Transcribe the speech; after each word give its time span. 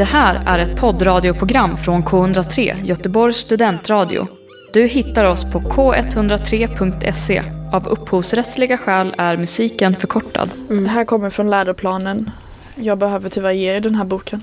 Det 0.00 0.04
här 0.04 0.42
är 0.46 0.58
ett 0.58 0.80
poddradioprogram 0.80 1.76
från 1.76 2.02
K103, 2.02 2.84
Göteborgs 2.84 3.36
studentradio. 3.36 4.26
Du 4.72 4.86
hittar 4.86 5.24
oss 5.24 5.52
på 5.52 5.60
k103.se. 5.60 7.42
Av 7.72 7.88
upphovsrättsliga 7.88 8.78
skäl 8.78 9.14
är 9.18 9.36
musiken 9.36 9.96
förkortad. 9.96 10.50
Det 10.68 10.88
här 10.88 11.04
kommer 11.04 11.30
från 11.30 11.50
läroplanen. 11.50 12.30
Jag 12.74 12.98
behöver 12.98 13.28
tyvärr 13.28 13.52
ge 13.52 13.76
er 13.76 13.80
den 13.80 13.94
här 13.94 14.04
boken. 14.04 14.42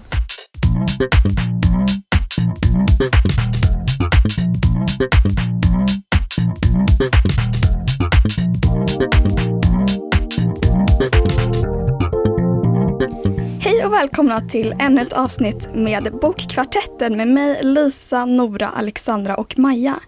Välkomna 13.97 14.41
till 14.41 14.75
ännu 14.79 15.01
ett 15.01 15.13
avsnitt 15.13 15.69
med 15.73 16.13
Bokkvartetten 16.21 17.17
med 17.17 17.27
mig 17.27 17.59
Lisa, 17.63 18.25
Nora, 18.25 18.69
Alexandra 18.69 19.35
och 19.35 19.59
Maja. 19.59 19.99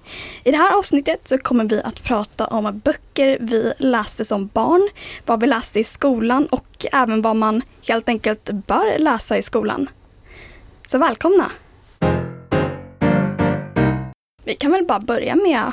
I 0.43 0.51
det 0.51 0.57
här 0.57 0.77
avsnittet 0.77 1.27
så 1.27 1.37
kommer 1.37 1.65
vi 1.65 1.81
att 1.81 2.03
prata 2.03 2.47
om 2.47 2.81
böcker 2.83 3.37
vi 3.41 3.73
läste 3.77 4.25
som 4.25 4.47
barn, 4.47 4.89
vad 5.25 5.41
vi 5.41 5.47
läste 5.47 5.79
i 5.79 5.83
skolan 5.83 6.45
och 6.45 6.85
även 6.91 7.21
vad 7.21 7.35
man 7.35 7.61
helt 7.87 8.09
enkelt 8.09 8.51
bör 8.51 8.99
läsa 8.99 9.37
i 9.37 9.41
skolan. 9.41 9.89
Så 10.85 10.97
välkomna! 10.97 11.51
Vi 14.43 14.55
kan 14.55 14.71
väl 14.71 14.85
bara 14.85 14.99
börja 14.99 15.35
med, 15.35 15.71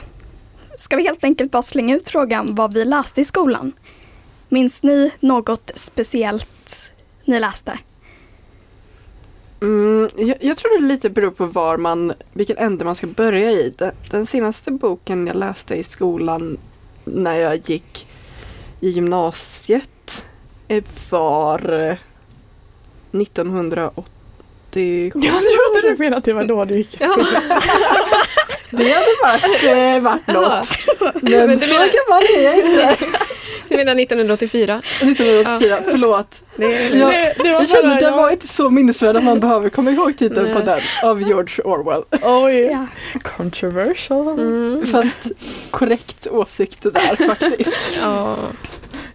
ska 0.77 0.96
vi 0.96 1.02
helt 1.02 1.24
enkelt 1.24 1.51
bara 1.51 1.62
slänga 1.62 1.96
ut 1.96 2.09
frågan 2.09 2.55
vad 2.55 2.74
vi 2.74 2.85
läste 2.85 3.21
i 3.21 3.24
skolan? 3.24 3.73
Minns 4.48 4.83
ni 4.83 5.10
något 5.21 5.71
speciellt 5.74 6.93
ni 7.24 7.41
läste? 7.41 7.79
Mm, 9.60 10.10
jag, 10.16 10.37
jag 10.41 10.56
tror 10.56 10.80
det 10.80 10.87
lite 10.87 11.10
beror 11.10 11.30
på 11.30 11.46
var 11.46 11.77
man, 11.77 12.12
vilken 12.33 12.56
ände 12.56 12.84
man 12.84 12.96
ska 12.96 13.06
börja 13.06 13.51
i. 13.51 13.74
Den, 13.79 13.93
den 14.10 14.26
senaste 14.26 14.71
boken 14.71 15.26
jag 15.26 15.37
läste 15.37 15.74
i 15.74 15.85
skolan 15.85 16.59
när 17.04 17.35
jag 17.35 17.71
gick 17.71 18.07
i 18.80 18.88
gymnasiet 18.88 20.24
eh, 20.68 20.85
var 21.10 21.73
eh, 21.73 21.96
1980. 23.23 25.13
Jag 25.15 25.43
trodde 25.43 25.82
du 25.82 25.96
menade 25.98 26.16
att 26.16 26.24
det 26.24 26.32
var 26.32 26.45
då 26.45 26.65
du 26.65 26.76
gick 26.76 26.95
i 26.95 26.96
skolan. 27.04 27.26
Det 28.77 28.91
hade 28.93 29.07
varit, 29.23 29.65
eh, 29.96 30.01
varit 30.02 30.27
något. 30.27 30.69
Men, 31.23 31.46
Men 31.46 31.59
gammal 31.59 32.23
är 32.38 32.43
jag 32.45 32.57
inte. 32.59 32.96
Du 33.69 33.77
menar 33.77 34.01
1984? 34.01 34.80
1984, 35.02 35.79
förlåt. 35.91 36.43
Det 36.57 36.65
är, 36.65 36.97
Jag, 36.97 37.10
Det- 37.13 37.35
det 37.38 37.52
var 37.52 37.60
jag 37.60 37.69
kände 37.69 37.95
den 38.01 38.13
var 38.13 38.30
inte 38.30 38.49
så 38.49 38.71
minnesvärd 38.71 39.16
att 39.16 39.24
man 39.24 39.41
behöver 39.41 39.69
komma 39.69 39.91
ihåg 39.91 40.19
titeln 40.19 40.52
på 40.54 40.60
den 40.60 40.80
av 41.02 41.23
George 41.23 41.65
Orwell. 41.65 42.02
Oj, 42.23 42.54
Ja. 42.73 42.87
controversial. 43.23 44.38
mm, 44.41 44.87
Fast 44.87 45.30
korrekt 45.71 46.27
åsikt 46.27 46.82
där 46.82 47.27
faktiskt. 47.27 47.91
ja. 48.01 48.37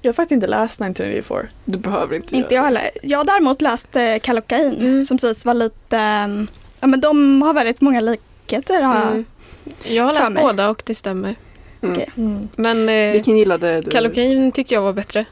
Jag 0.02 0.10
har 0.10 0.14
faktiskt 0.14 0.32
inte 0.32 0.48
läst 0.48 0.82
1984. 0.82 1.48
Du 1.66 1.78
behöver 1.80 2.16
inte 2.16 2.36
Inte 2.36 2.56
jag 2.56 2.64
heller. 2.64 2.90
Jag 3.04 3.18
har 3.18 3.26
däremot 3.26 3.62
läst 3.62 3.96
eh, 3.96 4.18
Kallocain 4.22 4.76
Mm. 4.80 5.06
som 5.06 5.20
sägs 5.20 5.46
vara 5.46 5.54
lite, 5.54 5.98
ehm, 5.98 6.48
ja 6.80 6.88
men 6.88 7.02
de 7.02 7.42
har 7.42 7.54
väldigt 7.54 7.82
många 7.82 8.02
likheter. 8.02 8.82
har 8.82 8.96
jag. 8.96 9.04
Mm. 9.08 9.26
Jag 9.84 10.04
har 10.04 10.14
läst 10.14 10.36
båda 10.36 10.70
och 10.70 10.84
det 10.86 10.96
stämmer. 10.96 11.36
Mm. 11.82 11.94
Okej. 11.94 12.10
Mm. 12.18 12.50
Men 12.56 12.90
eh, 12.90 13.14
Vilken 13.14 13.38
gillade 13.38 13.82
du? 13.82 13.92
Kallocain 13.92 14.52
tyckte 14.52 14.74
jag 14.74 14.82
var 14.82 14.94
bättre. 14.94 15.26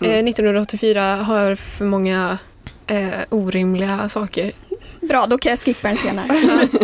Mm. 0.00 0.12
Eh, 0.12 0.18
1984 0.30 1.14
har 1.16 1.54
för 1.54 1.84
många 1.84 2.38
eh, 2.86 3.08
orimliga 3.28 4.08
saker. 4.08 4.52
Bra, 5.00 5.26
då 5.26 5.38
kan 5.38 5.50
jag 5.50 5.58
skippa 5.58 5.88
den 5.88 5.96
senare. 5.96 6.28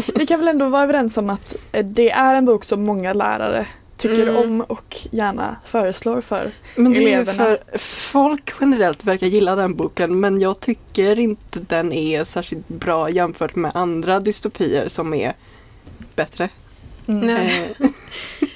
Vi 0.15 0.27
kan 0.27 0.39
väl 0.41 0.49
ändå 0.49 0.69
vara 0.69 0.83
överens 0.83 1.17
om 1.17 1.31
att 1.31 1.57
eh, 1.73 1.85
det 1.85 2.11
är 2.11 2.35
en 2.35 2.45
bok 2.45 2.65
som 2.65 2.83
många 2.83 3.13
lärare 3.13 3.67
tycker 3.97 4.23
Mm. 4.23 4.37
om 4.37 4.61
och 4.61 4.97
gärna 5.11 5.57
föreslår 5.67 6.21
för. 6.21 6.51
Men 6.75 6.93
det 6.93 6.99
är 6.99 7.03
eleverna. 7.07 7.45
för 7.45 7.79
folk 7.79 8.53
generellt 8.61 9.05
verkar 9.05 9.27
gilla 9.27 9.57
den 9.57 9.75
boken 9.75 10.21
men 10.21 10.41
jag 10.41 10.61
tycker 10.61 11.19
inte 11.19 11.61
den 11.61 11.93
är 11.93 12.25
särskilt 12.25 12.69
bra 12.69 13.11
jämfört 13.11 13.55
med 13.55 13.71
andra 13.75 14.21
dystopier 14.21 14.89
som 14.89 15.15
är 15.15 15.33
bättre. 16.17 16.49
Nej. 17.09 17.75
Eh, 17.81 17.87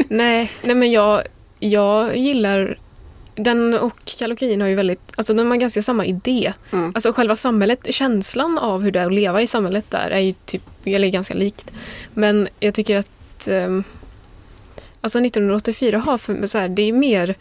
Nej, 0.09 0.51
nej 0.63 0.75
men 0.75 0.91
jag, 0.93 1.23
jag 1.59 2.17
gillar 2.17 2.77
den 3.35 3.75
och 3.75 4.05
Kallocain 4.19 4.61
har 4.61 4.69
ju 4.69 4.75
väldigt, 4.75 5.01
alltså 5.17 5.35
de 5.35 5.51
har 5.51 5.57
ganska 5.57 5.83
samma 5.83 6.05
idé. 6.07 6.53
mm. 6.73 6.93
Alltså 6.95 7.13
själva 7.13 7.37
samhället, 7.37 7.95
känslan 7.95 8.59
av 8.59 8.83
hur 8.83 8.91
det 8.91 9.01
är 9.01 9.07
att 9.07 9.13
leva 9.13 9.43
i 9.43 9.47
samhället 9.47 9.85
där 9.91 10.11
är 10.11 10.19
ju 10.21 10.35
typ, 10.47 10.63
eller 10.85 11.09
ganska 11.09 11.35
likt. 11.35 11.71
Men 12.15 12.49
jag 12.61 12.75
tycker 12.75 12.97
att 12.97 13.49
ehm, 13.49 13.85
alltså 15.01 15.19
1984 15.19 15.99
har 15.99 16.19
för, 16.19 16.47
så 16.47 16.59
här, 16.59 16.69
det 16.69 16.83
är 16.83 16.93
mer 16.93 17.35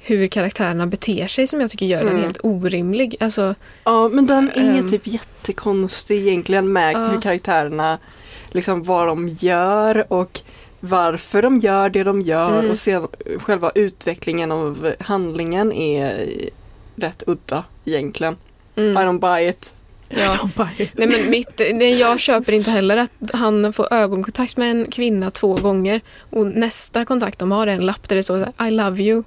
hur 0.00 0.26
karaktärerna 0.28 0.86
beter 0.86 1.26
sig 1.26 1.46
som 1.46 1.60
jag 1.60 1.70
tycker 1.70 1.86
gör 1.86 1.98
den 2.00 2.08
Mm. 2.08 2.22
helt 2.22 2.38
orimlig. 2.42 3.16
Alltså, 3.20 3.54
Ja 3.84 4.08
men 4.08 4.26
den 4.26 4.50
är 4.54 4.78
Ehm. 4.78 4.90
typ 4.90 5.06
jättekonstig 5.06 6.28
egentligen 6.28 6.72
med 6.72 6.94
Ja. 6.94 7.06
hur 7.06 7.20
karaktärerna 7.20 7.98
liksom 8.54 8.82
vad 8.82 9.06
de 9.06 9.28
gör 9.28 10.12
och 10.12 10.40
varför 10.80 11.42
de 11.42 11.58
gör 11.60 11.88
det 11.88 12.04
de 12.04 12.22
gör 12.22 12.58
Mm. 12.58 12.70
och 12.70 12.78
sen 12.78 13.08
själva 13.38 13.70
utvecklingen 13.74 14.52
av 14.52 14.94
handlingen 15.00 15.72
är 15.72 16.26
rätt 16.96 17.22
udda 17.26 17.64
egentligen. 17.84 18.36
mm, 18.76 18.92
I 18.96 19.00
don't 19.00 19.18
buy 19.20 19.48
it. 19.48 19.72
ja. 20.08 20.48
Nej 20.92 21.08
men 21.08 21.30
mitt, 21.30 21.60
nej, 21.72 21.94
jag 21.94 22.20
köper 22.20 22.52
inte 22.52 22.70
heller 22.70 22.96
att 22.96 23.10
han 23.32 23.72
får 23.72 23.92
ögonkontakt 23.92 24.56
med 24.56 24.70
en 24.70 24.90
kvinna 24.90 25.30
två 25.30 25.54
gånger 25.54 26.00
och 26.30 26.46
nästa 26.46 27.04
kontakt 27.04 27.38
de 27.38 27.52
har 27.52 27.66
är 27.66 27.72
en 27.72 27.86
lapp 27.86 28.08
där 28.08 28.16
det 28.16 28.22
står 28.22 28.38
så 28.44 28.52
här, 28.56 28.68
I 28.68 28.70
love 28.70 29.02
you. 29.02 29.22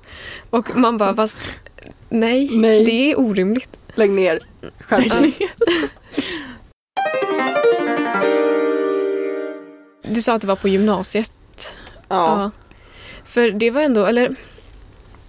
Och 0.49 0.75
man 0.77 0.97
bara 0.97 1.15
fast 1.15 1.37
nej, 2.09 2.49
Nej. 2.53 2.85
det 2.85 3.11
är 3.11 3.19
orimligt. 3.19 3.69
Lägg 3.95 4.09
ner. 4.11 4.39
Skärp. 4.79 5.33
Du 10.11 10.21
sa 10.21 10.33
att 10.33 10.41
det 10.41 10.47
var 10.47 10.55
på 10.55 10.67
gymnasiet. 10.67 11.31
Ja. 12.07 12.51
För 13.25 13.51
det 13.51 13.71
var 13.71 13.81
ändå, 13.81 14.05
eller 14.05 14.35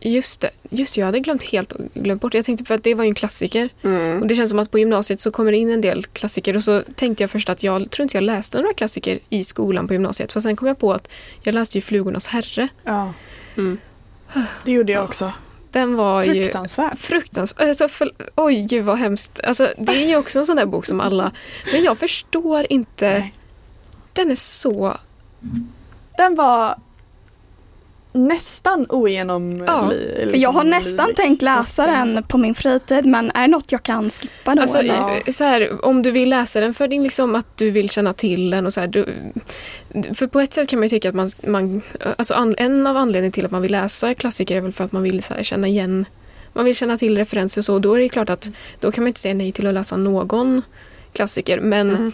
just 0.00 0.40
det, 0.40 0.50
just 0.70 0.96
jag 0.96 1.06
hade 1.06 1.20
glömt 1.20 1.42
helt 1.42 1.72
glömt 1.94 2.22
bort. 2.22 2.34
Jag 2.34 2.44
tänkte 2.44 2.64
för 2.64 2.74
att 2.74 2.82
det 2.84 2.94
var 2.94 3.04
ju 3.04 3.08
en 3.08 3.14
klassiker. 3.14 3.68
Mm. 3.82 4.22
Och 4.22 4.26
det 4.28 4.34
känns 4.34 4.50
som 4.50 4.58
att 4.58 4.70
på 4.70 4.78
gymnasiet 4.78 5.20
så 5.20 5.30
kommer 5.30 5.52
det 5.52 5.58
in 5.58 5.70
en 5.72 5.80
del 5.80 6.04
klassiker 6.06 6.56
och 6.56 6.64
så 6.64 6.82
tänkte 6.94 7.22
jag 7.22 7.30
först 7.30 7.48
att 7.48 7.62
jag 7.62 7.90
tror 7.90 8.02
inte 8.02 8.16
jag 8.16 8.22
läste 8.24 8.60
några 8.60 8.74
klassiker 8.74 9.18
i 9.28 9.44
skolan 9.44 9.86
på 9.88 9.92
gymnasiet. 9.92 10.32
För 10.32 10.40
sen 10.40 10.56
kom 10.56 10.68
jag 10.68 10.78
på 10.78 10.92
att 10.92 11.08
jag 11.42 11.54
läste 11.54 11.78
ju 11.78 11.82
Flugornas 11.82 12.26
herre. 12.26 12.68
Ja, 12.84 13.12
Mm. 13.56 13.78
det 14.64 14.72
gjorde 14.72 14.92
jag 14.92 15.04
också. 15.04 15.32
Den 15.70 15.94
var 15.94 16.24
ju 16.24 16.42
Fruktansvärt. 16.42 16.98
fruktansvärt. 16.98 17.68
Alltså, 17.68 17.88
för, 17.88 18.10
oj, 18.34 18.66
gud 18.70 18.84
vad 18.84 18.98
hemskt. 18.98 19.40
Alltså, 19.44 19.68
det 19.78 19.92
är 19.92 20.06
ju 20.08 20.16
också 20.16 20.38
en 20.38 20.44
sån 20.46 20.56
där 20.56 20.66
bok 20.66 20.86
som 20.86 21.00
alla... 21.00 21.32
Men 21.72 21.84
jag 21.84 21.98
förstår 21.98 22.66
inte. 22.70 23.10
Nej. 23.18 23.32
Den 24.18 24.30
är 24.30 24.34
så... 24.34 24.96
Den 26.16 26.34
var 26.34 26.74
nästan 28.12 28.86
ogenom... 28.88 29.64
Ja, 29.66 29.90
li- 29.90 30.26
För 30.30 30.36
jag 30.36 30.52
har 30.52 30.64
liksom 30.64 30.78
nästan 30.78 31.14
tänkt 31.14 31.42
läsa 31.42 31.86
den 31.86 32.22
på 32.22 32.38
min 32.38 32.54
fritid 32.54 33.06
men 33.06 33.30
är 33.34 33.40
det 33.40 33.46
något 33.48 33.72
jag 33.72 33.82
kan 33.82 34.10
skippa 34.10 34.54
då? 34.54 34.62
Alltså, 34.62 34.78
så 35.32 35.44
här, 35.44 35.84
om 35.84 36.02
du 36.02 36.10
vill 36.10 36.30
läsa 36.30 36.60
den 36.60 36.74
för 36.74 36.88
din, 36.88 37.02
liksom, 37.02 37.34
att 37.34 37.56
du 37.56 37.70
vill 37.70 37.90
känna 37.90 38.12
till 38.12 38.50
den 38.50 38.66
och 38.66 38.72
så 38.72 38.80
här, 38.80 38.88
du, 38.88 39.06
För 40.14 40.26
på 40.26 40.40
ett 40.40 40.52
sätt 40.52 40.68
kan 40.68 40.78
man 40.78 40.86
ju 40.86 40.90
tycka 40.90 41.08
att 41.08 41.14
man... 41.14 41.30
man 41.46 41.82
alltså 42.18 42.34
an, 42.34 42.54
en 42.58 42.86
av 42.86 42.96
anledningarna 42.96 43.32
till 43.32 43.44
att 43.44 43.50
man 43.50 43.62
vill 43.62 43.72
läsa 43.72 44.14
klassiker 44.14 44.56
är 44.56 44.60
väl 44.60 44.72
för 44.72 44.84
att 44.84 44.92
man 44.92 45.02
vill 45.02 45.22
så 45.22 45.34
här, 45.34 45.42
känna 45.42 45.68
igen... 45.68 46.04
Man 46.52 46.64
vill 46.64 46.76
känna 46.76 46.98
till 46.98 47.18
referenser 47.18 47.60
och 47.60 47.64
så. 47.64 47.78
Då 47.78 47.94
är 47.94 47.98
det 47.98 48.08
klart 48.08 48.30
att 48.30 48.50
då 48.80 48.92
kan 48.92 49.04
man 49.04 49.08
inte 49.08 49.20
säga 49.20 49.34
nej 49.34 49.52
till 49.52 49.66
att 49.66 49.74
läsa 49.74 49.96
någon 49.96 50.62
klassiker. 51.12 51.60
Men 51.60 51.90
Mm. 51.90 52.12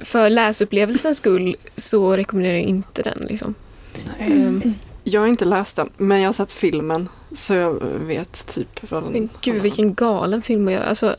För 0.00 0.30
läsupplevelsens 0.30 1.16
skull 1.16 1.56
så 1.76 2.16
rekommenderar 2.16 2.54
jag 2.54 2.62
inte 2.62 3.02
den. 3.02 3.26
Liksom. 3.28 3.54
Ehm, 4.18 4.74
Jag 5.04 5.20
har 5.20 5.28
inte 5.28 5.44
läst 5.44 5.76
den 5.76 5.90
men 5.96 6.20
jag 6.20 6.28
har 6.28 6.32
sett 6.32 6.52
filmen 6.52 7.08
så 7.36 7.54
jag 7.54 7.72
vet 8.06 8.54
typ 8.54 8.90
vad 8.90 9.02
den 9.02 9.12
men 9.12 9.28
gud 9.40 9.62
vilken 9.62 9.94
galen 9.94 10.42
film 10.42 10.66
att 10.68 10.72
göra. 10.74 10.84
Alltså, 10.84 11.16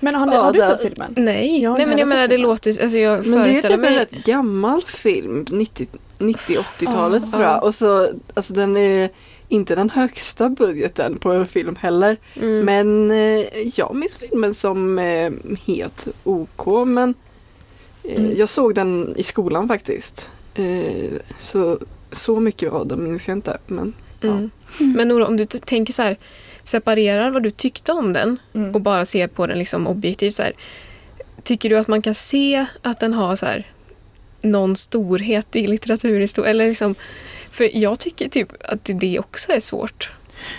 Men 0.00 0.14
har, 0.14 0.26
ni, 0.26 0.34
Ja, 0.34 0.42
har 0.42 0.52
du 0.52 0.58
sett 0.60 0.82
filmen? 0.82 1.14
nej, 1.16 1.62
Jag 1.62 1.70
har 1.70 1.76
nej 1.76 1.82
inte 1.82 1.90
men 1.90 1.98
jag 1.98 2.08
menar 2.08 2.22
sett 2.22 2.30
det 2.30 2.34
filmen. 2.36 2.50
låter 2.50 2.82
alltså 2.82 2.98
jag 2.98 3.26
Men 3.26 3.42
det 3.42 3.50
är 3.50 3.62
typ 3.62 3.70
en 3.70 3.94
rätt 3.94 4.10
gammal 4.10 4.82
film, 4.86 5.46
90 5.50 5.86
90-80-talet 6.18 7.22
Ah. 7.26 7.30
tror 7.30 7.42
jag. 7.44 7.64
Och 7.64 7.74
så, 7.74 8.10
alltså 8.34 8.52
den 8.52 8.76
är 8.76 9.08
inte 9.48 9.74
den 9.74 9.90
högsta 9.90 10.48
budgeten 10.48 11.18
på 11.18 11.32
en 11.32 11.46
film 11.46 11.76
heller. 11.76 12.16
Mm. 12.34 12.64
Men 12.64 13.10
eh, 13.10 13.46
jag 13.74 13.94
minns 13.94 14.16
filmen 14.16 14.54
som 14.54 14.98
eh, 14.98 15.32
helt 15.66 16.06
OK 16.24 16.86
men 16.86 17.14
Mm. 18.16 18.36
jag 18.36 18.48
såg 18.48 18.74
den 18.74 19.14
i 19.16 19.22
skolan 19.22 19.68
faktiskt. 19.68 20.28
Eh, 20.54 21.12
så, 21.40 21.78
så 22.12 22.40
mycket 22.40 22.72
av 22.72 22.86
den 22.86 23.04
minns 23.04 23.28
jag 23.28 23.36
inte. 23.36 23.58
Men 23.66 23.94
Mm. 24.22 24.50
Men 24.78 25.08
Nora, 25.08 25.26
om 25.26 25.36
du 25.36 25.46
tänker 25.46 25.92
så 25.92 26.02
här, 26.02 26.16
separerar 26.64 27.30
vad 27.30 27.42
du 27.42 27.50
tyckte 27.50 27.92
om 27.92 28.12
den 28.12 28.36
Mm. 28.54 28.74
och 28.74 28.80
bara 28.80 29.04
ser 29.04 29.26
på 29.28 29.46
den 29.46 29.58
liksom 29.58 29.86
objektivt 29.86 30.34
så 30.34 30.42
här. 30.42 30.52
tycker 31.42 31.70
du 31.70 31.78
att 31.78 31.88
man 31.88 32.02
kan 32.02 32.14
se 32.14 32.66
att 32.82 33.00
den 33.00 33.14
har 33.14 33.36
så 33.36 33.46
här 33.46 33.72
någon 34.42 34.76
storhet 34.76 35.56
i 35.56 35.66
litteraturhistoria? 35.66 36.50
Eller 36.50 36.68
liksom, 36.68 36.94
för 37.50 37.76
jag 37.76 37.98
tycker 37.98 38.28
typ 38.28 38.48
att 38.64 38.84
det 38.84 39.18
också 39.18 39.52
är 39.52 39.60
svårt. 39.60 40.10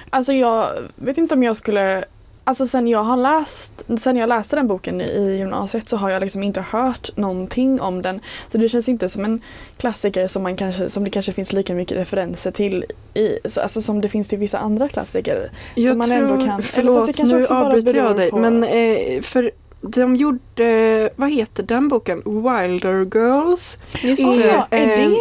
Alltså 0.09 0.33
jag 0.33 0.69
vet 0.95 1.17
inte 1.17 1.35
om 1.35 1.43
jag 1.43 1.57
skulle 1.57 2.05
Alltså 2.43 2.67
sen 2.67 2.87
jag 2.87 3.03
har 3.03 3.17
läst, 3.17 3.73
sen 3.99 4.15
jag 4.17 4.29
läste 4.29 4.55
den 4.55 4.67
boken 4.67 5.01
i 5.01 5.35
gymnasiet 5.37 5.89
så 5.89 5.97
har 5.97 6.09
jag 6.09 6.21
liksom 6.21 6.43
inte 6.43 6.61
hört 6.61 7.17
någonting 7.17 7.81
om 7.81 8.01
den. 8.01 8.19
Så 8.51 8.57
det 8.57 8.69
känns 8.69 8.89
inte 8.89 9.09
som 9.09 9.25
en 9.25 9.41
klassiker 9.77 10.27
som, 10.27 10.43
man 10.43 10.57
kanske, 10.57 10.89
som 10.89 11.03
det 11.03 11.09
kanske 11.09 11.31
finns 11.33 11.53
lika 11.53 11.73
mycket 11.73 11.97
referenser 11.97 12.51
till 12.51 12.85
i, 13.13 13.39
så- 13.45 13.61
alltså 13.61 13.81
som 13.81 14.01
det 14.01 14.09
finns 14.09 14.27
till 14.27 14.37
vissa 14.37 14.57
andra 14.57 14.87
klassiker. 14.89 15.51
Jag 15.75 15.97
man 15.97 16.07
tror, 16.09 16.17
ändå 16.17 16.45
kan- 16.45 16.61
förlåt 16.63 17.17
nu 17.23 17.45
avbryter 17.45 17.93
jag 17.95 18.17
dig, 18.17 18.29
på- 18.31 18.37
men 18.37 18.63
eh, 18.63 19.21
för 19.21 19.51
de 19.81 20.15
gjorde, 20.15 21.09
vad 21.15 21.31
heter 21.31 21.63
den 21.63 21.87
boken? 21.87 22.21
Wilder 22.25 23.05
Girls. 23.15 23.77
Just 24.03 24.27
det. 24.35 24.65
är 24.71 24.87
det? 25.09 25.17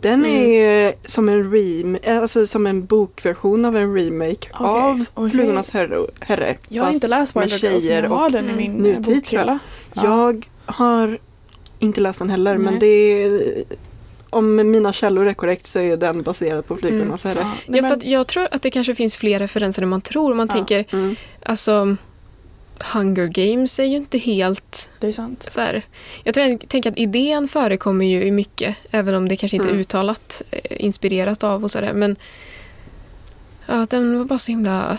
Den 0.00 0.24
Mm. 0.24 0.36
är 0.36 0.92
som 1.04 1.28
en 1.28 1.52
rem, 1.52 1.98
alltså 2.06 2.46
som 2.46 2.66
en 2.66 2.84
bokversion 2.86 3.64
av 3.64 3.76
en 3.76 3.94
remake 3.94 4.48
Okej, 4.52 4.66
av 4.66 5.04
okej. 5.14 5.30
Flugornas 5.30 5.70
herre. 5.70 6.06
herre 6.20 6.56
Jag 6.68 6.84
har 6.84 6.92
inte 6.92 7.08
läst 7.08 7.36
Wilder 7.36 7.48
Girls 7.48 7.62
men 7.62 7.80
tjejer 7.80 8.02
jag 8.02 8.10
har 8.10 8.26
och 8.26 8.32
den 8.32 8.44
i 8.44 8.48
mm, 8.52 8.56
min 8.56 8.76
eh, 8.76 8.82
nutid, 8.98 9.14
bokhylla. 9.14 9.58
Ja. 9.94 10.02
Jag 10.04 10.46
har 10.66 11.18
inte 11.78 12.00
läst 12.00 12.18
den 12.18 12.30
heller 12.30 12.58
men 12.58 12.72
Nej. 12.74 12.80
det 12.80 12.86
är, 13.22 13.64
om 14.30 14.70
mina 14.70 14.92
källor 14.92 15.26
är 15.26 15.34
korrekt 15.34 15.66
så 15.66 15.78
är 15.78 15.96
den 15.96 16.22
baserad 16.22 16.66
på 16.66 16.76
Flugornas 16.76 17.24
herre. 17.24 17.38
Ja, 17.40 17.52
Ja, 17.66 17.82
för 17.82 17.96
men- 17.96 18.10
jag 18.10 18.26
tror 18.26 18.48
att 18.50 18.62
det 18.62 18.70
kanske 18.70 18.94
finns 18.94 19.16
fler 19.16 19.38
referenser 19.38 19.82
än 19.82 19.88
man 19.88 20.00
tror. 20.00 20.34
Man 20.34 20.46
Ja. 20.50 20.54
tänker, 20.54 20.84
Mm. 20.92 21.16
alltså 21.42 21.96
Hunger 22.82 23.26
Games 23.26 23.78
är 23.78 23.84
ju 23.84 23.96
inte 23.96 24.18
helt 24.18 24.90
det 25.00 25.06
är 25.06 25.12
sant. 25.12 25.46
så 25.48 25.60
här. 25.60 25.82
Jag 26.24 26.34
tror, 26.34 26.46
jag 26.46 26.68
tänker 26.68 26.90
att 26.90 26.98
idén 26.98 27.48
förekommer 27.48 28.04
ju 28.06 28.22
i 28.24 28.30
mycket, 28.30 28.76
även 28.90 29.14
om 29.14 29.28
det 29.28 29.36
kanske 29.36 29.56
inte 29.56 29.68
är 29.68 29.70
Mm. 29.70 29.80
uttalat 29.80 30.42
eh, 30.50 30.84
inspirerat 30.84 31.44
av 31.44 31.64
och 31.64 31.70
sådär. 31.70 31.92
Men 31.92 32.16
ja, 33.66 33.86
den 33.90 34.18
var 34.18 34.24
bara 34.24 34.38
så 34.38 34.52
himla... 34.52 34.98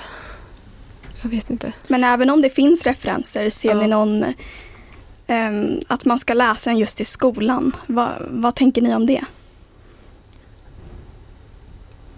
Jag 1.22 1.30
vet 1.30 1.50
inte. 1.50 1.74
Men 1.88 2.04
även 2.04 2.30
om 2.30 2.42
det 2.42 2.50
finns 2.50 2.86
referenser, 2.86 3.50
ser 3.50 3.70
Ja. 3.70 3.76
ni 3.82 3.88
någon 3.88 4.26
ehm, 5.28 5.80
att 5.88 6.06
man 6.06 6.20
ska 6.20 6.34
läsa 6.34 6.70
den 6.70 6.80
just 6.80 7.02
i 7.02 7.06
skolan? 7.06 7.76
Va, 7.88 8.12
vad 8.30 8.56
tänker 8.56 8.82
ni 8.82 8.96
om 8.96 9.06
det? 9.06 9.22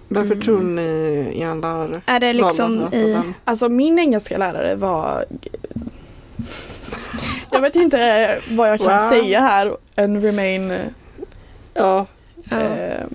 Varför 0.08 0.32
Mm. 0.32 0.42
tror 0.42 0.60
ni 0.62 0.82
er 1.42 1.56
lärare 1.62 2.02
Är 2.06 2.20
det 2.20 2.34
liksom 2.34 2.76
läsa 2.80 2.96
i... 2.98 3.14
den? 3.14 3.34
Alltså 3.46 3.70
min 3.70 4.00
engelska 4.00 4.38
lärare 4.38 4.76
var 4.76 5.26
Jag 7.52 7.62
vet 7.62 7.76
inte 7.76 8.40
vad 8.50 8.70
jag 8.70 8.80
kan 8.80 9.02
Wow. 9.02 9.10
säga 9.10 9.42
här 9.42 9.78
än 9.96 10.22
remain 10.22 10.72
eh, 10.72 10.80
Ja, 11.74 12.06
eh, 12.52 13.06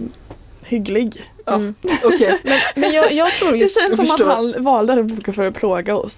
hygglig. 0.63 1.25
Ja. 1.47 1.55
Mm. 1.55 1.75
okej. 2.05 2.39
Men 2.77 2.93
jag, 2.93 3.13
jag 3.13 3.33
tror 3.33 3.53
Det 3.53 3.59
just... 3.59 3.79
känns 3.81 3.89
jag 3.89 3.99
som 3.99 4.07
förstår. 4.07 4.29
att 4.31 4.37
han 4.37 4.65
valde 4.65 4.95
den 4.95 5.17
boken 5.17 5.35
för 5.35 5.43
att 5.45 5.55
plåga 5.55 5.97
oss. 5.97 6.17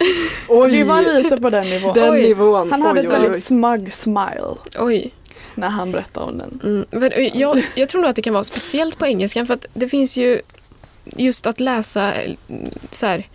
Oj, 0.48 0.70
Det 0.70 0.84
var 0.84 1.02
lite 1.02 1.36
på 1.40 1.50
den 1.50 1.64
nivån. 1.66 1.94
den 1.94 2.12
Oj. 2.12 2.22
nivån. 2.22 2.70
Han 2.70 2.82
hade 2.82 3.00
oj, 3.00 3.06
ett 3.06 3.12
oj, 3.12 3.18
väldigt 3.18 3.34
oj. 3.36 3.40
smug 3.40 3.94
smile 3.94 4.44
Oj. 4.78 5.14
när 5.54 5.68
han 5.68 5.92
berättade 5.92 6.26
om 6.26 6.38
den. 6.38 6.60
Mm. 6.64 6.84
Men, 6.90 7.38
jag, 7.38 7.62
jag 7.74 7.88
tror 7.88 8.00
nog 8.00 8.10
att 8.10 8.16
det 8.16 8.22
kan 8.22 8.32
vara 8.34 8.44
speciellt 8.44 8.98
på 8.98 9.06
engelskan 9.06 9.46
för 9.46 9.54
att 9.54 9.66
det 9.74 9.88
finns 9.88 10.16
ju 10.16 10.40
just 11.04 11.46
att 11.46 11.60
läsa 11.60 12.14
eh, 12.14 12.32
så 12.90 13.06
här, 13.06 13.26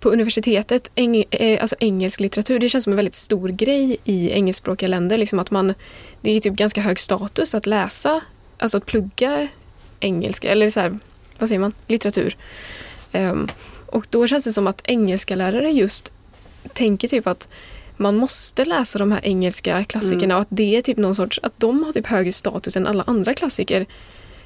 på 0.00 0.10
universitetet, 0.10 0.90
eng, 0.94 1.24
eh, 1.30 1.60
alltså 1.60 1.76
engelsk 1.80 2.20
litteratur, 2.20 2.58
det 2.58 2.68
känns 2.68 2.84
som 2.84 2.92
en 2.92 2.96
väldigt 2.96 3.14
stor 3.14 3.48
grej 3.48 3.96
i 4.04 4.30
engelskspråkiga 4.30 4.88
länder. 4.88 5.18
Liksom 5.18 5.38
att 5.38 5.50
man, 5.50 5.74
det 6.20 6.30
är 6.30 6.40
typ 6.40 6.54
ganska 6.54 6.80
hög 6.80 6.98
status 7.00 7.54
att 7.54 7.66
läsa, 7.66 8.20
alltså 8.58 8.78
att 8.78 8.86
plugga 8.86 9.48
engelska, 10.00 10.50
eller 10.50 10.70
så 10.70 10.80
här, 10.80 10.98
vad 11.38 11.48
säger 11.48 11.60
man, 11.60 11.72
litteratur. 11.86 12.36
Ehm, 13.12 13.48
och 13.86 14.06
då 14.10 14.26
känns 14.26 14.44
det 14.44 14.52
som 14.52 14.66
att 14.66 14.82
engelska 14.84 15.36
lärare 15.36 15.70
just 15.70 16.12
tänker 16.74 17.08
typ 17.08 17.26
att 17.26 17.52
man 17.96 18.16
måste 18.16 18.64
läsa 18.64 18.98
de 18.98 19.12
här 19.12 19.20
engelska 19.24 19.84
klassikerna 19.84 20.24
Mm. 20.24 20.36
och 20.36 20.40
att 20.40 20.48
det 20.50 20.76
är 20.76 20.82
typ 20.82 20.98
någon 20.98 21.14
sorts, 21.14 21.40
att 21.42 21.52
de 21.56 21.84
har 21.84 21.92
typ 21.92 22.06
högre 22.06 22.32
status 22.32 22.76
än 22.76 22.86
alla 22.86 23.02
andra 23.06 23.34
klassiker. 23.34 23.86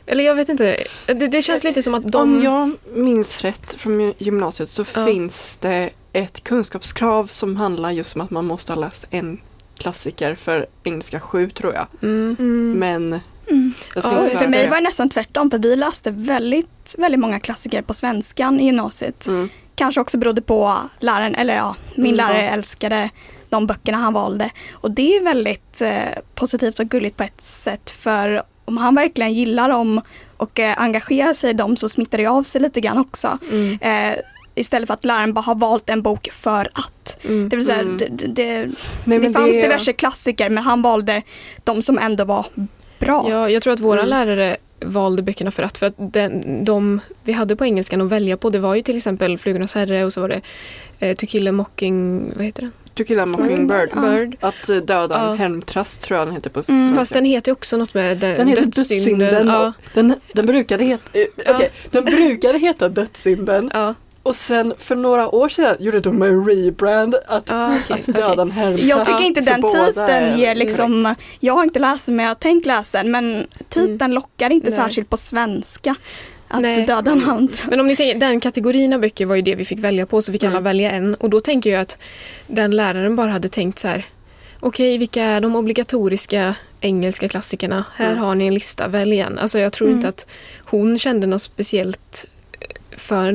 Eller 0.06 0.24
jag 0.24 0.34
vet 0.34 0.48
inte, 0.48 0.76
det, 1.06 1.14
det 1.14 1.42
känns 1.42 1.64
lite 1.64 1.82
som 1.82 1.94
att 1.94 2.12
de... 2.12 2.22
Om 2.22 2.42
jag 2.42 2.70
minns 2.94 3.38
rätt 3.40 3.72
från 3.74 4.00
gy- 4.00 4.14
gymnasiet 4.18 4.70
så 4.70 4.84
Ja. 4.94 5.06
finns 5.06 5.56
det 5.60 5.90
ett 6.12 6.44
kunskapskrav 6.44 7.26
som 7.26 7.56
handlar 7.56 7.90
just 7.90 8.14
om 8.16 8.20
att 8.22 8.30
man 8.30 8.44
måste 8.46 8.72
ha 8.72 8.80
läst 8.80 9.04
en 9.10 9.40
klassiker 9.78 10.34
för 10.34 10.66
engelska 10.84 11.20
7 11.20 11.50
tror 11.50 11.74
jag. 11.74 11.86
Mm, 12.02 12.72
Men 12.78 13.20
Mm. 13.50 13.72
jag 13.94 14.02
ska 14.04 14.12
Ja, 14.12 14.38
För 14.38 14.48
mig 14.48 14.68
var 14.68 14.76
det 14.76 14.82
nästan 14.82 15.08
tvärtom, 15.08 15.50
för 15.50 15.58
vi 15.58 15.76
läste 15.76 16.10
väldigt, 16.10 16.94
väldigt 16.98 17.20
många 17.20 17.40
klassiker 17.40 17.82
på 17.82 17.94
svenskan 17.94 18.60
i 18.60 18.64
gymnasiet. 18.66 19.26
Mm. 19.26 19.48
Kanske 19.74 20.00
också 20.00 20.18
berodde 20.18 20.42
på 20.42 20.76
läraren, 21.00 21.34
eller 21.34 21.56
ja, 21.56 21.76
min 21.96 22.06
Mm, 22.06 22.16
lärare 22.16 22.48
älskade 22.50 23.10
de 23.48 23.66
böckerna 23.66 23.98
han 23.98 24.12
valde. 24.12 24.50
Och 24.72 24.90
det 24.90 25.16
är 25.16 25.22
väldigt 25.24 25.80
eh, 25.82 26.02
positivt 26.34 26.78
och 26.78 26.86
gulligt 26.86 27.16
på 27.16 27.22
ett 27.22 27.40
sätt, 27.42 27.90
för 27.90 28.42
om 28.66 28.76
han 28.76 28.94
verkligen 28.94 29.32
gillar 29.32 29.68
dem 29.68 30.00
och 30.36 30.60
eh, 30.60 30.74
engagerar 30.82 31.32
sig 31.32 31.50
i 31.50 31.52
dem 31.52 31.76
så 31.76 31.88
smittar 31.88 32.18
det 32.18 32.26
av 32.26 32.42
sig 32.42 32.60
lite 32.60 32.80
grann 32.80 32.98
också. 32.98 33.38
mm, 33.50 33.78
Eh, 33.80 34.18
istället 34.54 34.86
för 34.86 34.94
att 34.94 35.04
läraren 35.04 35.32
bara 35.32 35.40
har 35.40 35.54
valt 35.54 35.90
en 35.90 36.02
bok 36.02 36.28
för 36.32 36.68
att. 36.74 37.18
mm. 37.24 37.48
Det 37.48 37.56
vill 37.56 37.64
säga, 37.64 37.80
Mm. 37.80 37.96
det, 37.98 38.06
det, 38.08 38.26
det, 38.26 38.68
Nej, 39.04 39.18
det 39.18 39.32
fanns 39.32 39.56
diverse 39.56 39.92
klassiker 39.92 40.48
men 40.50 40.64
han 40.64 40.82
valde 40.82 41.22
de 41.64 41.82
som 41.82 41.98
ändå 41.98 42.24
var 42.24 42.46
bra. 42.98 43.26
Ja, 43.30 43.50
jag 43.50 43.62
tror 43.62 43.72
att 43.72 43.80
våra 43.80 43.98
Mm. 44.02 44.08
lärare 44.10 44.56
valde 44.84 45.22
böckerna 45.22 45.50
för 45.50 45.62
att, 45.62 45.78
för 45.78 45.86
att 45.86 45.94
den, 45.98 46.64
de 46.64 47.00
vi 47.24 47.32
hade 47.32 47.56
på 47.56 47.64
engelskan 47.64 48.00
att 48.00 48.08
välja 48.08 48.36
på 48.36 48.50
det 48.50 48.58
var 48.58 48.74
ju 48.74 48.82
till 48.82 48.96
exempel 48.96 49.38
Flugornas 49.38 49.74
herre 49.74 50.04
och 50.04 50.12
så 50.12 50.20
var 50.20 50.28
det 50.28 50.40
eh, 51.00 51.16
To 51.16 51.26
kill 51.26 51.48
a 51.48 51.52
mocking, 51.52 52.32
vad 52.36 52.44
heter 52.44 52.62
den? 52.62 52.72
To 52.96 53.04
kill 53.04 53.20
a 53.20 53.26
mockingbird. 53.26 53.90
Ja. 53.94 54.00
Bird. 54.00 54.36
Att 54.40 54.68
eh, 54.68 54.76
döda 54.76 55.14
Ja. 55.14 55.30
en 55.32 55.38
helmtrast 55.38 56.02
tror 56.02 56.18
jag 56.18 56.28
den 56.28 56.34
heter 56.34 56.50
på 56.50 56.62
Mm. 56.68 56.94
Fast 56.96 57.12
den 57.14 57.24
heter 57.24 57.52
också 57.52 57.76
något 57.76 57.94
med 57.94 58.18
den, 58.18 58.36
Den 58.38 58.48
heter 58.48 58.62
dödssynden. 58.64 59.18
dödssynden. 59.18 59.46
Ja, 59.48 59.72
Den, 59.94 60.14
den 60.32 60.46
brukade 60.46 60.84
heta, 60.84 61.02
eh, 61.18 61.26
Ja. 61.46 61.60
den 61.90 62.04
brukade 62.04 62.58
heta 62.58 62.88
dödssynden. 62.88 63.70
ja, 63.74 63.94
Och 64.22 64.36
sen 64.36 64.74
för 64.78 64.96
några 64.96 65.28
år 65.34 65.48
sedan 65.48 65.76
gjorde 65.80 66.00
de 66.00 66.22
en 66.22 66.44
rebrand 66.48 67.14
att, 67.28 67.44
ja 67.48 67.74
okej. 67.84 68.00
att 68.00 68.06
döda 68.14 68.32
okej. 68.32 68.42
en 68.42 68.50
helmtrast. 68.50 68.88
Jag 68.88 69.04
tycker 69.04 69.24
inte 69.24 69.40
den 69.40 69.62
titeln 69.62 70.38
ger 70.38 70.54
liksom, 70.54 71.14
jag 71.40 71.54
har 71.54 71.64
inte 71.64 71.78
läst 71.78 72.06
den 72.06 72.16
men 72.16 72.24
jag 72.24 72.30
har 72.30 72.34
tänkt 72.34 72.66
läsa 72.66 73.02
den 73.02 73.10
men 73.12 73.46
titeln 73.68 74.14
lockar 74.14 74.50
inte 74.50 74.66
Nej. 74.66 74.76
särskilt 74.76 75.10
på 75.10 75.16
svenska. 75.16 75.94
Att 76.48 76.62
Nej. 76.62 76.86
döda 76.86 77.10
en 77.12 77.20
hand. 77.20 77.56
Men 77.70 77.80
om 77.80 77.86
ni 77.86 77.96
tänker, 77.96 78.20
den 78.20 78.40
kategorin 78.40 78.92
av 78.92 79.00
böcker 79.00 79.26
var 79.26 79.36
ju 79.36 79.42
det 79.42 79.54
vi 79.54 79.64
fick 79.64 79.78
välja 79.78 80.06
på 80.06 80.22
så 80.22 80.32
fick 80.32 80.42
alla 80.44 80.50
Mm. 80.52 80.64
välja 80.64 80.90
en 80.90 81.14
och 81.14 81.30
då 81.30 81.40
tänker 81.40 81.70
jag 81.70 81.80
att 81.80 81.98
den 82.46 82.70
läraren 82.76 83.16
bara 83.16 83.30
hade 83.30 83.48
tänkt 83.48 83.78
så 83.78 83.88
här 83.88 84.04
Okej, 84.60 84.98
vilka 84.98 85.22
är 85.24 85.40
de 85.40 85.56
obligatoriska 85.56 86.54
engelska 86.80 87.28
klassikerna? 87.28 87.84
Här 87.94 88.10
Mm. 88.10 88.18
har 88.22 88.34
ni 88.34 88.46
en 88.46 88.54
lista, 88.54 88.88
välj 88.88 89.20
en. 89.20 89.38
Alltså 89.38 89.58
jag 89.58 89.72
tror 89.72 89.88
Mm. 89.88 89.98
inte 89.98 90.08
att 90.08 90.26
hon 90.64 90.98
kände 90.98 91.26
något 91.26 91.42
speciellt 91.42 92.28
för 92.96 93.32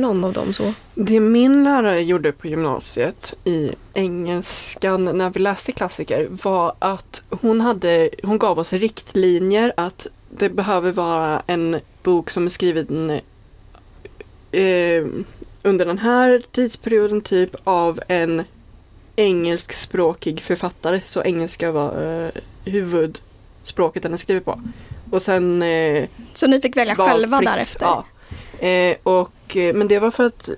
någon 0.00 0.24
av 0.24 0.32
dem 0.32 0.52
så. 0.52 0.74
Det 0.94 1.20
min 1.20 1.64
lärare 1.64 2.02
gjorde 2.02 2.32
på 2.32 2.46
gymnasiet 2.46 3.34
i 3.44 3.70
engelskan 3.94 5.04
när 5.04 5.30
vi 5.30 5.40
läste 5.40 5.72
klassiker 5.72 6.28
var 6.42 6.74
att 6.78 7.22
hon, 7.30 7.60
hade, 7.60 8.10
hon 8.22 8.38
gav 8.38 8.58
oss 8.58 8.72
riktlinjer 8.72 9.72
att 9.76 10.06
det 10.38 10.48
behöver 10.48 10.92
vara 10.92 11.42
en 11.46 11.80
bok 12.02 12.30
som 12.30 12.46
är 12.46 12.50
skriven 12.50 13.10
eh, 14.52 15.04
under 15.62 15.86
den 15.86 15.98
här 15.98 16.42
tidsperioden 16.52 17.20
typ 17.20 17.56
av 17.64 18.00
en 18.08 18.44
engelskspråkig 19.16 20.40
författare. 20.40 21.00
Så 21.04 21.22
engelska 21.22 21.72
var 21.72 22.22
eh, 22.24 22.30
huvudspråket 22.64 24.02
den 24.02 24.14
är 24.14 24.18
skriven 24.18 24.42
på. 24.42 24.60
Och 25.10 25.22
sen 25.22 25.62
eh, 25.62 26.08
Så 26.32 26.46
ni 26.46 26.60
fick 26.60 26.76
välja 26.76 26.96
själva 26.96 27.38
fritt, 27.38 27.48
därefter? 27.50 27.86
Ja. 27.86 28.04
Eh, 28.66 28.96
och, 29.02 29.56
eh, 29.56 29.74
men 29.74 29.88
det 29.88 29.98
var 29.98 30.10
för 30.10 30.24
att 30.24 30.50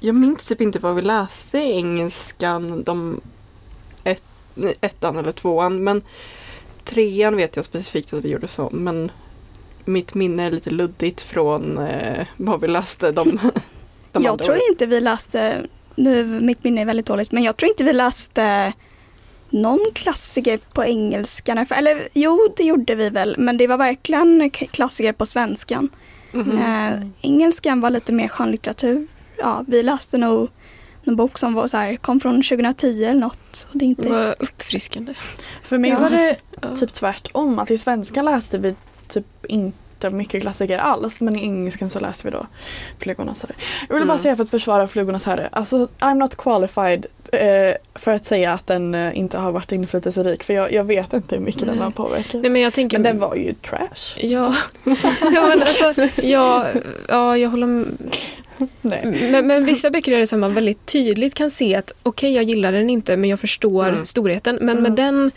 jag 0.00 0.14
minns 0.14 0.46
typ 0.46 0.60
inte 0.60 0.78
vad 0.78 0.94
vi 0.94 1.02
läste 1.02 1.58
i 1.58 1.72
engelskan, 1.72 2.82
de 2.82 3.20
ett, 4.04 4.22
ettan 4.80 5.16
eller 5.16 5.32
tvåan. 5.32 5.84
Men 5.84 6.02
trean 6.88 7.36
vet 7.36 7.56
jag 7.56 7.64
specifikt 7.64 8.12
att 8.12 8.24
vi 8.24 8.28
gjorde 8.28 8.48
så. 8.48 8.70
Men 8.72 9.10
mitt 9.84 10.14
minne 10.14 10.42
är 10.46 10.50
lite 10.50 10.70
luddigt 10.70 11.20
från 11.20 11.78
eh, 11.78 12.26
vad 12.36 12.60
vi 12.60 12.68
läste 12.68 13.12
de, 13.12 13.38
de 14.12 14.22
jag 14.24 14.42
tror 14.42 14.54
åren. 14.54 14.62
inte 14.70 14.86
vi 14.86 15.00
läste, 15.00 15.66
nu 15.94 16.24
mitt 16.24 16.64
minne 16.64 16.80
är 16.80 16.84
väldigt 16.84 17.06
dåligt, 17.06 17.32
men 17.32 17.42
jag 17.42 17.56
tror 17.56 17.68
inte 17.68 17.84
vi 17.84 17.92
läste 17.92 18.72
någon 19.50 19.80
klassiker 19.94 20.58
på 20.72 20.84
engelska. 20.84 21.66
Eller 21.70 22.08
jo, 22.12 22.48
det 22.56 22.64
gjorde 22.64 22.94
vi 22.94 23.10
väl, 23.10 23.34
men 23.38 23.56
det 23.56 23.66
var 23.66 23.78
verkligen 23.78 24.50
klassiker 24.50 25.12
på 25.12 25.26
svenskan. 25.26 25.88
Mhm. 26.32 26.58
Eh, 26.58 27.06
engelskan 27.20 27.80
var 27.80 27.90
lite 27.90 28.12
mer 28.12 28.28
skönlitteratur. 28.28 29.06
Ja, 29.38 29.64
vi 29.66 29.82
läste 29.82 30.18
nog 30.18 30.48
en 31.08 31.16
bok 31.16 31.38
som 31.38 31.54
var 31.54 31.66
så 31.66 31.76
här, 31.76 31.96
kom 31.96 32.20
från 32.20 32.42
2010 32.42 33.04
eller 33.04 33.20
något. 33.20 33.66
Och 33.72 33.78
det 33.78 33.84
är 33.84 33.86
Det 33.86 34.02
inte... 34.02 34.08
var 34.08 34.34
uppfriskande. 34.38 35.14
För 35.62 35.78
mig 35.78 35.90
Ja. 35.90 35.98
var 35.98 36.10
det 36.10 36.36
typ 36.80 36.92
tvärtom. 36.92 37.58
Att 37.58 37.70
i 37.70 37.78
svenska 37.78 38.22
läste 38.22 38.58
vi 38.58 38.74
typ 39.08 39.26
inte 39.48 40.10
mycket 40.10 40.42
klassiker 40.42 40.78
alls. 40.78 41.20
Men 41.20 41.36
i 41.36 41.42
engelskan 41.42 41.90
så 41.90 42.00
läste 42.00 42.26
vi 42.26 42.30
då 42.30 42.46
Flugornas 42.98 43.42
herre. 43.42 43.52
Jag 43.88 43.94
ville 43.94 44.06
bara 44.06 44.12
Mm. 44.12 44.22
säga 44.22 44.36
för 44.36 44.42
att 44.42 44.50
försvara 44.50 44.88
Flugornas 44.88 45.24
herre. 45.26 45.48
Alltså 45.52 45.88
I'm 45.98 46.14
not 46.14 46.36
qualified 46.36 47.06
eh, 47.32 47.74
för 47.94 48.10
att 48.12 48.24
säga 48.24 48.52
att 48.52 48.66
den 48.66 48.94
eh, 48.94 49.18
inte 49.18 49.38
har 49.38 49.52
varit 49.52 49.72
inflytelserik. 49.72 50.42
För 50.42 50.54
jag, 50.54 50.72
jag 50.72 50.84
vet 50.84 51.12
inte 51.12 51.34
hur 51.34 51.42
mycket 51.42 51.60
den 51.66 51.74
Nej. 51.74 51.84
har 51.84 51.90
påverkat. 51.90 52.42
Nej 52.42 52.50
men 52.50 52.62
jag 52.62 52.72
tänker... 52.72 52.98
men 52.98 53.02
den 53.02 53.18
var 53.18 53.34
ju 53.34 53.54
trash. 53.54 54.16
Ja, 54.20 54.54
ja 55.20 55.46
men 55.48 55.62
alltså, 55.62 55.94
ja, 56.22 56.66
ja 57.08 57.36
jag 57.38 57.48
håller 57.50 57.66
med. 57.66 57.86
Men, 58.82 59.46
men 59.46 59.64
vissa 59.64 59.90
böcker 59.90 60.12
är 60.12 60.18
det 60.18 60.26
som 60.26 60.40
man 60.40 60.54
väldigt 60.54 60.86
tydligt 60.86 61.34
kan 61.34 61.50
se 61.50 61.74
att 61.74 61.92
okej, 62.02 62.32
jag 62.34 62.44
gillar 62.44 62.72
den 62.72 62.90
inte 62.90 63.16
men 63.16 63.30
jag 63.30 63.40
förstår 63.40 63.88
Mm. 63.88 64.04
storheten. 64.04 64.58
Men 64.60 64.68
Mm. 64.70 64.82
med 64.82 64.92
den 64.92 65.30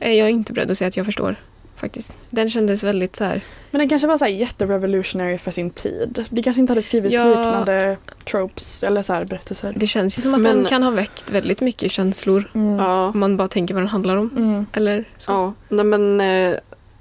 är 0.00 0.12
jag 0.12 0.30
inte 0.30 0.52
beredd 0.52 0.70
att 0.70 0.78
säga 0.78 0.88
att 0.88 0.96
jag 0.96 1.06
förstår. 1.06 1.36
Faktiskt. 1.76 2.12
Den 2.30 2.50
kändes 2.50 2.84
väldigt 2.84 3.16
så 3.16 3.24
här. 3.24 3.40
Men 3.70 3.78
den 3.78 3.88
kanske 3.88 4.08
var 4.08 4.18
så 4.18 4.24
här 4.24 4.32
jätterevolutionary 4.32 5.38
för 5.38 5.50
sin 5.50 5.70
tid. 5.70 6.24
Det 6.30 6.42
kanske 6.42 6.60
inte 6.60 6.70
hade 6.70 6.82
skrivits 6.82 7.14
Ja. 7.14 7.24
liknande 7.28 7.96
tropes 8.24 8.82
eller 8.82 9.02
så 9.02 9.12
här 9.12 9.24
berättelser. 9.24 9.72
Det 9.76 9.86
känns 9.86 10.18
ju 10.18 10.22
som 10.22 10.34
att 10.34 10.40
Men- 10.40 10.56
den 10.56 10.64
kan 10.64 10.82
ha 10.82 10.90
väckt 10.90 11.30
väldigt 11.30 11.60
mycket 11.60 11.92
känslor. 11.92 12.50
Mm. 12.54 12.78
Ja. 12.78 13.08
Om 13.08 13.18
man 13.20 13.36
bara 13.36 13.48
tänker 13.48 13.74
vad 13.74 13.82
den 13.82 13.88
handlar 13.88 14.16
om. 14.16 14.30
Mm. 14.36 14.66
Eller 14.72 15.04
så. 15.16 15.32
Ja, 15.32 15.52
nej 15.68 15.84
men 15.84 16.20
eh, 16.20 16.54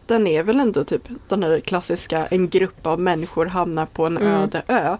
den 0.05 0.27
är 0.27 0.43
väl 0.43 0.59
ändå 0.59 0.83
typ 0.83 1.01
den 1.29 1.43
här 1.43 1.59
klassiska, 1.59 2.25
en 2.25 2.49
grupp 2.49 2.85
av 2.85 2.99
människor 2.99 3.45
hamnar 3.45 3.85
på 3.85 4.05
en 4.05 4.17
Mm. 4.17 4.31
öde 4.33 4.61
ö. 4.67 4.97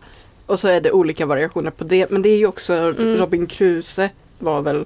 Och 0.47 0.59
så 0.59 0.67
är 0.67 0.81
det 0.81 0.91
olika 0.91 1.25
variationer 1.25 1.71
på 1.71 1.83
det. 1.83 2.09
Men 2.11 2.21
det 2.21 2.29
är 2.29 2.37
ju 2.37 2.47
också 2.47 2.73
Mm. 2.73 3.17
Robin 3.17 3.47
Kruse 3.47 4.09
var 4.39 4.61
väl 4.61 4.85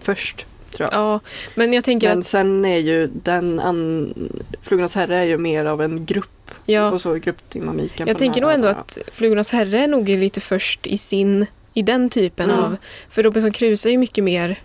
först. 0.00 0.46
Tror 0.70 0.88
jag. 0.92 1.00
Ja, 1.00 1.20
men 1.54 1.72
jag 1.72 1.84
tänker 1.84 2.08
Men 2.08 2.18
att 2.18 2.26
sen 2.26 2.64
är 2.64 2.78
ju 2.78 3.06
den, 3.06 3.60
an, 3.60 4.14
Flugornas 4.62 4.94
herre 4.94 5.16
är 5.16 5.24
ju 5.24 5.38
mer 5.38 5.64
av 5.64 5.82
en 5.82 6.06
grupp 6.06 6.50
ja, 6.66 6.90
och 6.90 7.00
så 7.00 7.14
gruppdynamiken. 7.14 8.08
jag 8.08 8.18
tänker 8.18 8.40
nog 8.40 8.50
ändå 8.50 8.68
att 8.68 8.98
Flugornas 9.12 9.52
herre 9.52 9.78
är 9.78 9.88
nog 9.88 10.08
lite 10.08 10.40
först 10.40 10.86
i 10.86 10.98
sin 10.98 11.46
i 11.74 11.82
den 11.82 12.10
typen 12.10 12.50
Mm. 12.50 12.64
av 12.64 12.76
för 13.08 13.22
Robinson 13.22 13.52
Crusoe 13.52 13.90
är 13.90 13.92
ju 13.92 13.98
mycket 13.98 14.24
mer 14.24 14.60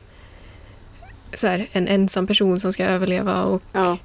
så 1.34 1.48
här, 1.48 1.68
en 1.72 1.88
ensam 1.88 2.28
person 2.28 2.60
som 2.60 2.74
ska 2.74 2.86
överleva 2.86 3.44
och 3.44 3.62
Ja, 3.72 3.98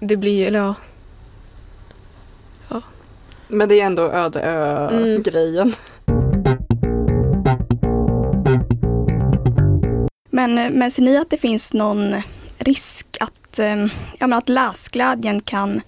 det 0.00 0.16
blir 0.16 0.46
eller 0.46 0.58
ja, 0.58 0.74
men 3.48 3.68
det 3.68 3.80
är 3.80 3.86
ändå 3.86 4.02
öde 4.02 4.40
Mm. 4.40 5.22
men 10.78 10.90
ser 10.90 11.02
ni 11.02 11.16
att 11.16 11.30
det 11.30 11.36
finns 11.36 11.74
någon 11.74 12.14
risk 12.58 13.06
att, 13.20 13.58
eh, 13.58 13.76
ja, 14.18 14.26
men 14.26 14.32
att 14.32 14.48
läsglädjen 14.48 15.40
kan 15.40 15.80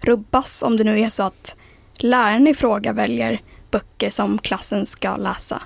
rubbas 0.00 0.62
om 0.62 0.76
det 0.76 0.84
nu 0.84 1.00
är 1.00 1.08
så 1.08 1.22
att 1.22 1.56
läraren 1.98 2.46
i 2.46 2.54
fråga 2.54 2.92
väljer 2.92 3.40
böcker 3.70 4.10
som 4.10 4.38
klassen 4.38 4.86
ska 4.86 5.16
läsa? 5.16 5.62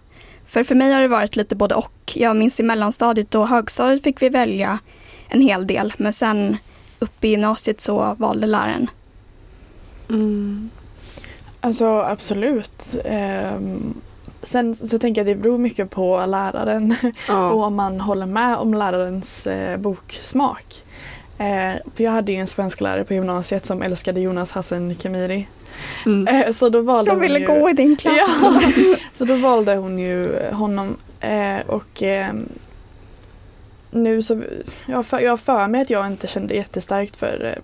För 0.46 0.64
för 0.64 0.74
mig 0.74 0.92
har 0.92 1.00
det 1.00 1.08
varit 1.08 1.36
lite 1.36 1.56
både 1.56 1.74
och. 1.74 2.12
Jag 2.14 2.36
minns 2.36 2.60
i 2.60 2.62
mellanstadiet 2.62 3.34
och 3.34 3.48
högstadiet 3.48 4.02
fick 4.02 4.22
vi 4.22 4.28
välja 4.28 4.78
en 5.28 5.40
hel 5.40 5.66
del 5.66 5.92
men 5.96 6.12
sen 6.12 6.56
uppe 6.98 7.26
i 7.26 7.30
gymnasiet 7.30 7.80
så 7.80 8.14
valde 8.18 8.46
läraren. 8.46 8.90
Mm. 10.08 10.70
Alltså 11.60 11.86
absolut. 11.86 12.96
Ehm, 13.04 13.94
sen 14.42 14.74
så 14.76 14.98
tänker 14.98 15.20
jag 15.24 15.30
att 15.30 15.36
det 15.36 15.42
beror 15.42 15.58
mycket 15.58 15.90
på 15.90 16.26
läraren 16.26 16.94
och 17.02 17.10
Ja. 17.28 17.50
om 17.52 17.74
man 17.74 18.00
håller 18.00 18.26
med 18.26 18.56
om 18.56 18.74
lärarens 18.74 19.46
eh, 19.46 19.76
boksmak. 19.78 20.82
Eh, 21.38 21.72
för 21.94 22.04
jag 22.04 22.10
hade 22.10 22.32
ju 22.32 22.38
en 22.38 22.46
svensk 22.46 22.80
lärare 22.80 23.04
på 23.04 23.14
gymnasiet 23.14 23.66
som 23.66 23.82
älskade 23.82 24.20
Jonas 24.20 24.50
Hassan 24.50 24.94
Khemiri. 24.94 25.46
Mm. 26.06 26.26
Eh, 26.42 26.52
så 26.52 26.68
då 26.68 26.82
valde 26.82 27.08
Jag 27.10 27.14
hon 27.14 27.22
ville 27.22 27.38
ju... 27.38 27.46
gå 27.46 27.70
i 27.70 27.72
din 27.72 27.96
klass. 28.00 28.42
Ja, 28.42 28.60
så 29.18 29.24
då 29.24 29.34
valde 29.34 29.74
hon 29.76 29.98
ju 29.98 30.40
honom 30.52 30.96
eh, 31.20 31.58
och 31.66 32.02
ehm, 32.02 32.48
nu 33.90 34.22
så, 34.22 34.42
jag, 34.86 35.06
för, 35.06 35.18
jag 35.20 35.40
för 35.40 35.68
mig 35.68 35.82
att 35.82 35.90
jag 35.90 36.06
inte 36.06 36.26
kände 36.26 36.54
jättestarkt 36.54 37.16
för, 37.16 37.54
eh, 37.56 37.62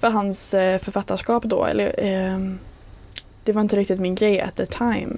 för 0.00 0.10
hans 0.10 0.54
eh, 0.54 0.78
författarskap 0.80 1.44
då. 1.44 1.64
Eller, 1.64 1.94
ehm, 1.98 2.58
det 3.46 3.52
var 3.52 3.60
inte 3.62 3.76
riktigt 3.76 4.00
min 4.00 4.14
grej 4.14 4.40
at 4.40 4.56
the 4.56 4.66
time. 4.66 5.08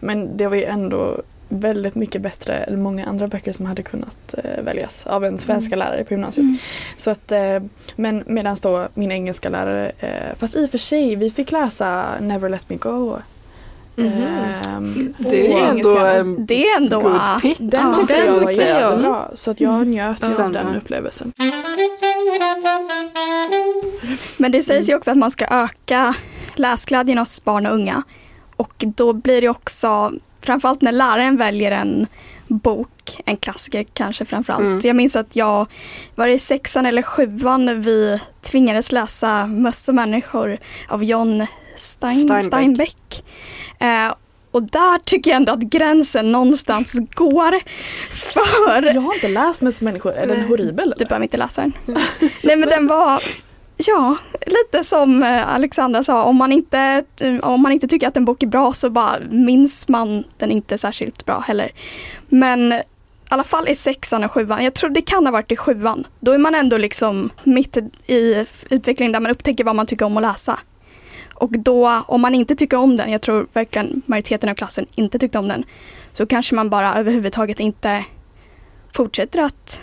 Men 0.00 0.36
det 0.36 0.46
var 0.46 0.56
ju 0.56 0.64
ändå 0.64 1.22
väldigt 1.48 1.94
mycket 1.94 2.22
bättre 2.22 2.54
än 2.54 2.82
många 2.82 3.06
andra 3.06 3.26
böcker 3.26 3.52
som 3.52 3.66
hade 3.66 3.82
kunnat 3.82 4.34
eh, 4.44 4.62
väljas 4.64 5.06
av 5.06 5.24
en 5.24 5.38
svenska 5.38 5.76
lärare 5.76 6.04
på 6.04 6.14
gymnasiet. 6.14 6.42
Mm. 6.44 6.56
Så 6.96 7.10
att, 7.10 7.32
eh, 7.32 7.62
men 7.96 8.24
medan 8.26 8.56
då 8.62 8.88
min 8.94 9.12
engelska 9.12 9.48
lärare, 9.48 9.92
eh, 9.98 10.36
fast 10.38 10.56
i 10.56 10.66
och 10.66 10.70
för 10.70 10.78
sig, 10.78 11.16
vi 11.16 11.30
fick 11.30 11.52
läsa 11.52 12.04
Never 12.20 12.48
Let 12.48 12.68
Me 12.70 12.76
Go. 12.76 13.16
Mhm. 13.96 14.12
Ehm, 14.64 15.14
Det 15.18 15.48
på 15.52 15.58
är 15.58 15.66
ändå 15.68 15.98
en 15.98 16.46
Det 16.46 16.64
är 16.68 16.76
ändå... 16.76 17.00
good 17.00 17.20
pick. 17.42 17.58
Den 17.58 17.80
Ja. 17.80 17.96
tyckte 17.96 18.16
jag 18.26 18.32
var 18.40 18.50
jättebra. 18.50 19.30
Så 19.34 19.50
att 19.50 19.60
jag 19.60 19.74
Mm. 19.74 19.90
njöt 19.90 20.18
Ja. 20.36 20.44
av 20.44 20.52
den 20.52 20.76
upplevelsen. 20.76 21.32
Men 24.36 24.52
det 24.52 24.62
sägs 24.62 24.88
ju 24.90 24.94
också 24.96 25.10
att 25.10 25.16
man 25.16 25.30
ska 25.30 25.46
öka 25.50 26.14
läsglädjen 26.58 27.18
hos 27.18 27.44
barn 27.44 27.66
och 27.66 27.74
unga. 27.74 28.02
Och 28.56 28.74
då 28.78 29.12
blir 29.12 29.40
det 29.40 29.48
också, 29.48 30.12
framförallt 30.42 30.82
när 30.82 30.92
läraren 30.92 31.36
väljer 31.36 31.70
en 31.70 32.06
bok, 32.48 33.20
en 33.24 33.36
klassiker 33.36 33.84
kanske 33.92 34.24
framförallt. 34.24 34.62
Mm. 34.62 34.80
Jag 34.84 34.96
minns 34.96 35.16
att 35.16 35.36
jag 35.36 35.66
var 36.14 36.26
i 36.26 36.38
sexan 36.38 36.86
eller 36.86 37.02
sjuan 37.02 37.64
när 37.64 37.74
vi 37.74 38.20
tvingades 38.42 38.92
läsa 38.92 39.46
Möss 39.46 39.88
och 39.88 39.94
människor 39.94 40.58
av 40.88 41.04
John 41.04 41.46
Stein, 41.76 42.16
Steinbeck. 42.18 42.44
Steinbeck. 42.44 43.24
Eh, 43.78 44.14
och 44.50 44.62
där 44.62 44.98
tycker 44.98 45.30
jag 45.30 45.36
ändå 45.36 45.52
att 45.52 45.60
gränsen 45.60 46.32
någonstans 46.32 46.96
går 47.14 47.54
för 48.14 48.94
Jag 48.94 49.00
har 49.00 49.14
inte 49.14 49.28
läst 49.28 49.62
Möss 49.62 49.76
och 49.76 49.82
människor. 49.82 50.12
Är 50.12 50.26
den 50.26 50.44
horribel? 50.44 50.76
du 50.76 50.82
Eller? 50.82 51.08
behöver 51.08 51.22
inte 51.24 51.36
läsa 51.36 51.60
den. 51.60 51.72
Nej 52.42 52.56
men 52.56 52.68
den 52.68 52.86
var, 52.86 53.22
ja, 53.78 54.16
lite 54.46 54.84
som 54.84 55.22
eh, 55.22 55.54
Alexandra 55.54 56.02
sa, 56.02 56.22
om 56.22 56.36
man, 56.36 56.52
inte, 56.52 57.04
eh, 57.20 57.38
om 57.38 57.62
man 57.62 57.72
inte 57.72 57.86
tycker 57.86 58.08
att 58.08 58.16
en 58.16 58.24
bok 58.24 58.42
är 58.42 58.46
bra 58.46 58.72
så 58.72 58.90
bara 58.90 59.18
minns 59.30 59.88
man 59.88 60.24
den 60.36 60.50
inte 60.50 60.78
särskilt 60.78 61.24
bra 61.24 61.40
heller. 61.40 61.70
Men 62.28 62.72
i 62.72 62.82
alla 63.28 63.44
fall 63.44 63.68
i 63.68 63.74
sexan 63.74 64.24
och 64.24 64.32
sjuan, 64.32 64.64
jag 64.64 64.74
tror 64.74 64.90
det 64.90 65.02
kan 65.02 65.26
ha 65.26 65.32
varit 65.32 65.52
i 65.52 65.56
sjuan, 65.56 66.06
då 66.20 66.32
är 66.32 66.38
man 66.38 66.54
ändå 66.54 66.78
liksom 66.78 67.30
mitt 67.44 67.76
i 68.06 68.46
utvecklingen 68.70 69.12
där 69.12 69.20
man 69.20 69.32
upptäcker 69.32 69.64
vad 69.64 69.76
man 69.76 69.86
tycker 69.86 70.04
om 70.04 70.16
att 70.16 70.22
läsa. 70.22 70.58
Och 71.34 71.50
då, 71.50 72.02
om 72.06 72.20
man 72.20 72.34
inte 72.34 72.54
tycker 72.54 72.76
om 72.76 72.96
den, 72.96 73.12
jag 73.12 73.22
tror 73.22 73.48
verkligen 73.52 74.02
majoriteten 74.06 74.48
av 74.48 74.54
klassen 74.54 74.86
inte 74.94 75.18
tyckte 75.18 75.38
om 75.38 75.48
den, 75.48 75.64
så 76.12 76.26
kanske 76.26 76.54
man 76.54 76.70
bara 76.70 76.94
överhuvudtaget 76.94 77.60
inte 77.60 78.04
fortsätter 78.94 79.42
att 79.42 79.82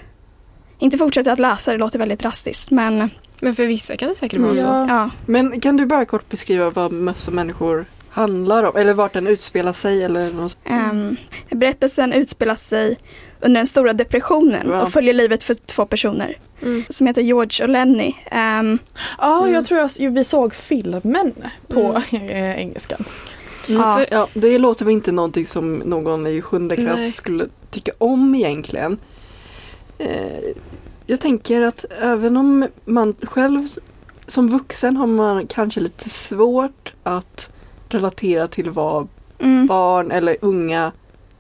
inte 0.80 0.98
fortsätter 0.98 1.32
att 1.32 1.40
läsa, 1.40 1.72
det 1.72 1.78
låter 1.78 2.00
väldigt 2.00 2.20
drastiskt 2.20 2.72
men 2.72 3.10
men 3.40 3.56
för 3.56 3.66
vissa 3.66 3.96
kan 3.98 4.10
det 4.10 4.16
säkert 4.16 4.40
vara 4.40 4.52
Mm. 4.52 4.62
så. 4.62 4.66
Ja. 4.68 4.86
ja. 4.88 5.10
Men 5.26 5.62
kan 5.62 5.78
du 5.78 5.86
bara 5.86 6.06
kort 6.06 6.30
beskriva 6.30 6.70
vad 6.70 6.92
Möss 6.92 7.28
och 7.28 7.34
människor 7.34 7.86
handlar 8.10 8.64
om? 8.64 8.76
Eller 8.76 8.94
vart 8.94 9.14
den 9.14 9.28
utspelar 9.28 9.74
sig 9.74 10.04
eller 10.04 10.32
något? 10.34 10.58
Um, 10.92 11.16
berättelsen 11.50 12.14
utspelar 12.14 12.56
sig 12.56 12.98
under 13.42 13.60
den 13.60 13.68
stora 13.68 13.94
depressionen 13.94 14.68
Ja. 14.70 14.82
och 14.82 14.92
följer 14.92 15.14
livet 15.14 15.44
för 15.44 15.54
två 15.54 15.86
personer 15.86 16.38
Mm. 16.62 16.84
som 16.90 17.08
heter 17.08 17.22
George 17.22 17.64
och 17.66 17.70
Lenny. 17.70 18.14
Ehm, 18.32 18.80
Ja, 19.18 19.40
Mm. 19.42 19.54
jag 19.54 19.66
tror 19.66 19.80
jag, 19.80 20.12
vi 20.12 20.24
såg 20.24 20.54
filmen 20.56 21.34
på 21.68 22.02
eh, 22.12 22.58
engelskan. 22.60 23.06
Mm, 23.70 23.82
Ja. 23.82 23.98
för, 23.98 24.08
ja, 24.12 24.28
det 24.34 24.58
låter 24.60 24.86
väl 24.86 24.94
inte 24.94 25.12
någonting 25.12 25.48
som 25.48 25.76
någon 25.76 26.28
i 26.28 26.42
sjunde 26.42 26.76
klass 26.76 26.96
Nej. 26.98 27.12
skulle 27.12 27.46
tycka 27.72 27.92
om 27.98 28.36
egentligen. 28.36 28.98
Eh, 29.98 30.54
jag 31.06 31.20
tänker 31.20 31.62
att 31.62 31.86
även 32.00 32.38
om 32.38 32.68
man 32.86 33.16
själv 33.22 33.68
som 34.28 34.50
vuxen 34.50 34.98
har 34.98 35.08
man 35.08 35.48
kanske 35.48 35.80
lite 35.80 36.10
svårt 36.10 36.94
att 37.04 37.50
relatera 37.90 38.48
till 38.48 38.70
vad 38.70 39.08
mm. 39.40 39.68
barn 39.68 40.12
eller 40.12 40.38
unga 40.42 40.92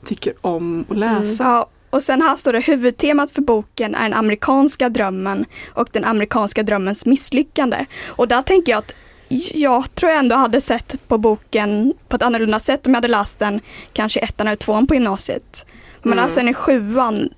tycker 0.05 0.33
om 0.41 0.85
att 0.89 0.97
läsa. 0.97 1.43
Ja, 1.43 1.69
och 1.89 2.03
sen 2.03 2.21
här 2.21 2.35
står 2.35 2.53
det 2.53 2.59
huvudtemat 2.59 3.31
för 3.31 3.41
boken 3.41 3.95
är 3.95 4.03
den 4.03 4.13
amerikanska 4.13 4.89
drömmen 4.89 5.45
och 5.73 5.89
den 5.91 6.03
amerikanska 6.03 6.63
drömmens 6.63 7.05
misslyckande. 7.05 7.85
Och 8.07 8.27
där 8.27 8.41
tänker 8.41 8.71
jag 8.71 8.79
att 8.79 8.93
jag 9.53 9.95
tror 9.95 10.11
jag 10.11 10.19
ändå 10.19 10.35
hade 10.35 10.61
sett 10.61 11.07
på 11.07 11.17
boken 11.17 11.93
på 12.07 12.15
ett 12.15 12.23
annorlunda 12.23 12.59
sätt 12.59 12.87
om 12.87 12.93
jag 12.93 12.97
hade 12.97 13.07
läst 13.07 13.39
den 13.39 13.61
kanske 13.93 14.19
ettan 14.19 14.47
eller 14.47 14.57
tvåan 14.57 14.87
på 14.87 14.93
gymnasiet. 14.93 15.65
Om 16.03 16.09
man 16.09 16.13
Mm. 16.13 16.25
läser 16.25 16.41
den 16.41 16.49
i 16.49 16.53
sjuan 16.53 17.29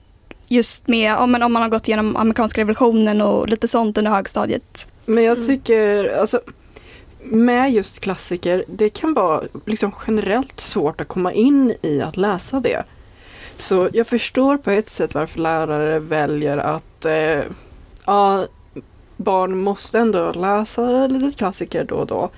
just 0.47 0.87
med, 0.87 1.11
ja, 1.11 1.25
men 1.25 1.43
om 1.43 1.53
man 1.53 1.61
har 1.61 1.69
gått 1.69 1.87
igenom 1.87 2.15
amerikanska 2.15 2.61
revolutionen 2.61 3.21
och 3.21 3.49
lite 3.49 3.67
sånt 3.67 3.97
under 3.97 4.11
högstadiet. 4.11 4.87
Men 5.05 5.23
jag 5.23 5.37
Mm. 5.37 5.47
tycker, 5.47 6.17
alltså 6.19 6.41
med 7.23 7.71
just 7.73 7.99
klassiker, 7.99 8.63
det 8.67 8.89
kan 8.89 9.13
vara 9.13 9.43
liksom 9.65 9.91
generellt 10.07 10.59
svårt 10.59 11.01
att 11.01 11.07
komma 11.07 11.33
in 11.33 11.73
i 11.81 12.01
att 12.01 12.17
läsa 12.17 12.59
det. 12.59 12.83
Så 13.57 13.89
jag 13.93 14.07
förstår 14.07 14.57
på 14.57 14.71
ett 14.71 14.89
sätt 14.89 15.13
varför 15.13 15.39
lärare 15.39 15.99
väljer 15.99 16.57
att 16.57 17.05
eh, 17.05 17.41
ja, 18.05 18.45
barn 19.17 19.57
måste 19.57 19.99
ändå 19.99 20.31
läsa 20.31 21.07
lite 21.07 21.37
klassiker 21.37 21.83
då 21.83 21.95
och 21.95 22.07
då. 22.07 22.29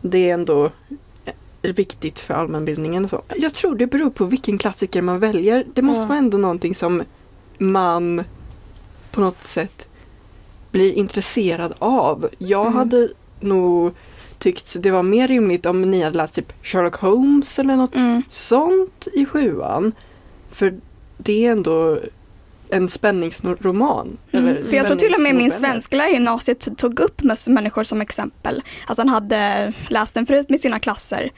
Det 0.00 0.30
är 0.30 0.34
ändå 0.34 0.70
eh, 1.62 1.72
viktigt 1.74 2.20
för 2.20 2.34
allmänbildningen. 2.34 3.04
och 3.04 3.10
Så. 3.10 3.22
Jag 3.36 3.54
tror 3.54 3.74
det 3.74 3.86
beror 3.86 4.10
på 4.10 4.24
vilken 4.24 4.58
klassiker 4.58 5.02
man 5.02 5.18
väljer. 5.18 5.64
Det 5.74 5.82
måste 5.82 6.00
Ja. 6.02 6.06
vara 6.06 6.18
ändå 6.18 6.38
någonting 6.38 6.74
som 6.74 7.02
man 7.60 8.24
på 9.10 9.20
något 9.20 9.46
sätt 9.46 9.88
blir 10.70 10.92
intresserad 10.92 11.74
av. 11.78 12.28
Jag 12.38 12.60
Mm. 12.66 12.74
hade 12.74 13.08
nog 13.40 13.94
tyckt 14.38 14.76
det 14.82 14.90
var 14.90 15.02
mer 15.02 15.28
rimligt 15.28 15.66
om 15.66 15.82
ni 15.90 16.02
hade 16.02 16.16
läst 16.16 16.34
typ 16.34 16.52
Sherlock 16.62 16.94
Holmes 16.96 17.58
eller 17.58 17.76
något 17.76 17.94
Mm. 17.94 18.22
sånt 18.30 19.08
i 19.12 19.26
sjuan. 19.26 19.92
För 20.50 20.80
det 21.18 21.46
är 21.46 21.52
ändå 21.52 21.98
en 22.68 22.88
spänningsroman. 22.88 24.16
Mm. 24.32 24.56
För 24.68 24.76
jag 24.76 24.86
tror 24.86 24.96
till 24.96 25.14
och 25.14 25.20
med 25.20 25.34
min 25.34 25.50
svensklärare 25.50 26.10
i 26.10 26.14
gymnasiet 26.14 26.78
tog 26.78 27.00
upp 27.00 27.22
människor 27.46 27.82
som 27.82 28.00
exempel. 28.00 28.62
Att 28.86 28.98
han 28.98 29.08
hade 29.08 29.72
läst 29.88 30.14
den 30.14 30.26
förut 30.26 30.48
med 30.48 30.60
sina 30.60 30.78
klasser. 30.78 31.30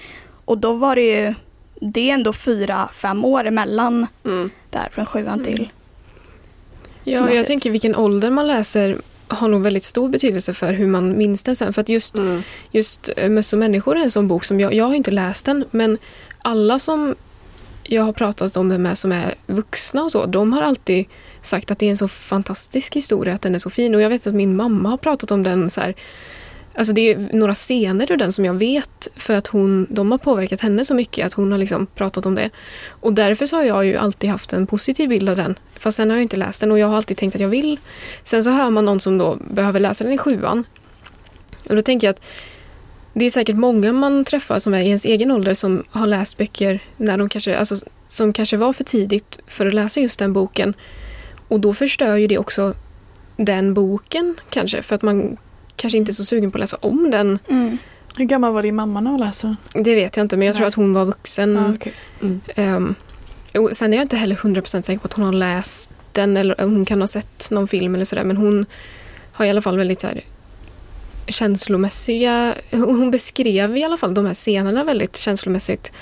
Och 0.44 0.58
då 0.58 0.72
var 0.72 0.96
det 0.96 1.02
ju, 1.20 1.34
det 1.80 2.10
är 2.10 2.14
ändå 2.14 2.32
fyra, 2.32 2.88
fem 2.92 3.24
år 3.24 3.44
emellan 3.46 4.06
Mm. 4.24 4.50
där 4.70 4.88
från 4.92 5.06
sjuan 5.06 5.44
till. 5.44 5.70
Ja, 7.04 7.30
jag 7.30 7.46
tänker 7.46 7.70
vilken 7.70 7.96
ålder 7.96 8.30
man 8.30 8.46
läser 8.46 8.96
har 9.28 9.48
nog 9.48 9.62
väldigt 9.62 9.84
stor 9.84 10.08
betydelse 10.08 10.54
för 10.54 10.72
hur 10.72 10.86
man 10.86 11.18
minns 11.18 11.42
den 11.44 11.56
sen. 11.56 11.72
För 11.72 11.80
att 11.80 11.88
just, 11.88 12.18
Mm. 12.18 12.42
just 12.70 13.10
eh, 13.16 13.28
Möss 13.28 13.52
och 13.52 13.58
människor 13.58 13.96
är 13.96 14.02
en 14.02 14.10
sån 14.10 14.28
bok 14.28 14.44
som 14.44 14.60
jag, 14.60 14.74
jag 14.74 14.84
har 14.84 14.94
inte 14.94 15.10
läst 15.10 15.44
den, 15.46 15.64
men 15.70 15.98
alla 16.42 16.78
som 16.78 17.14
jag 17.82 18.02
har 18.02 18.12
pratat 18.12 18.56
om 18.56 18.68
den 18.68 18.82
med 18.82 18.98
som 18.98 19.12
är 19.12 19.34
vuxna 19.46 20.02
och 20.02 20.12
så, 20.12 20.26
de 20.26 20.52
har 20.52 20.62
alltid 20.62 21.04
sagt 21.42 21.70
att 21.70 21.78
det 21.78 21.86
är 21.86 21.90
en 21.90 21.96
så 21.96 22.08
fantastisk 22.08 22.96
historia, 22.96 23.34
att 23.34 23.42
den 23.42 23.54
är 23.54 23.58
så 23.58 23.70
fin. 23.70 23.94
Och 23.94 24.00
jag 24.00 24.08
vet 24.10 24.26
att 24.26 24.34
min 24.34 24.56
mamma 24.56 24.88
har 24.88 24.96
pratat 24.96 25.30
om 25.30 25.42
den 25.42 25.70
så 25.70 25.80
här, 25.80 25.94
Alltså 26.74 26.92
det 26.92 27.12
är 27.12 27.28
några 27.32 27.54
scener 27.54 28.12
ur 28.12 28.16
den 28.16 28.32
som 28.32 28.44
jag 28.44 28.54
vet 28.54 29.08
för 29.16 29.34
att 29.34 29.46
hon, 29.46 29.86
de 29.90 30.10
har 30.10 30.18
påverkat 30.18 30.60
henne 30.60 30.84
så 30.84 30.94
mycket 30.94 31.26
att 31.26 31.32
hon 31.32 31.52
har 31.52 31.58
liksom 31.58 31.86
pratat 31.86 32.26
om 32.26 32.34
det. 32.34 32.50
Och 32.88 33.12
därför 33.12 33.46
så 33.46 33.56
har 33.56 33.62
jag 33.62 33.86
ju 33.86 33.96
alltid 33.96 34.30
haft 34.30 34.52
en 34.52 34.66
positiv 34.66 35.08
bild 35.08 35.28
av 35.28 35.36
den. 35.36 35.58
Fast 35.78 35.96
sen 35.96 36.10
har 36.10 36.16
jag 36.16 36.22
inte 36.22 36.36
läst 36.36 36.60
den 36.60 36.72
och 36.72 36.78
jag 36.78 36.86
har 36.86 36.96
alltid 36.96 37.16
tänkt 37.16 37.34
att 37.34 37.40
jag 37.40 37.48
vill. 37.48 37.80
Sen 38.24 38.44
så 38.44 38.50
hör 38.50 38.70
man 38.70 38.84
någon 38.84 39.00
som 39.00 39.18
då 39.18 39.38
behöver 39.50 39.80
läsa 39.80 40.04
den 40.04 40.12
i 40.12 40.18
sjuan. 40.18 40.64
Och 41.68 41.76
då 41.76 41.82
tänker 41.82 42.06
jag 42.06 42.14
att 42.14 42.22
det 43.14 43.24
är 43.24 43.30
säkert 43.30 43.56
många 43.56 43.92
man 43.92 44.24
träffar 44.24 44.58
som 44.58 44.74
är 44.74 44.80
i 44.80 44.86
ens 44.86 45.04
egen 45.04 45.30
ålder 45.30 45.54
som 45.54 45.84
har 45.90 46.06
läst 46.06 46.36
böcker 46.36 46.80
när 46.96 47.18
de 47.18 47.28
kanske, 47.28 47.56
alltså, 47.56 47.76
som 48.08 48.32
kanske 48.32 48.56
var 48.56 48.72
för 48.72 48.84
tidigt 48.84 49.38
för 49.46 49.66
att 49.66 49.74
läsa 49.74 50.00
just 50.00 50.18
den 50.18 50.32
boken. 50.32 50.74
Och 51.48 51.60
då 51.60 51.74
förstör 51.74 52.16
ju 52.16 52.26
det 52.26 52.38
också 52.38 52.74
den 53.36 53.74
boken 53.74 54.34
kanske 54.50 54.82
för 54.82 54.94
att 54.94 55.02
man 55.02 55.36
kanske 55.82 55.98
inte 55.98 56.10
är 56.10 56.14
så 56.14 56.24
sugen 56.24 56.50
på 56.50 56.56
att 56.56 56.60
läsa 56.60 56.76
om 56.80 57.10
den. 57.10 57.38
Mm. 57.48 57.78
Hur 58.16 58.24
gammal 58.24 58.52
var 58.52 58.62
din 58.62 58.74
mamma 58.76 59.00
när 59.00 59.10
hon 59.10 59.20
läste 59.20 59.56
den? 59.72 59.82
Det 59.84 59.94
vet 59.94 60.16
jag 60.16 60.24
inte 60.24 60.36
men 60.36 60.46
jag 60.46 60.54
tror 60.56 60.60
Nej. 60.64 60.68
att 60.68 60.74
hon 60.74 60.92
var 60.94 61.04
vuxen. 61.04 61.54
Ja, 61.54 61.74
okej. 61.74 61.94
Mm. 62.56 62.94
Och 63.54 63.76
sen 63.76 63.92
är 63.92 63.96
jag 63.96 64.04
inte 64.04 64.16
heller 64.16 64.36
100% 64.36 64.82
säker 64.82 64.98
på 64.98 65.06
att 65.06 65.12
hon 65.12 65.24
har 65.24 65.32
läst 65.32 65.90
den 66.12 66.36
eller 66.36 66.54
hon 66.64 66.84
kan 66.84 67.00
ha 67.00 67.08
sett 67.08 67.50
någon 67.50 67.68
film 67.68 67.94
eller 67.94 68.04
sådär 68.04 68.24
men 68.24 68.36
hon 68.36 68.66
har 69.32 69.44
i 69.46 69.50
alla 69.50 69.62
fall 69.62 69.76
väldigt 69.78 70.00
så 70.00 70.06
här, 70.06 70.20
känslomässiga, 71.26 72.54
hon 72.70 73.10
beskrev 73.10 73.76
i 73.76 73.84
alla 73.84 73.96
fall 73.96 74.14
de 74.14 74.26
här 74.26 74.34
scenerna 74.34 74.84
väldigt 74.84 75.16
känslomässigt. 75.16 75.92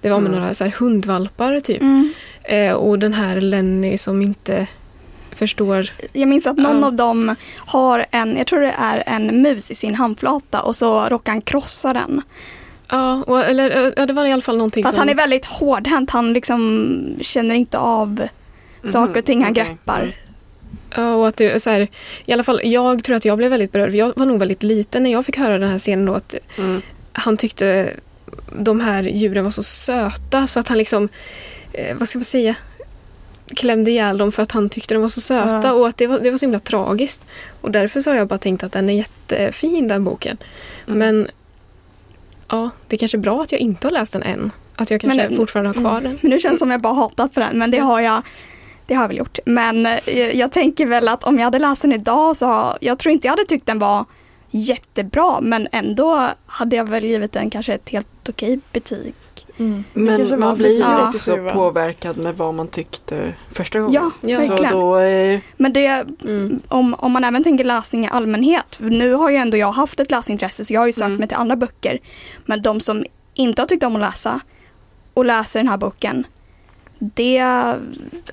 Det 0.00 0.10
var 0.10 0.20
med 0.20 0.28
Mm. 0.28 0.40
några 0.40 0.54
så 0.54 0.64
här 0.64 0.70
hundvalpar 0.78 1.60
typ. 1.60 1.80
Mm. 1.82 2.12
Eh, 2.44 2.72
och 2.72 2.98
den 2.98 3.12
här 3.12 3.40
Lenny 3.40 3.98
som 3.98 4.22
inte 4.22 4.66
förstår. 5.36 5.90
Jag 6.12 6.28
minns 6.28 6.46
att 6.46 6.56
någon 6.56 6.80
Ja. 6.80 6.86
av 6.86 6.92
dem 6.92 7.34
har 7.56 8.06
en, 8.10 8.36
jag 8.36 8.46
tror 8.46 8.60
det 8.60 8.74
är 8.78 9.02
en 9.06 9.42
mus 9.42 9.70
i 9.70 9.74
sin 9.74 9.94
handflata 9.94 10.60
och 10.60 10.76
så 10.76 11.08
råkar 11.08 11.32
han 11.32 11.40
krossa 11.42 11.92
den. 11.92 12.22
Ja, 12.88 13.22
och, 13.26 13.40
eller 13.44 13.92
ja, 13.96 14.06
det 14.06 14.12
var 14.12 14.24
i 14.24 14.32
alla 14.32 14.42
fall 14.42 14.56
någonting 14.56 14.84
Fast 14.84 14.94
som... 14.94 15.00
han 15.00 15.08
är 15.08 15.14
väldigt 15.14 15.44
hårdhänt, 15.44 16.10
han 16.10 16.32
liksom 16.32 16.96
känner 17.20 17.54
inte 17.54 17.78
av 17.78 18.22
saker 18.84 19.18
och 19.18 19.24
ting 19.24 19.42
han 19.42 19.52
okej. 19.52 19.64
greppar. 19.64 20.14
Ja, 20.96 21.14
och 21.14 21.28
att 21.28 21.36
det 21.36 21.62
så 21.62 21.70
här, 21.70 21.88
i 22.26 22.32
alla 22.32 22.42
fall 22.42 22.60
jag 22.64 23.04
tror 23.04 23.16
att 23.16 23.24
jag 23.24 23.38
blev 23.38 23.50
väldigt 23.50 23.72
berörd. 23.72 23.94
Jag 23.94 24.12
var 24.16 24.26
nog 24.26 24.38
väldigt 24.38 24.62
liten 24.62 25.02
när 25.02 25.12
jag 25.12 25.26
fick 25.26 25.36
höra 25.38 25.58
den 25.58 25.70
här 25.70 25.78
scenen 25.78 26.04
då 26.06 26.14
att 26.14 26.34
Mm. 26.58 26.82
han 27.12 27.36
tyckte 27.36 27.90
de 28.58 28.80
här 28.80 29.02
djuren 29.02 29.44
var 29.44 29.50
så 29.50 29.62
söta 29.62 30.46
så 30.46 30.60
att 30.60 30.68
han 30.68 30.78
liksom, 30.78 31.08
eh, 31.72 31.96
vad 31.96 32.08
ska 32.08 32.18
man 32.18 32.24
säga, 32.24 32.54
klämde 33.54 33.90
ihjäl 33.90 34.18
dem 34.18 34.32
för 34.32 34.42
att 34.42 34.52
han 34.52 34.68
tyckte 34.68 34.94
de 34.94 35.00
var 35.00 35.08
så 35.08 35.20
söta 35.20 35.60
Ja. 35.64 35.72
och 35.72 35.88
att 35.88 35.96
det 35.96 36.06
var, 36.06 36.18
det 36.18 36.30
var 36.30 36.38
så 36.38 36.46
himla 36.46 36.58
tragiskt. 36.58 37.26
Och 37.60 37.70
därför 37.70 38.00
så 38.00 38.10
har 38.10 38.16
jag 38.16 38.28
bara 38.28 38.38
tänkt 38.38 38.64
att 38.64 38.72
den 38.72 38.90
är 38.90 38.94
jättefin 38.94 39.88
den 39.88 40.04
boken. 40.04 40.36
Mm. 40.86 40.98
Men 40.98 41.28
ja, 42.48 42.70
det 42.88 42.96
är 42.96 42.98
kanske 42.98 43.16
är 43.16 43.20
bra 43.20 43.42
att 43.42 43.52
jag 43.52 43.60
inte 43.60 43.86
har 43.86 43.92
läst 43.92 44.12
den 44.12 44.22
än. 44.22 44.52
Att 44.76 44.90
jag 44.90 45.00
kanske 45.00 45.28
Men- 45.28 45.36
fortfarande 45.36 45.68
har 45.68 45.74
kvar 45.74 46.00
den. 46.00 46.18
Men 46.22 46.30
nu 46.30 46.38
känns 46.38 46.54
det 46.54 46.58
som 46.58 46.70
jag 46.70 46.80
bara 46.80 46.94
hatat 46.94 47.34
på 47.34 47.40
den, 47.40 47.58
men 47.58 47.70
det 47.70 47.78
har 47.78 48.00
jag 48.00 48.22
det 48.86 48.94
har 48.94 49.02
jag 49.02 49.08
väl 49.08 49.16
gjort. 49.18 49.38
Men 49.46 49.86
eh, 49.86 49.98
jag 50.38 50.52
tänker 50.52 50.86
väl 50.86 51.08
att 51.08 51.24
om 51.24 51.36
jag 51.38 51.44
hade 51.44 51.58
läst 51.58 51.82
den 51.82 51.92
idag 51.92 52.36
så 52.36 52.76
jag 52.80 52.98
tror 52.98 53.12
inte 53.12 53.26
jag 53.26 53.32
hade 53.32 53.44
tyckt 53.46 53.66
den 53.66 53.78
var 53.78 54.04
jättebra 54.50 55.40
men 55.40 55.68
ändå 55.72 56.28
hade 56.46 56.76
jag 56.76 56.88
väl 56.88 57.04
givit 57.04 57.32
den 57.32 57.50
kanske 57.50 57.74
ett 57.74 57.90
helt 57.90 58.28
okej 58.28 58.60
betyg. 58.72 59.14
Mm. 59.58 59.84
Men 59.92 60.40
man 60.40 60.56
blir 60.56 60.78
ju 60.78 61.08
också 61.08 61.34
sjuan. 61.34 61.54
påverkad 61.54 62.16
med 62.16 62.36
vad 62.36 62.54
man 62.54 62.68
tyckte 62.68 63.34
första 63.52 63.78
gången. 63.80 63.94
Ja, 63.94 64.10
Ja. 64.20 64.40
Så 64.40 64.46
verkligen. 64.48 64.72
då, 64.72 64.98
eh, 64.98 65.40
Men 65.56 65.72
det, 65.72 66.04
Mm. 66.24 66.60
om, 66.68 66.94
om 66.94 67.12
man 67.12 67.24
även 67.24 67.44
tänker 67.44 67.64
läsning 67.64 68.04
i 68.04 68.08
allmänhet, 68.08 68.76
för 68.76 68.84
nu 68.84 69.12
har 69.12 69.30
ju 69.30 69.36
ändå 69.36 69.56
jag 69.56 69.72
haft 69.72 70.00
ett 70.00 70.10
läsintresse 70.10 70.64
så 70.64 70.74
jag 70.74 70.80
har 70.80 70.86
ju 70.86 70.92
sökt 70.92 71.06
Mm. 71.06 71.18
mig 71.18 71.28
till 71.28 71.36
andra 71.36 71.56
böcker. 71.56 71.98
Men 72.44 72.62
de 72.62 72.80
som 72.80 73.04
inte 73.34 73.62
har 73.62 73.66
tyckt 73.66 73.84
om 73.84 73.94
att 73.96 74.00
läsa 74.02 74.40
och 75.14 75.24
läser 75.24 75.60
den 75.60 75.68
här 75.68 75.76
boken, 75.76 76.24
det, 76.98 77.34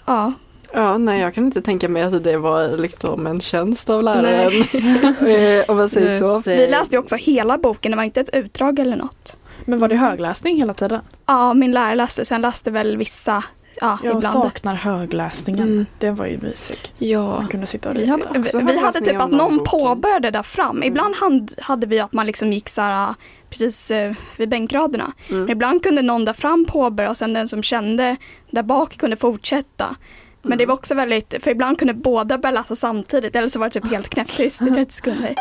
ja, 0.05 0.33
ja, 0.73 0.97
nej 0.97 1.21
jag 1.21 1.33
kan 1.33 1.45
inte 1.45 1.61
tänka 1.61 1.89
mig 1.89 2.03
att 2.03 2.23
det 2.23 2.37
var 2.37 2.77
liksom 2.77 3.27
en 3.27 3.41
tjänst 3.41 3.89
av 3.89 4.03
läraren. 4.03 4.51
Eh, 5.27 5.63
Om 5.67 5.77
man 5.77 5.89
säger 5.89 6.09
Nej. 6.09 6.19
så. 6.19 6.41
vi 6.45 6.67
läste 6.67 6.95
ju 6.95 6.99
också 6.99 7.15
hela 7.15 7.57
boken, 7.57 7.91
det 7.91 7.95
var 7.95 8.03
inte 8.03 8.21
ett 8.21 8.29
utdrag 8.35 8.79
eller 8.79 8.95
något. 8.97 9.37
Men 9.65 9.79
var 9.79 9.87
det 9.87 9.95
högläsning 9.95 10.57
hela 10.57 10.73
tiden? 10.73 11.01
Ja, 11.25 11.53
min 11.53 11.71
lärare 11.71 11.95
läste, 11.95 12.25
sen 12.25 12.41
läste 12.41 12.71
väl 12.71 12.97
vissa, 12.97 13.43
ja, 13.81 13.97
Jag 14.03 14.15
ibland. 14.17 14.43
saknar 14.43 14.75
högläsningen. 14.75 15.67
Mm. 15.67 15.85
Den 15.99 16.15
var 16.15 16.25
ju 16.25 16.37
mysig. 16.37 16.77
Ja, 16.97 17.27
Man 17.39 17.47
kunde 17.47 17.67
sitta 17.67 17.89
och 17.89 17.95
Vi 17.97 18.05
hade 18.05 18.23
Vi, 18.39 18.49
vi 18.73 18.79
hade 18.79 19.01
typ 19.01 19.21
att 19.21 19.31
någon 19.31 19.57
boken. 19.57 19.79
påbörjade 19.79 20.31
där 20.31 20.43
fram. 20.43 20.83
Ibland 20.83 21.15
hand, 21.15 21.51
hade 21.61 21.87
vi 21.87 21.99
att 21.99 22.13
man 22.13 22.25
liksom 22.25 22.53
gick 22.53 22.69
så 22.69 22.81
här, 22.81 23.13
precis 23.49 23.91
eh, 23.91 24.13
vid 24.37 24.49
bänkraderna. 24.49 25.11
Mm. 25.29 25.41
Men 25.41 25.49
ibland 25.51 25.83
kunde 25.83 26.01
någon 26.01 26.25
där 26.25 26.33
fram 26.33 26.65
påbörja 26.65 27.09
och 27.09 27.17
sen 27.17 27.33
den 27.33 27.47
som 27.47 27.63
kände 27.63 28.15
där 28.51 28.63
bak 28.63 28.97
kunde 28.97 29.15
fortsätta. 29.17 29.95
Men 30.41 30.49
Mm. 30.51 30.57
det 30.57 30.65
var 30.65 30.73
också 30.73 30.95
väldigt, 30.95 31.43
för 31.43 31.51
ibland 31.51 31.77
kunde 31.79 31.93
båda 31.93 32.37
börja 32.37 32.53
läsa 32.55 32.75
samtidigt 32.75 33.35
eller 33.35 33.47
så 33.47 33.59
var 33.59 33.65
det 33.69 33.71
typ 33.81 33.91
helt 33.91 34.09
knäpptyst 34.09 34.61
i 34.61 34.65
30 34.73 34.93
sekunder. 34.93 35.35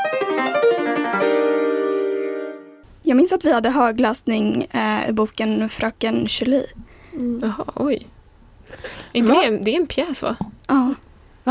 Jag 3.03 3.17
minns 3.17 3.33
att 3.33 3.45
vi 3.45 3.53
hade 3.53 3.71
högläsning 3.71 4.67
eh, 4.71 5.09
i 5.09 5.12
boken 5.12 5.69
Fröken 5.69 6.27
Julie. 6.29 6.67
jaha, 7.43 7.65
oj. 7.77 8.07
Inte 9.12 9.33
det, 9.33 9.59
det 9.59 9.71
är 9.77 9.81
en 9.81 9.87
pjäs 9.87 10.23
va? 10.23 10.37
Ja, 10.69 10.95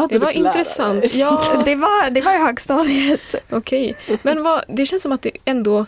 Det 0.09 0.19
var 0.19 0.31
intressant. 0.31 1.13
Ja, 1.13 1.61
det, 1.65 1.75
var, 1.75 2.09
det 2.09 2.21
var 2.21 2.35
i 2.35 2.37
högstadiet. 2.37 3.35
okej. 3.49 3.95
Men 4.23 4.43
vad, 4.43 4.63
det 4.67 4.85
känns 4.85 5.01
som 5.01 5.11
att 5.11 5.21
det 5.21 5.31
ändå 5.45 5.85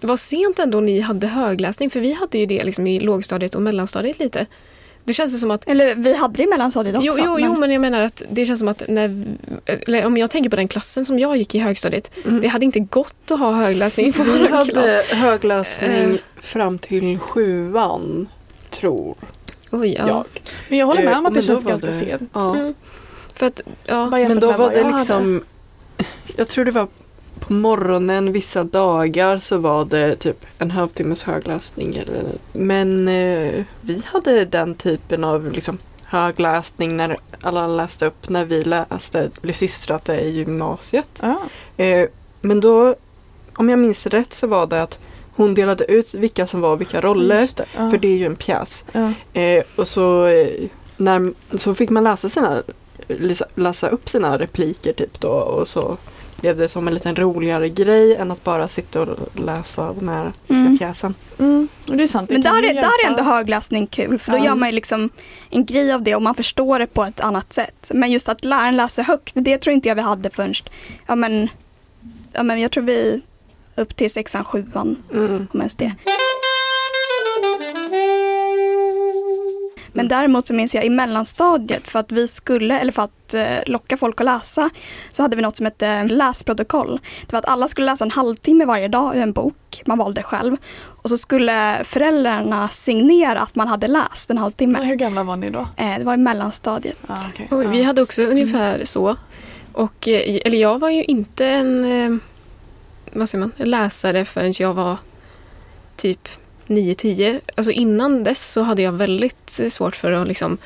var 0.00 0.16
sent 0.16 0.58
ändå 0.58 0.80
ni 0.80 1.00
hade 1.00 1.26
högläsning. 1.26 1.90
För 1.90 2.00
vi 2.00 2.12
hade 2.12 2.38
ju 2.38 2.46
det 2.46 2.64
liksom 2.64 2.86
i 2.86 3.00
lågstadiet 3.00 3.54
och 3.54 3.62
mellanstadiet 3.62 4.18
lite. 4.18 4.46
Det 5.08 5.14
känns 5.14 5.40
som 5.40 5.50
att 5.50 5.68
Eller 5.70 5.94
vi 5.94 6.16
hade 6.16 6.34
det 6.34 6.42
i 6.42 6.46
mellanstadiet 6.46 6.96
också. 6.96 7.06
Jo, 7.20 7.24
jo, 7.26 7.36
jo, 7.40 7.56
men 7.58 7.70
jag 7.70 7.80
menar 7.80 8.00
att 8.00 8.22
det 8.30 8.46
känns 8.46 8.58
som 8.58 8.68
att 8.68 8.82
när, 8.88 9.24
eller 9.66 10.04
om 10.06 10.16
jag 10.16 10.30
tänker 10.30 10.50
på 10.50 10.56
den 10.56 10.68
klassen 10.68 11.04
som 11.04 11.18
jag 11.18 11.36
gick 11.36 11.54
i 11.54 11.58
högstadiet, 11.58 12.10
Mm. 12.26 12.40
det 12.40 12.48
hade 12.48 12.64
inte 12.64 12.80
gått 12.80 13.30
att 13.30 13.38
ha 13.38 13.52
högläsning 13.52 14.12
på 14.12 14.22
Vi 14.22 14.30
vår 14.42 14.48
hade 14.48 14.70
klass. 14.72 15.10
högläsning 15.12 15.90
Eh. 15.90 16.16
fram 16.40 16.78
till 16.78 17.18
sjuan, 17.18 18.28
tror 18.70 19.16
Oj, 19.72 19.94
ja. 19.98 20.08
jag. 20.08 20.24
Men 20.68 20.78
jag 20.78 20.86
håller 20.86 21.02
med 21.04 21.16
om 21.18 21.26
att 21.26 21.36
Eh, 21.36 21.42
det 21.42 21.46
men 21.48 21.56
då 21.56 21.62
känns 21.62 21.64
ganska 21.82 21.86
det- 21.86 21.92
sent. 21.92 22.30
Ja. 22.34 22.54
Mm. 22.56 22.74
För 23.34 23.46
att, 23.46 23.60
ja. 23.86 24.10
Men 24.10 24.40
då 24.40 24.52
var 24.52 24.70
det 24.70 24.82
hade. 24.82 24.98
liksom, 24.98 25.44
jag 26.36 26.48
tror 26.48 26.64
det 26.64 26.70
var 26.70 26.86
på 27.38 27.52
morgonen 27.52 28.32
vissa 28.32 28.64
dagar 28.64 29.38
så 29.38 29.58
var 29.58 29.84
det 29.84 30.16
typ 30.16 30.46
en 30.58 30.70
halvtimmes 30.70 31.22
högläsning. 31.22 31.96
Eller, 31.96 32.24
men 32.52 33.08
eh, 33.08 33.64
vi 33.80 34.02
hade 34.04 34.44
den 34.44 34.74
typen 34.74 35.24
av 35.24 35.52
liksom, 35.52 35.78
högläsning 36.04 36.96
när 36.96 37.16
alla 37.40 37.66
läste 37.66 38.06
upp 38.06 38.28
när 38.28 38.44
vi 38.44 38.62
läste 38.62 39.30
lysistrat 39.42 40.08
i 40.08 40.28
gymnasiet. 40.28 41.22
Ja. 41.22 41.38
Eh, 41.84 42.08
men 42.40 42.60
då, 42.60 42.94
om 43.54 43.68
jag 43.68 43.78
minns 43.78 44.06
rätt 44.06 44.34
så 44.34 44.46
var 44.46 44.66
det 44.66 44.82
att 44.82 44.98
hon 45.34 45.54
delade 45.54 45.84
ut 45.84 46.14
vilka 46.14 46.46
som 46.46 46.60
var 46.60 46.76
vilka 46.76 47.00
roller. 47.00 47.48
Det, 47.56 47.64
ja. 47.76 47.90
För 47.90 47.98
det 47.98 48.08
är 48.08 48.16
ju 48.16 48.26
en 48.26 48.36
pjäs. 48.36 48.84
ja. 48.92 49.12
Eh, 49.40 49.64
och 49.76 49.88
så, 49.88 50.26
eh, 50.26 50.68
när, 50.96 51.32
så 51.58 51.74
fick 51.74 51.90
man 51.90 52.04
läsa, 52.04 52.28
sina, 52.28 52.62
läsa 53.54 53.88
upp 53.88 54.08
sina 54.08 54.38
repliker 54.38 54.92
typ 54.92 55.20
då 55.20 55.28
och 55.28 55.68
så 55.68 55.96
blev 56.40 56.56
det 56.56 56.68
som 56.68 56.88
en 56.88 56.94
liten 56.94 57.16
roligare 57.16 57.68
grej 57.68 58.14
än 58.16 58.30
att 58.30 58.44
bara 58.44 58.68
sitta 58.68 59.00
och 59.02 59.38
läsa 59.40 59.92
den 59.92 60.08
här 60.08 60.32
Mm. 60.48 60.78
pjäsen. 60.78 61.14
Mm, 61.38 61.68
och 61.88 61.96
det 61.96 62.02
är 62.02 62.06
sant. 62.06 62.28
det 62.28 62.34
Men 62.34 62.42
där 62.42 62.62
är, 62.62 62.74
där 62.74 63.04
är 63.04 63.06
ändå 63.06 63.22
högläsning 63.22 63.86
kul 63.86 64.18
för 64.18 64.32
då 64.32 64.38
Ja. 64.38 64.44
gör 64.44 64.54
man 64.54 64.68
ju 64.68 64.74
liksom 64.74 65.10
en 65.50 65.64
grej 65.64 65.92
av 65.92 66.02
det 66.02 66.14
och 66.14 66.22
man 66.22 66.34
förstår 66.34 66.78
det 66.78 66.86
på 66.86 67.04
ett 67.04 67.20
annat 67.20 67.52
sätt. 67.52 67.90
Men 67.94 68.10
just 68.10 68.28
att 68.28 68.44
läraren 68.44 68.76
läser 68.76 69.02
högt, 69.02 69.32
det 69.34 69.58
tror 69.58 69.74
inte 69.74 69.88
jag 69.88 69.96
vi 69.96 70.02
hade 70.02 70.30
förrän, 70.30 70.54
ja 71.06 71.14
men, 71.14 71.48
ja 72.32 72.42
men 72.42 72.60
jag 72.60 72.70
tror 72.70 72.84
vi 72.84 73.20
upp 73.76 73.96
till 73.96 74.10
sexan, 74.10 74.44
sjuan, 74.44 74.96
Mm. 75.14 75.46
om 75.52 75.60
ens 75.60 75.76
det. 75.76 75.94
Men 79.92 80.08
däremot 80.08 80.46
så 80.46 80.54
minns 80.54 80.74
jag 80.74 80.84
i 80.84 80.90
mellanstadiet 80.90 81.88
för 81.88 81.98
att 81.98 82.12
vi 82.12 82.28
skulle, 82.28 82.80
eller 82.80 82.92
för 82.92 83.02
att 83.02 83.34
eh, 83.34 83.56
locka 83.66 83.96
folk 83.96 84.20
att 84.20 84.24
läsa, 84.24 84.70
så 85.10 85.22
hade 85.22 85.36
vi 85.36 85.42
något 85.42 85.56
som 85.56 85.66
hette 85.66 86.04
läsprotokoll. 86.04 87.00
Det 87.26 87.32
var 87.32 87.38
att 87.38 87.48
alla 87.48 87.68
skulle 87.68 87.86
läsa 87.86 88.04
en 88.04 88.10
halvtimme 88.10 88.64
varje 88.64 88.88
dag 88.88 89.16
ur 89.16 89.22
en 89.22 89.32
bok, 89.32 89.82
man 89.86 89.98
valde 89.98 90.22
själv. 90.22 90.56
Och 90.84 91.10
så 91.10 91.18
skulle 91.18 91.84
föräldrarna 91.84 92.68
signera 92.68 93.40
att 93.40 93.54
man 93.54 93.68
hade 93.68 93.88
läst 93.88 94.30
en 94.30 94.38
halvtimme. 94.38 94.84
Hur 94.84 94.94
gamla 94.94 95.22
var 95.22 95.36
ni 95.36 95.50
då? 95.50 95.68
Eh, 95.76 95.98
det 95.98 96.04
var 96.04 96.14
i 96.14 96.16
mellanstadiet. 96.16 96.98
Ah, 97.06 97.16
okej. 97.32 97.48
Oj, 97.50 97.66
vi 97.66 97.82
hade 97.82 98.02
också 98.02 98.22
ungefär 98.22 98.84
så. 98.84 99.16
Och, 99.72 100.08
eh, 100.08 100.40
eller 100.44 100.58
jag 100.58 100.78
var 100.78 100.90
ju 100.90 101.04
inte 101.04 101.46
en 101.46 102.20
vad 103.12 103.28
säger 103.28 103.40
man, 103.40 103.52
läsare 103.56 104.24
förrän 104.24 104.52
jag 104.58 104.74
var 104.74 104.96
typ 105.96 106.28
9-10. 106.68 107.40
Alltså 107.54 107.72
innan 107.72 108.24
dess 108.24 108.52
så 108.52 108.62
hade 108.62 108.82
jag 108.82 108.92
väldigt 108.92 109.60
svårt 109.68 109.96
för 109.96 110.12
att 110.12 110.28
liksom 110.28 110.58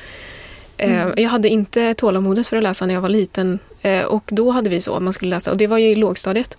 eh, 0.77 1.01
Mm. 1.01 1.13
Jag 1.17 1.29
hade 1.29 1.49
inte 1.49 1.93
tålamodet 1.93 2.47
för 2.47 2.57
att 2.57 2.63
läsa 2.63 2.85
när 2.85 2.93
jag 2.93 3.01
var 3.01 3.09
liten. 3.09 3.59
Eh, 3.81 4.03
och 4.03 4.23
då 4.27 4.51
hade 4.51 4.69
vi 4.69 4.81
så 4.81 4.95
att 4.95 5.03
man 5.03 5.13
skulle 5.13 5.29
läsa, 5.29 5.51
och 5.51 5.57
det 5.57 5.67
var 5.67 5.77
ju 5.77 5.87
i 5.87 5.95
lågstadiet. 5.95 6.57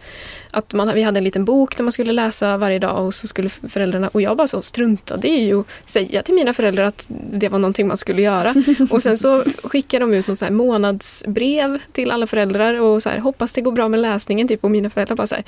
Att 0.51 0.73
man, 0.73 0.95
vi 0.95 1.03
hade 1.03 1.19
en 1.21 1.25
liten 1.25 1.45
bok 1.45 1.77
där 1.77 1.85
man 1.85 1.93
skulle 1.93 2.13
läsa 2.13 2.57
varje 2.57 2.79
dag 2.79 3.07
och 3.07 3.15
så 3.15 3.27
skulle 3.27 3.49
föräldrarna, 3.49 4.09
och 4.09 4.23
jag 4.23 4.37
bara 4.37 4.47
så 4.47 4.63
struntade 4.63 5.29
i 5.29 5.53
att 5.53 5.67
säga 5.87 6.23
till 6.23 6.35
mina 6.35 6.55
föräldrar 6.55 6.85
att 6.85 7.07
det 7.33 7.49
var 7.49 7.59
någonting 7.59 7.89
man 7.89 7.97
skulle 7.97 8.23
göra. 8.23 8.55
Och 8.91 9.03
sen 9.03 9.19
så 9.19 9.45
skickade 9.65 10.05
de 10.05 10.15
ut 10.15 10.27
något 10.27 10.39
så 10.39 10.53
månadsbrev 10.53 11.79
till 11.93 12.11
alla 12.11 12.27
föräldrar 12.27 12.81
och 12.81 13.03
så 13.03 13.09
här, 13.09 13.19
hoppas 13.19 13.53
det 13.53 13.61
går 13.61 13.73
bra 13.73 13.89
med 13.89 14.01
läsningen. 14.01 14.49
Typ, 14.49 14.65
och 14.65 14.71
mina 14.71 14.91
föräldrar 14.91 15.17
bara 15.17 15.27
så 15.27 15.35
här, 15.35 15.45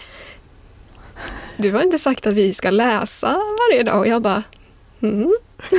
du 1.56 1.72
har 1.72 1.82
inte 1.82 1.98
sagt 1.98 2.26
att 2.26 2.34
vi 2.34 2.52
ska 2.54 2.70
läsa 2.70 3.26
varje 3.70 3.82
dag. 3.82 3.98
Och 3.98 4.06
jag 4.08 4.22
bara, 4.22 4.42
mm. 5.02 5.32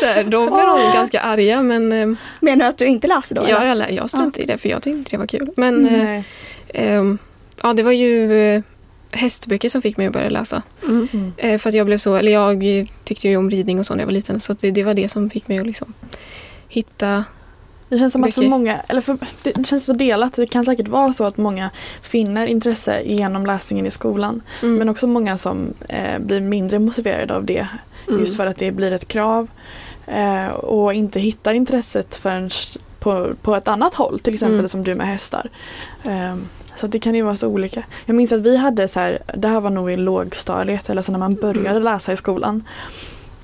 så 0.00 0.06
här, 0.06 0.24
då 0.24 0.44
blev 0.50 0.66
de 0.66 0.92
ganska 0.92 1.20
arga 1.20 1.62
men 1.62 1.92
eh, 1.92 2.16
Menar 2.40 2.64
du 2.64 2.68
att 2.68 2.78
du 2.78 2.86
inte 2.86 3.06
läste 3.06 3.34
då? 3.34 3.42
ja, 3.48 3.56
eller? 3.56 3.66
jag, 3.66 3.78
lä- 3.78 3.90
jag 3.90 4.08
struntade 4.10 4.42
i 4.42 4.46
det 4.46 4.58
för 4.58 4.68
jag 4.68 4.82
tyckte 4.82 4.98
inte 4.98 5.10
det 5.10 5.16
var 5.16 5.26
kul. 5.26 5.50
Men 5.56 5.86
eh, 5.86 6.04
Nej. 6.04 6.24
ehm, 6.68 7.18
ja, 7.62 7.72
det 7.72 7.82
var 7.82 7.92
ju 7.92 8.32
eh, 8.54 8.62
hästböcker 9.12 9.68
som 9.68 9.82
fick 9.82 9.96
mig 9.96 10.06
att 10.06 10.12
börja 10.12 10.28
läsa. 10.30 10.62
Mm. 10.82 11.08
Mm. 11.12 11.32
Eh, 11.36 11.58
för 11.58 11.68
att 11.68 11.74
jag 11.74 11.86
blev 11.86 11.98
så, 11.98 12.14
eller 12.16 12.32
jag 12.32 12.78
eh, 12.78 12.86
tyckte 13.04 13.28
ju 13.28 13.36
om 13.36 13.50
ridning 13.50 13.78
och 13.78 13.86
så 13.86 13.94
när 13.94 14.00
jag 14.00 14.06
var 14.06 14.12
liten 14.12 14.40
så 14.40 14.52
att 14.52 14.58
det, 14.58 14.70
det 14.70 14.82
var 14.84 14.94
det 14.94 15.08
som 15.08 15.30
fick 15.30 15.48
mig 15.48 15.58
att 15.58 15.66
liksom 15.66 15.92
hitta 16.68 17.24
Det 17.92 17.98
känns 17.98 18.12
som 18.12 18.24
att 18.24 18.34
för 18.34 18.48
många, 18.48 18.80
eller 18.88 19.00
för, 19.00 19.18
det 19.42 19.66
känns 19.66 19.84
så 19.84 19.92
delat. 19.92 20.32
Det 20.32 20.46
kan 20.46 20.64
säkert 20.64 20.88
vara 20.88 21.12
så 21.12 21.24
att 21.24 21.36
många 21.36 21.70
finner 22.02 22.46
intresse 22.46 23.02
genom 23.04 23.46
läsningen 23.46 23.86
i 23.86 23.90
skolan. 23.90 24.42
mm, 24.62 24.76
Men 24.76 24.88
också 24.88 25.06
många 25.06 25.38
som 25.38 25.74
eh, 25.88 26.18
blir 26.18 26.40
mindre 26.40 26.78
motiverade 26.78 27.34
av 27.34 27.44
det. 27.44 27.66
Mm. 28.08 28.20
Just 28.20 28.36
för 28.36 28.46
att 28.46 28.56
det 28.56 28.70
blir 28.70 28.92
ett 28.92 29.08
krav. 29.08 29.48
Eh, 30.06 30.46
och 30.48 30.94
inte 30.94 31.20
hittar 31.20 31.54
intresset 31.54 32.14
förrän 32.16 32.50
på, 33.00 33.28
på 33.42 33.54
ett 33.56 33.68
annat 33.68 33.94
håll. 33.94 34.18
Till 34.20 34.34
exempel 34.34 34.58
Mm. 34.58 34.68
som 34.68 34.84
du 34.84 34.94
med 34.94 35.06
hästar. 35.06 35.50
Eh, 36.04 36.36
så 36.76 36.86
det 36.86 36.98
kan 36.98 37.14
ju 37.14 37.22
vara 37.22 37.36
så 37.36 37.48
olika. 37.48 37.82
Jag 38.06 38.16
minns 38.16 38.32
att 38.32 38.40
vi 38.40 38.56
hade 38.56 38.88
så 38.88 39.00
här, 39.00 39.18
det 39.36 39.48
här 39.48 39.60
var 39.60 39.70
nog 39.70 39.90
i 39.92 39.96
lågstadiet 39.96 40.90
eller 40.90 41.02
så 41.02 41.12
när 41.12 41.18
man 41.18 41.34
började 41.34 41.70
Mm. 41.70 41.82
läsa 41.82 42.12
i 42.12 42.16
skolan. 42.16 42.64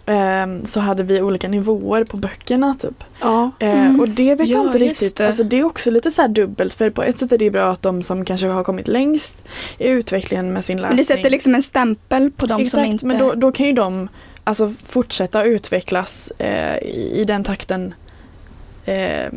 Eh, 0.09 0.65
så 0.65 0.81
hade 0.81 1.03
vi 1.03 1.23
olika 1.23 1.49
nivåer 1.49 2.05
på 2.05 2.17
böckerna 2.17 2.75
typ. 2.75 3.05
Ja. 3.21 3.51
Eh, 3.59 3.69
Mm. 3.89 4.01
Och 4.01 4.09
det 4.09 4.35
vet 4.35 4.49
jag 4.49 4.61
Ja, 4.61 4.67
inte 4.67 4.79
riktigt. 4.79 5.17
det. 5.17 5.27
Alltså, 5.27 5.43
det 5.45 5.59
är 5.59 5.65
också 5.65 5.91
lite 5.91 6.11
så 6.11 6.23
här 6.23 6.29
dubbelt. 6.29 6.75
För 6.75 6.91
på 6.91 7.03
ett 7.03 7.19
sätt 7.19 7.33
är 7.33 7.39
det 7.39 7.51
bra 7.51 7.73
att 7.73 7.83
de 7.83 8.03
som 8.03 8.25
kanske 8.25 8.47
har 8.47 8.65
kommit 8.65 8.89
längst 8.89 9.37
i 9.79 9.89
utvecklingen 9.89 10.53
med 10.53 10.65
sin 10.65 10.77
läsning. 10.77 10.89
Men 10.89 10.97
det 10.97 11.05
sätter 11.05 11.31
liksom 11.31 11.55
en 11.55 11.63
stämpel 11.63 12.31
på 12.31 12.47
de 12.47 12.61
Exakt, 12.63 12.71
som 12.71 12.85
inte... 12.85 13.07
men 13.07 13.19
då, 13.19 13.35
då 13.35 13.53
kan 13.53 13.67
ju 13.67 13.73
de 13.73 14.09
alltså, 14.45 14.73
fortsätta 14.87 15.45
utvecklas 15.45 16.33
eh, 16.39 16.77
i, 16.79 17.13
i 17.21 17.25
den 17.25 17.45
takten 17.45 17.95
eh, 18.85 19.29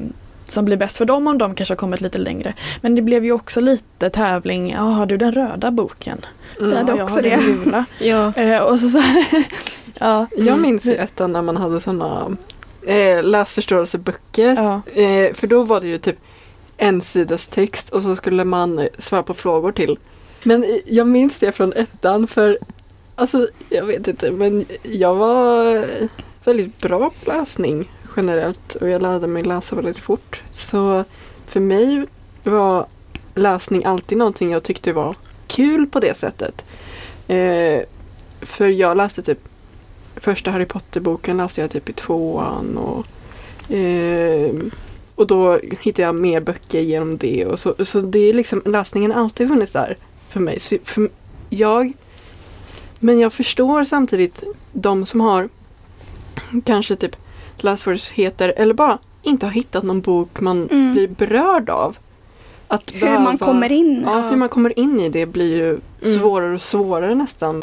som 0.52 0.66
blir 0.66 0.78
bäst 0.78 0.98
för 0.98 1.06
dem 1.06 1.28
om 1.28 1.38
de 1.38 1.56
kanske 1.56 1.72
har 1.72 1.78
kommit 1.78 2.02
lite 2.02 2.18
längre. 2.18 2.54
Men 2.82 2.96
det 2.96 3.02
blev 3.02 3.26
ju 3.26 3.32
också 3.32 3.60
lite 3.60 4.10
tävling. 4.10 4.72
Ja, 4.72 4.82
har 4.82 5.06
du 5.06 5.18
den 5.18 5.32
röda 5.32 5.72
boken? 5.72 6.26
Det 6.60 6.64
hade 6.66 6.92
ja, 6.92 6.98
jag 6.98 7.04
också 7.04 7.16
har 7.16 7.24
det. 7.24 7.30
den 7.30 7.46
gula. 7.46 7.86
ja, 8.00 8.34
Eh, 8.36 8.62
och 8.62 8.80
så, 8.80 8.90
så 8.90 8.98
här, 8.98 9.26
ja. 10.00 10.28
Jag 10.38 10.60
minns 10.60 10.86
i 10.86 10.96
ettan 10.96 11.32
när 11.32 11.42
man 11.42 11.58
hade 11.58 11.82
sådana 11.82 12.38
eh, 12.88 13.24
läsförståelseböcker. 13.24 14.56
Ja. 14.56 15.02
Eh, 15.02 15.34
för 15.34 15.48
då 15.48 15.64
var 15.64 15.82
det 15.82 15.88
ju 15.88 15.98
typ 15.98 16.18
en 16.78 17.02
sidas 17.02 17.48
text 17.48 17.90
och 17.90 18.02
så 18.02 18.16
skulle 18.16 18.44
man 18.44 18.88
svara 18.98 19.24
på 19.24 19.34
frågor 19.34 19.72
till. 19.72 19.98
Men 20.44 20.66
jag 20.86 21.08
minns 21.08 21.36
det 21.40 21.52
från 21.52 21.74
ettan 21.74 22.28
för 22.28 22.58
alltså 23.16 23.48
jag 23.70 23.86
vet 23.86 24.08
inte 24.08 24.32
men 24.32 24.66
jag 24.84 25.16
var 25.16 25.86
väldigt 26.44 26.78
bra 26.82 27.10
på 27.10 27.32
läsning 27.32 27.90
generellt 28.16 28.76
och 28.76 28.90
jag 28.90 29.02
lärde 29.02 29.28
mig 29.28 29.44
läsa 29.44 29.76
väldigt 29.76 30.00
fort. 30.00 30.44
Så 30.52 31.04
för 31.46 31.60
mig 31.60 32.06
var 32.44 32.86
läsning 33.36 33.86
alltid 33.86 34.18
någonting 34.18 34.52
jag 34.52 34.64
tyckte 34.64 34.94
var 34.94 35.16
kul 35.48 35.88
på 35.88 36.00
det 36.00 36.18
sättet. 36.18 36.66
Eh, 37.28 37.82
för 38.42 38.68
jag 38.68 38.98
läste 38.98 39.22
typ 39.22 39.40
första 40.16 40.52
Harry 40.52 40.66
Potter-boken 40.66 41.38
läste 41.38 41.62
jag 41.62 41.72
typ 41.72 41.90
i 41.90 41.94
tvåan 41.94 42.78
och 42.78 43.06
eh, 43.76 44.52
och 45.16 45.28
då 45.28 45.60
hittade 45.82 46.02
jag 46.02 46.16
mer 46.16 46.40
böcker 46.40 46.80
genom 46.80 47.18
det 47.18 47.46
och 47.46 47.60
så, 47.60 47.86
så 47.86 48.02
det 48.02 48.20
är 48.20 48.34
liksom 48.34 48.62
läsningen 48.66 49.12
har 49.12 49.22
alltid 49.22 49.48
funnits 49.48 49.72
där 49.72 49.98
för 50.30 50.40
mig. 50.40 50.60
Så 50.60 50.78
för 50.84 51.10
jag, 51.50 51.94
men 53.00 53.20
jag 53.20 53.34
förstår 53.34 53.84
samtidigt 53.84 54.44
de 54.72 55.06
som 55.06 55.22
har 55.22 55.50
kanske 56.66 56.96
typ 56.96 57.16
läsvårigheter 57.64 58.54
eller 58.58 58.74
bara 58.74 58.98
inte 59.24 59.46
har 59.46 59.54
hittat 59.54 59.84
någon 59.84 60.02
bok 60.02 60.40
man 60.40 60.68
Mm. 60.72 60.94
blir 60.94 61.08
berörd 61.08 61.70
av. 61.70 61.98
Att 62.68 62.92
Hur 62.94 63.08
man 63.08 63.24
behöva- 63.24 63.38
kommer 63.38 63.72
in. 63.72 64.02
Ja, 64.06 64.30
hur 64.30 64.38
man 64.38 64.50
kommer 64.50 64.80
in 64.80 65.00
i 65.00 65.10
det 65.10 65.26
blir 65.26 65.56
ju 65.58 65.70
Mm. 65.70 66.20
svårare 66.20 66.54
och 66.54 66.62
svårare 66.62 67.16
nästan. 67.16 67.62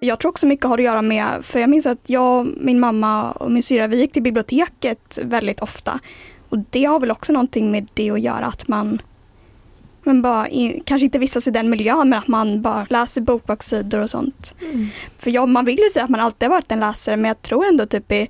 Jag 0.00 0.18
tror 0.20 0.28
också 0.30 0.46
mycket 0.46 0.66
har 0.66 0.78
att 0.78 0.84
göra 0.84 1.02
med, 1.02 1.28
för 1.42 1.60
jag 1.60 1.70
minns 1.70 1.86
att 1.86 1.98
jag, 2.06 2.48
min 2.60 2.80
mamma 2.80 3.32
och 3.32 3.50
min 3.50 3.62
syra, 3.62 3.86
vi 3.86 4.00
gick 4.00 4.12
till 4.12 4.22
biblioteket 4.22 5.18
väldigt 5.22 5.60
ofta. 5.62 5.98
Och 6.48 6.58
det 6.70 6.84
har 6.84 7.00
väl 7.00 7.10
också 7.10 7.32
någonting 7.32 7.70
med 7.70 7.86
det 7.94 8.10
att 8.10 8.20
göra 8.20 8.46
att 8.46 8.68
man 8.68 9.02
men 10.04 10.22
bara 10.22 10.48
i, 10.48 10.82
kanske 10.86 11.04
inte 11.04 11.18
vistas 11.18 11.48
i 11.48 11.50
den 11.50 11.70
miljön 11.70 12.08
men 12.08 12.18
att 12.18 12.28
man 12.28 12.62
bara 12.62 12.86
läser 12.90 13.20
bokbakssidor 13.20 14.00
och 14.00 14.10
sånt. 14.10 14.54
Mm. 14.60 14.88
För 15.18 15.30
jag, 15.30 15.48
man 15.48 15.64
vill 15.64 15.78
ju 15.78 15.90
säga 15.90 16.04
att 16.04 16.10
man 16.10 16.20
alltid 16.20 16.48
har 16.48 16.56
varit 16.56 16.72
en 16.72 16.80
läsare 16.80 17.16
men 17.16 17.28
jag 17.28 17.42
tror 17.42 17.66
ändå 17.66 17.86
typ 17.86 18.12
i 18.12 18.28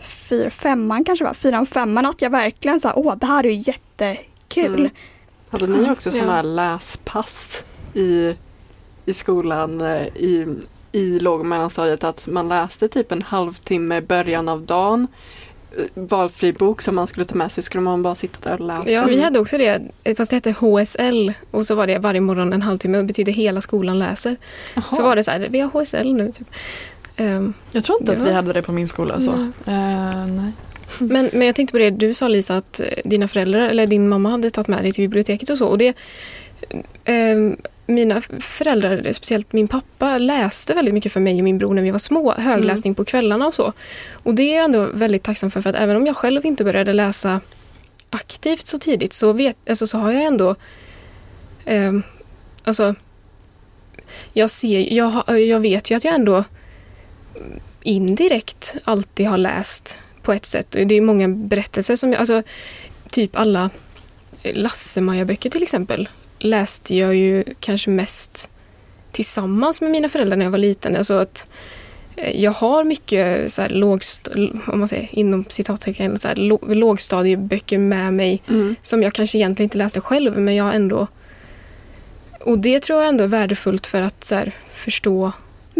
fyra, 0.00 0.50
femman 0.50 1.04
kanske 1.04 1.24
var, 1.24 1.34
fyran, 1.34 1.66
femman 1.66 2.06
att 2.06 2.22
jag 2.22 2.30
verkligen 2.30 2.80
sa 2.80 2.92
åh 2.96 3.16
det 3.16 3.26
här 3.26 3.46
är 3.46 3.50
ju 3.50 3.62
jättekul. 3.66 4.80
Mm. 4.80 4.90
Hade 5.50 5.66
ni 5.66 5.90
också 5.90 6.08
Ja. 6.08 6.12
sådana 6.12 6.32
här 6.32 6.42
läspass 6.42 7.64
i, 7.94 8.34
i 9.04 9.14
skolan 9.14 9.80
eh, 9.80 10.06
i, 10.06 10.56
i 10.92 11.18
låg 11.18 11.40
och 11.40 11.46
mellanstadiet 11.46 12.04
att 12.04 12.26
man 12.26 12.48
läste 12.48 12.88
typ 12.88 13.12
en 13.12 13.22
halvtimme 13.22 13.96
i 13.96 14.00
början 14.00 14.48
av 14.48 14.62
dagen 14.62 15.06
valfri 15.94 16.52
bok 16.52 16.82
som 16.82 16.94
man 16.94 17.06
skulle 17.06 17.24
ta 17.26 17.34
med 17.34 17.52
sig 17.52 17.62
skulle 17.62 17.80
man 17.82 18.02
bara 18.02 18.14
sitta 18.14 18.48
där 18.50 18.60
och 18.60 18.66
läsa. 18.66 18.90
ja, 18.90 19.04
vi 19.04 19.20
hade 19.20 19.38
också 19.38 19.58
det, 19.58 19.80
fast 20.16 20.30
det 20.30 20.36
hette 20.36 20.50
HSL 20.52 21.32
och 21.50 21.66
så 21.66 21.74
var 21.74 21.86
det 21.86 21.98
varje 21.98 22.20
morgon 22.20 22.52
en 22.52 22.62
halvtimme 22.62 22.98
och 22.98 23.04
det 23.04 23.06
betyder 23.06 23.32
hela 23.32 23.60
skolan 23.60 23.98
läser. 23.98 24.36
Jaha. 24.74 24.84
Så 24.92 25.02
var 25.02 25.16
det 25.16 25.24
så 25.24 25.30
här, 25.30 25.48
vi 25.50 25.60
har 25.60 25.68
HSL 25.70 26.14
nu. 26.14 26.32
Typ. 26.32 26.46
Ehm, 27.16 27.54
Jag 27.72 27.84
tror 27.84 28.00
inte 28.00 28.12
att 28.12 28.18
vi 28.18 28.32
hade 28.32 28.52
det 28.52 28.62
på 28.62 28.72
min 28.72 28.88
skola. 28.88 29.20
Så. 29.20 29.32
Nej. 29.32 29.48
Eh, 29.66 30.26
nej. 30.26 30.52
Men, 30.98 31.30
men 31.32 31.46
jag 31.46 31.54
tänkte 31.56 31.72
på 31.72 31.78
det, 31.78 31.90
du 31.90 32.14
sa 32.14 32.28
Lisa 32.28 32.56
att 32.56 32.80
eh, 32.80 32.86
dina 33.04 33.28
föräldrar 33.28 33.68
eller 33.68 33.86
din 33.86 34.08
mamma 34.08 34.30
hade 34.30 34.50
tagit 34.50 34.68
med 34.68 34.84
dig 34.84 34.92
till 34.92 35.02
biblioteket 35.04 35.50
och 35.50 35.58
så. 35.58 35.66
Och 35.66 35.78
det, 35.78 35.94
ehm, 37.04 37.56
mina 37.86 38.20
föräldrar, 38.40 39.12
speciellt 39.12 39.52
min 39.52 39.68
pappa, 39.68 40.18
läste 40.18 40.74
väldigt 40.74 40.94
mycket 40.94 41.12
för 41.12 41.20
mig 41.20 41.38
och 41.38 41.44
min 41.44 41.58
bror 41.58 41.74
när 41.74 41.82
vi 41.82 41.90
var 41.90 41.98
små. 41.98 42.32
Högläsning 42.32 42.94
på 42.94 43.04
kvällarna 43.04 43.46
och 43.46 43.54
så. 43.54 43.72
Och 44.12 44.34
det 44.34 44.42
är 44.42 44.56
jag 44.56 44.64
ändå 44.64 44.86
väldigt 44.94 45.22
tacksam 45.22 45.50
för, 45.50 45.60
för 45.60 45.70
att 45.70 45.76
även 45.76 45.96
om 45.96 46.06
jag 46.06 46.16
själv 46.16 46.46
inte 46.46 46.64
började 46.64 46.92
läsa 46.92 47.40
aktivt 48.10 48.66
så 48.66 48.78
tidigt 48.78 49.12
så, 49.12 49.32
vet, 49.32 49.56
alltså, 49.68 49.86
så 49.86 49.98
har 49.98 50.12
jag 50.12 50.22
ändå 50.22 50.54
ehm, 51.64 52.02
alltså, 52.64 52.94
jag, 54.32 54.50
ser, 54.50 54.92
jag, 54.92 55.40
jag 55.40 55.60
vet 55.60 55.90
ju 55.90 55.94
att 55.94 56.04
jag 56.04 56.14
ändå 56.14 56.44
indirekt 57.82 58.74
alltid 58.84 59.26
har 59.26 59.38
läst 59.38 59.98
på 60.22 60.32
ett 60.32 60.46
sätt. 60.46 60.66
Det 60.70 60.94
är 60.94 61.00
många 61.00 61.28
berättelser 61.28 61.96
som 61.96 62.12
jag, 62.12 62.20
alltså 62.20 62.42
typ 63.10 63.36
alla 63.36 63.70
Lasse-Maja-böcker 64.42 65.50
till 65.50 65.62
exempel 65.62 66.08
läste 66.46 66.94
jag 66.96 67.14
ju 67.14 67.44
kanske 67.60 67.90
mest 67.90 68.50
tillsammans 69.12 69.80
med 69.80 69.90
mina 69.90 70.08
föräldrar 70.08 70.36
när 70.36 70.44
jag 70.44 70.50
var 70.50 70.58
liten. 70.58 70.96
Alltså 70.96 71.14
att 71.14 71.48
eh, 72.16 72.40
jag 72.42 72.50
har 72.52 72.84
mycket 72.84 73.52
så 73.52 73.62
här 73.62 73.68
lågst, 73.68 74.28
om 74.66 74.78
man 74.78 74.88
säger 74.88 75.08
inom 75.12 75.44
citattecken, 75.48 76.18
så 76.18 76.28
här, 76.28 76.34
lå- 76.36 76.74
lågstadieböcker 76.74 77.78
med 77.78 78.14
mig 78.14 78.42
Mm. 78.48 78.76
som 78.82 79.02
jag 79.02 79.12
kanske 79.12 79.38
egentligen 79.38 79.66
inte 79.66 79.78
läste 79.78 80.00
själv 80.00 80.38
men 80.38 80.54
jag 80.56 80.74
ändå 80.74 81.06
och 82.40 82.58
det 82.58 82.80
tror 82.82 82.98
jag 83.00 83.08
ändå 83.08 83.24
är 83.24 83.28
värdefullt 83.28 83.86
för 83.86 84.02
att 84.02 84.24
så 84.24 84.34
här, 84.34 84.52
förstå. 84.70 85.32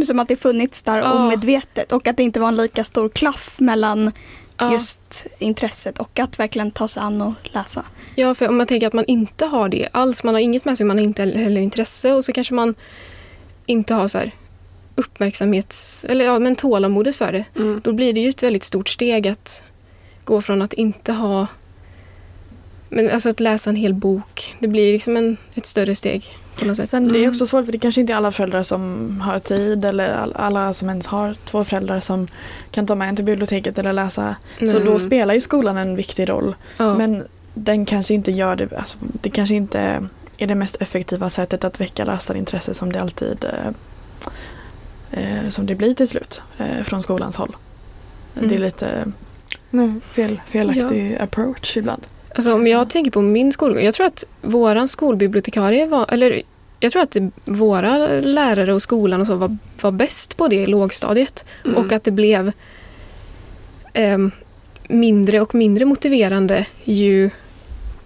Som 0.06 0.18
att 0.20 0.28
det 0.28 0.36
funnits 0.36 0.82
där 0.82 0.98
Ja. 0.98 1.12
omedvetet 1.12 1.92
och 1.92 2.06
att 2.06 2.16
det 2.16 2.22
inte 2.22 2.40
var 2.40 2.48
en 2.48 2.56
lika 2.56 2.84
stor 2.84 3.08
klaff 3.08 3.54
mellan 3.60 4.12
Ja, 4.58 4.72
just 4.72 5.26
intresset 5.38 5.98
och 5.98 6.18
att 6.18 6.38
verkligen 6.38 6.70
ta 6.70 6.88
sig 6.88 7.02
an 7.02 7.22
och 7.22 7.34
läsa. 7.42 7.84
ja, 8.14 8.34
för 8.34 8.48
om 8.48 8.56
man 8.56 8.66
tänker 8.66 8.86
att 8.86 8.92
man 8.92 9.04
inte 9.04 9.46
har 9.46 9.68
det 9.68 9.88
alls, 9.92 10.24
man 10.24 10.34
har 10.34 10.40
inget 10.40 10.64
med 10.64 10.76
sig, 10.76 10.86
man 10.86 10.98
har 10.98 11.04
inte 11.04 11.22
heller 11.22 11.60
intresse 11.60 12.12
och 12.12 12.24
så 12.24 12.32
kanske 12.32 12.54
man 12.54 12.74
inte 13.66 13.94
har 13.94 14.08
så 14.08 14.18
här 14.18 14.30
uppmärksamhets 14.94 16.04
eller 16.08 16.24
ja, 16.24 16.38
men 16.38 16.56
tålamodet 16.56 17.16
för 17.16 17.32
det. 17.32 17.44
Mm. 17.56 17.80
Då 17.84 17.92
blir 17.92 18.12
det 18.12 18.20
ju 18.20 18.28
ett 18.28 18.42
väldigt 18.42 18.64
stort 18.64 18.88
steg 18.88 19.28
att 19.28 19.62
gå 20.24 20.42
från 20.42 20.62
att 20.62 20.72
inte 20.72 21.12
ha 21.12 21.46
men 22.88 23.10
alltså 23.10 23.28
att 23.28 23.40
läsa 23.40 23.70
en 23.70 23.76
hel 23.76 23.94
bok, 23.94 24.56
det 24.58 24.68
blir 24.68 24.92
liksom 24.92 25.16
en, 25.16 25.36
ett 25.54 25.66
större 25.66 25.94
steg 25.94 26.24
på 26.58 26.64
något 26.64 26.76
sätt. 26.76 26.90
Sen 26.90 27.08
det 27.08 27.18
är 27.18 27.20
Mm. 27.22 27.30
också 27.30 27.46
svårt 27.46 27.64
för 27.64 27.72
det 27.72 27.78
kanske 27.78 28.00
inte 28.00 28.12
är 28.12 28.16
alla 28.16 28.32
föräldrar 28.32 28.62
som 28.62 29.20
har 29.20 29.38
tid 29.38 29.84
eller 29.84 30.08
all- 30.14 30.36
alla 30.36 30.72
som 30.72 30.88
ens 30.88 31.06
har 31.06 31.34
två 31.44 31.64
föräldrar 31.64 32.00
som 32.00 32.28
kan 32.70 32.86
ta 32.86 32.94
med 32.94 33.08
en 33.08 33.16
till 33.16 33.24
biblioteket 33.24 33.78
eller 33.78 33.92
läsa. 33.92 34.36
Så 34.58 34.64
Nej. 34.64 34.82
då 34.84 34.98
spelar 34.98 35.34
ju 35.34 35.40
skolan 35.40 35.76
en 35.76 35.96
viktig 35.96 36.28
roll. 36.28 36.54
ja. 36.78 36.94
Men 36.96 37.24
den 37.54 37.86
kanske 37.86 38.14
inte 38.14 38.32
gör 38.32 38.56
det, 38.56 38.76
alltså, 38.76 38.96
det 39.00 39.30
kanske 39.30 39.54
inte 39.54 40.08
är 40.38 40.46
det 40.46 40.54
mest 40.54 40.76
effektiva 40.82 41.30
sättet 41.30 41.64
att 41.64 41.80
väcka 41.80 42.04
läsarintresse 42.04 42.74
som 42.74 42.92
det 42.92 43.00
alltid 43.02 43.44
eh, 43.44 43.68
eh, 45.10 45.48
som 45.50 45.66
det 45.66 45.74
blir 45.74 45.94
till 45.94 46.08
slut 46.08 46.42
eh, 46.58 46.82
från 46.84 47.02
skolans 47.02 47.36
håll. 47.36 47.56
Mm. 48.36 48.48
Det 48.48 48.54
är 48.54 48.58
lite 48.58 49.12
Nej. 49.70 49.94
fel, 50.12 50.40
felaktig 50.46 51.16
approach 51.20 51.76
ibland. 51.76 52.02
Alltså 52.36 52.54
om 52.54 52.66
jag 52.66 52.90
tänker 52.90 53.10
på 53.10 53.22
min 53.22 53.52
skolgång, 53.52 53.84
jag 53.84 53.94
tror 53.94 54.06
att 54.06 54.24
våran 54.42 54.88
skolbibliotekarie 54.88 55.86
var, 55.86 56.06
eller 56.12 56.42
jag 56.80 56.92
tror 56.92 57.02
att 57.02 57.16
våra 57.44 58.08
lärare 58.08 58.74
och 58.74 58.82
skolan 58.82 59.20
och 59.20 59.26
så 59.26 59.34
var, 59.34 59.56
var 59.80 59.90
bäst 59.90 60.36
på 60.36 60.48
det 60.48 60.56
i 60.56 60.66
lågstadiet. 60.66 61.44
Mm. 61.64 61.76
Och 61.76 61.92
att 61.92 62.04
det 62.04 62.10
blev 62.10 62.52
ehm, 63.92 64.30
mindre 64.88 65.40
och 65.40 65.54
mindre 65.54 65.84
motiverande 65.84 66.66
ju 66.84 67.30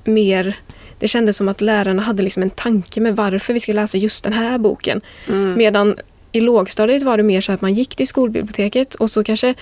mer 0.04 0.56
det 0.98 1.08
kändes 1.08 1.36
som 1.36 1.48
att 1.48 1.60
lärarna 1.60 2.02
hade 2.02 2.22
liksom 2.22 2.42
en 2.42 2.50
tanke 2.50 3.00
med 3.00 3.16
varför 3.16 3.52
vi 3.52 3.60
ska 3.60 3.72
läsa 3.72 3.98
just 3.98 4.24
den 4.24 4.32
här 4.32 4.58
boken. 4.58 5.00
Mm. 5.28 5.54
Medan 5.58 5.96
i 6.32 6.40
lågstadiet 6.40 7.02
var 7.02 7.16
det 7.16 7.22
mer 7.22 7.40
så 7.40 7.52
att 7.52 7.60
man 7.60 7.74
gick 7.74 7.96
till 7.96 8.08
skolbiblioteket 8.08 8.94
och 8.94 9.10
så 9.10 9.24
kanske 9.24 9.54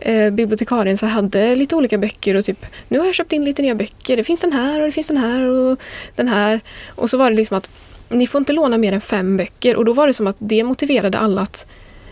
eh, 0.00 0.30
bibliotekarien 0.30 0.98
så 0.98 1.06
hade 1.06 1.54
lite 1.54 1.76
olika 1.76 1.98
böcker 1.98 2.36
och 2.36 2.44
typ 2.44 2.66
nu 2.88 2.98
har 2.98 3.06
jag 3.06 3.14
köpt 3.14 3.32
in 3.32 3.44
lite 3.44 3.62
nya 3.62 3.74
böcker. 3.74 4.16
Det 4.16 4.24
finns 4.24 4.40
den 4.40 4.52
här 4.52 4.80
och 4.80 4.86
det 4.86 4.92
finns 4.92 5.08
den 5.08 5.16
här 5.16 5.48
och 5.48 5.80
den 6.16 6.28
här. 6.28 6.60
Och 6.88 7.10
så 7.10 7.18
var 7.18 7.30
det 7.30 7.36
liksom 7.36 7.56
att 7.56 7.68
ni 8.08 8.26
får 8.26 8.38
inte 8.38 8.52
låna 8.52 8.78
mer 8.78 8.92
än 8.92 9.00
fem 9.00 9.36
böcker 9.36 9.76
och 9.76 9.84
då 9.84 9.92
var 9.92 10.06
det 10.06 10.12
som 10.14 10.26
att 10.26 10.36
det 10.38 10.64
motiverade 10.64 11.18
alla 11.18 11.40
att 11.42 11.66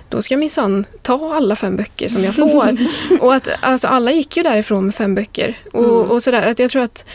då 0.09 0.23
ska 0.23 0.35
jag 0.35 0.41
minsann 0.41 0.87
ta 1.03 1.35
alla 1.35 1.57
fem 1.57 1.77
böcker 1.77 2.09
som 2.09 2.25
jag 2.25 2.35
får. 2.35 2.77
och 3.21 3.35
att 3.35 3.49
alltså, 3.61 3.89
alla 3.89 4.13
gick 4.13 4.37
ju 4.37 4.43
därifrån 4.43 4.85
med 4.85 4.95
fem 4.95 5.15
böcker. 5.15 5.59
Och, 5.73 5.85
Mm. 5.85 6.11
och 6.11 6.23
sådär. 6.23 6.47
Att 6.47 6.59
jag 6.59 6.71
tror 6.71 6.83
att 6.83 7.07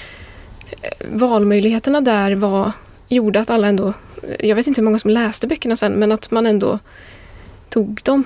eh, 0.81 1.07
valmöjligheterna 1.09 2.01
där 2.01 2.35
var 2.35 2.71
gjorde 3.07 3.39
att 3.39 3.49
alla 3.49 3.67
ändå, 3.67 3.93
jag 4.39 4.55
vet 4.55 4.67
inte 4.67 4.81
hur 4.81 4.85
många 4.85 4.99
som 4.99 5.09
läste 5.09 5.47
böckerna 5.47 5.75
sen, 5.75 5.93
men 5.93 6.11
att 6.11 6.31
man 6.31 6.45
ändå 6.45 6.79
tog 7.69 8.01
dem. 8.03 8.23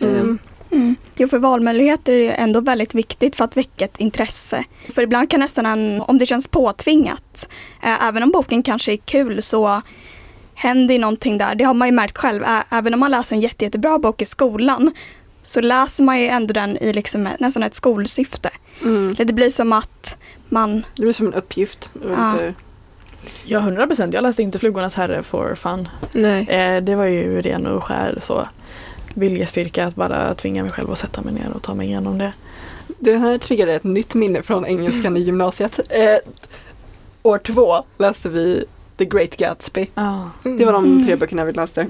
Mm. 0.00 0.20
Ehm, 0.20 0.38
Mm. 0.70 0.96
Jo, 1.16 1.28
för 1.28 1.38
valmöjligheter 1.38 2.12
är 2.12 2.18
ju 2.18 2.30
ändå 2.30 2.60
väldigt 2.60 2.94
viktigt 2.94 3.36
för 3.36 3.44
att 3.44 3.56
väcka 3.56 3.84
ett 3.84 3.98
intresse. 4.00 4.64
För 4.94 5.02
ibland 5.02 5.30
kan 5.30 5.40
nästan 5.40 5.66
en, 5.66 6.00
om 6.02 6.18
det 6.18 6.26
känns 6.26 6.48
påtvingat, 6.48 7.48
eh, 7.82 8.04
även 8.04 8.22
om 8.22 8.30
boken 8.30 8.62
kanske 8.62 8.92
är 8.92 8.96
kul 8.96 9.42
så 9.42 9.82
händer 10.54 10.94
ju 10.94 11.00
någonting 11.00 11.38
där. 11.38 11.54
Det 11.54 11.64
har 11.64 11.74
man 11.74 11.88
ju 11.88 11.92
märkt 11.92 12.18
själv. 12.18 12.42
Ä- 12.44 12.64
även 12.70 12.94
om 12.94 13.00
man 13.00 13.10
läser 13.10 13.36
en 13.36 13.40
jätte, 13.42 13.64
jättebra 13.64 13.98
bok 13.98 14.22
i 14.22 14.24
skolan 14.26 14.92
så 15.42 15.60
läser 15.60 16.04
man 16.04 16.20
ju 16.20 16.26
ändå 16.26 16.52
den 16.52 16.76
i 16.76 16.92
liksom 16.92 17.26
ett- 17.26 17.40
nästan 17.40 17.62
ett 17.62 17.74
skolsyfte. 17.74 18.50
Mm. 18.82 19.10
Eller 19.14 19.24
Det 19.24 19.32
blir 19.32 19.50
som 19.50 19.72
att 19.72 20.18
man, 20.48 20.84
Det 20.96 21.02
blir 21.02 21.12
som 21.12 21.26
en 21.26 21.34
uppgift. 21.34 21.90
Ja. 22.16 22.30
inte- 22.32 22.54
Ja, 23.44 23.58
100 23.58 23.86
procent. 23.86 24.14
Jag 24.14 24.22
läste 24.22 24.42
inte 24.42 24.58
Flugornas 24.58 24.94
herre 24.94 25.22
for 25.22 25.54
fun. 25.54 25.88
nej. 26.12 26.48
Eh, 26.48 26.82
det 26.82 26.94
var 26.94 27.04
ju 27.04 27.42
ren 27.42 27.66
och 27.66 27.84
skär 27.84 28.18
så 28.22 28.48
viljestyrka 29.16 29.86
att 29.86 29.94
bara 29.94 30.34
tvinga 30.34 30.62
mig 30.62 30.72
själv 30.72 30.92
att 30.92 30.98
sätta 30.98 31.22
mig 31.22 31.34
ner 31.34 31.52
och 31.54 31.62
ta 31.62 31.74
mig 31.74 31.86
igenom 31.86 32.18
det. 32.18 32.32
Det 32.98 33.16
här 33.16 33.38
triggade 33.38 33.74
ett 33.74 33.84
nytt 33.84 34.14
minne 34.14 34.42
från 34.42 34.66
engelskan 34.66 35.16
i 35.16 35.20
gymnasiet. 35.20 35.80
Eh, 35.88 36.18
år 37.22 37.38
två 37.38 37.84
läste 37.98 38.28
vi 38.28 38.64
The 38.96 39.04
Great 39.04 39.36
Gatsby. 39.36 39.86
Ja. 39.94 40.30
Det 40.42 40.64
var 40.64 40.72
de 40.72 40.84
Mm. 40.84 41.06
tre 41.06 41.16
böckerna 41.16 41.44
vi 41.44 41.52
läste. 41.52 41.86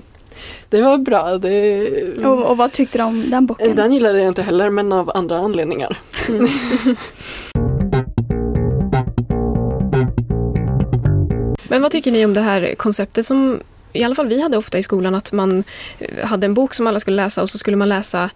Det 0.68 0.82
var 0.82 0.98
bra. 0.98 1.38
Det... 1.38 1.88
och, 2.24 2.50
och 2.50 2.56
vad 2.56 2.72
tyckte 2.72 2.98
du 2.98 3.04
om 3.04 3.30
den 3.30 3.46
boken? 3.46 3.76
Den 3.76 3.92
gillade 3.92 4.18
jag 4.18 4.28
inte 4.28 4.42
heller 4.42 4.70
men 4.70 4.92
av 4.92 5.10
andra 5.14 5.38
anledningar. 5.38 5.98
Mm. 6.28 6.48
Men 11.68 11.82
vad 11.82 11.90
tycker 11.90 12.12
ni 12.12 12.24
om 12.24 12.34
det 12.34 12.40
här 12.40 12.74
konceptet 12.74 13.26
som 13.26 13.60
i 13.96 14.04
alla 14.04 14.14
fall 14.14 14.26
vi 14.28 14.42
hade 14.42 14.56
ofta 14.56 14.78
i 14.78 14.82
skolan 14.82 15.14
att 15.14 15.32
man 15.32 15.64
eh, 15.98 16.26
hade 16.26 16.46
en 16.46 16.54
bok 16.54 16.74
som 16.74 16.86
alla 16.86 17.00
skulle 17.00 17.16
läsa 17.16 17.42
och 17.42 17.50
så 17.50 17.58
skulle 17.58 17.76
man 17.76 17.88
läsa 17.88 18.30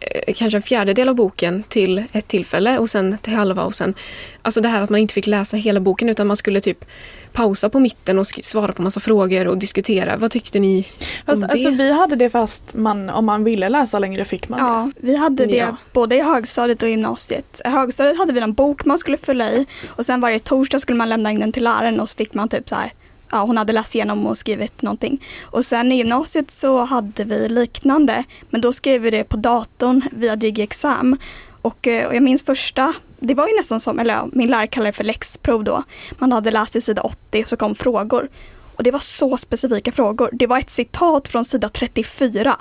eh, 0.00 0.34
kanske 0.34 0.58
en 0.58 0.62
fjärdedel 0.62 1.08
av 1.08 1.14
boken 1.14 1.62
till 1.68 2.04
ett 2.12 2.28
tillfälle 2.28 2.78
och 2.78 2.90
sen 2.90 3.18
till 3.22 3.32
halva 3.34 3.64
och 3.64 3.74
sen 3.74 3.94
alltså 4.42 4.60
det 4.60 4.68
här 4.68 4.82
att 4.82 4.90
man 4.90 5.00
inte 5.00 5.14
fick 5.14 5.26
läsa 5.26 5.56
hela 5.56 5.80
boken 5.80 6.08
utan 6.08 6.26
man 6.26 6.36
skulle 6.36 6.60
typ 6.60 6.84
pausa 7.32 7.68
på 7.68 7.80
mitten 7.80 8.18
och 8.18 8.26
svara 8.26 8.72
på 8.72 8.82
massa 8.82 9.00
frågor 9.00 9.46
och 9.46 9.58
diskutera. 9.58 10.16
Vad 10.16 10.30
tyckte 10.30 10.58
ni 10.58 10.82
Fast 11.26 11.34
om 11.34 11.40
det? 11.40 11.46
alltså, 11.52 11.70
vi 11.70 11.92
hade 11.92 12.16
det 12.16 12.30
fast 12.30 12.62
man, 12.74 13.10
om 13.10 13.24
man 13.26 13.44
ville 13.44 13.68
läsa 13.68 13.98
längre 13.98 14.24
fick 14.24 14.48
man 14.48 14.58
det. 14.60 14.66
Ja, 14.66 14.90
vi 14.96 15.16
hade 15.16 15.46
det 15.46 15.56
Ja. 15.56 15.76
både 15.92 16.16
i 16.16 16.22
högstadiet 16.22 16.82
och 16.82 16.88
gymnasiet. 16.88 17.60
I 17.64 17.68
högstadiet 17.68 18.18
hade 18.18 18.32
vi 18.32 18.40
en 18.40 18.52
bok 18.52 18.84
man 18.84 18.98
skulle 18.98 19.16
fylla 19.16 19.50
i 19.52 19.66
och 19.88 20.06
sen 20.06 20.20
varje 20.20 20.38
torsdag 20.38 20.78
skulle 20.78 20.98
man 20.98 21.08
lämna 21.08 21.32
in 21.32 21.40
den 21.40 21.52
till 21.52 21.64
läraren 21.64 22.00
och 22.00 22.08
så 22.08 22.16
fick 22.16 22.34
man 22.34 22.48
typ 22.48 22.68
så 22.68 22.74
här, 22.74 22.92
ja 23.30 23.42
hon 23.42 23.56
hade 23.56 23.72
läst 23.72 23.94
igenom 23.94 24.26
och 24.26 24.38
skrivit 24.38 24.82
någonting. 24.82 25.24
Och 25.42 25.64
sen 25.64 25.92
i 25.92 25.96
gymnasiet 25.96 26.50
så 26.50 26.84
hade 26.84 27.24
vi 27.24 27.48
liknande, 27.48 28.24
men 28.50 28.60
då 28.60 28.72
skrev 28.72 29.02
vi 29.02 29.10
det 29.10 29.24
på 29.24 29.36
datorn 29.36 30.02
via 30.12 30.36
DigiExam. 30.36 31.16
Och, 31.62 31.86
eh, 31.86 32.06
och 32.06 32.14
jag 32.14 32.22
minns 32.22 32.42
första, 32.44 32.92
det 33.20 33.34
var 33.34 33.48
ju 33.48 33.56
nästan 33.56 33.80
som, 33.80 33.98
eller 33.98 34.14
ja, 34.14 34.28
min 34.32 34.50
lärare 34.50 34.66
kallade 34.66 34.88
det 34.88 34.96
för 34.96 35.04
läxprov 35.04 35.64
då. 35.64 35.82
Man 36.18 36.32
hade 36.32 36.50
läst 36.50 36.76
i 36.76 36.80
sida 36.80 37.02
80 37.02 37.42
och 37.42 37.48
så 37.48 37.56
kom 37.56 37.74
frågor. 37.74 38.28
Och 38.76 38.82
det 38.82 38.90
var 38.90 38.98
så 38.98 39.36
specifika 39.36 39.92
frågor. 39.92 40.30
Det 40.32 40.46
var 40.46 40.58
ett 40.58 40.70
citat 40.70 41.28
från 41.28 41.44
sida 41.44 41.68
34. 41.68 42.56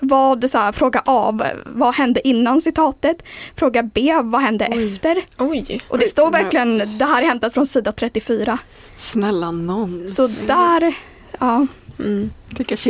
Vad, 0.00 0.50
så 0.50 0.58
här, 0.58 0.72
fråga 0.72 1.02
A, 1.06 1.38
vad 1.66 1.94
hände 1.94 2.28
innan 2.28 2.60
citatet? 2.60 3.22
Fråga 3.56 3.82
B, 3.82 4.14
vad 4.22 4.40
hände 4.42 4.68
Oj. 4.70 4.92
efter? 4.92 5.24
Oj. 5.38 5.80
Och 5.88 5.98
det 5.98 6.06
står 6.06 6.30
verkligen, 6.30 6.98
det 6.98 7.04
här 7.04 7.22
är 7.22 7.26
hämtat 7.26 7.54
från 7.54 7.66
sida 7.66 7.92
34. 7.92 8.58
Snälla 8.96 9.50
någon. 9.50 10.08
Så 10.08 10.26
där, 10.26 10.94
ja. 11.38 11.66
Mm. 11.98 12.30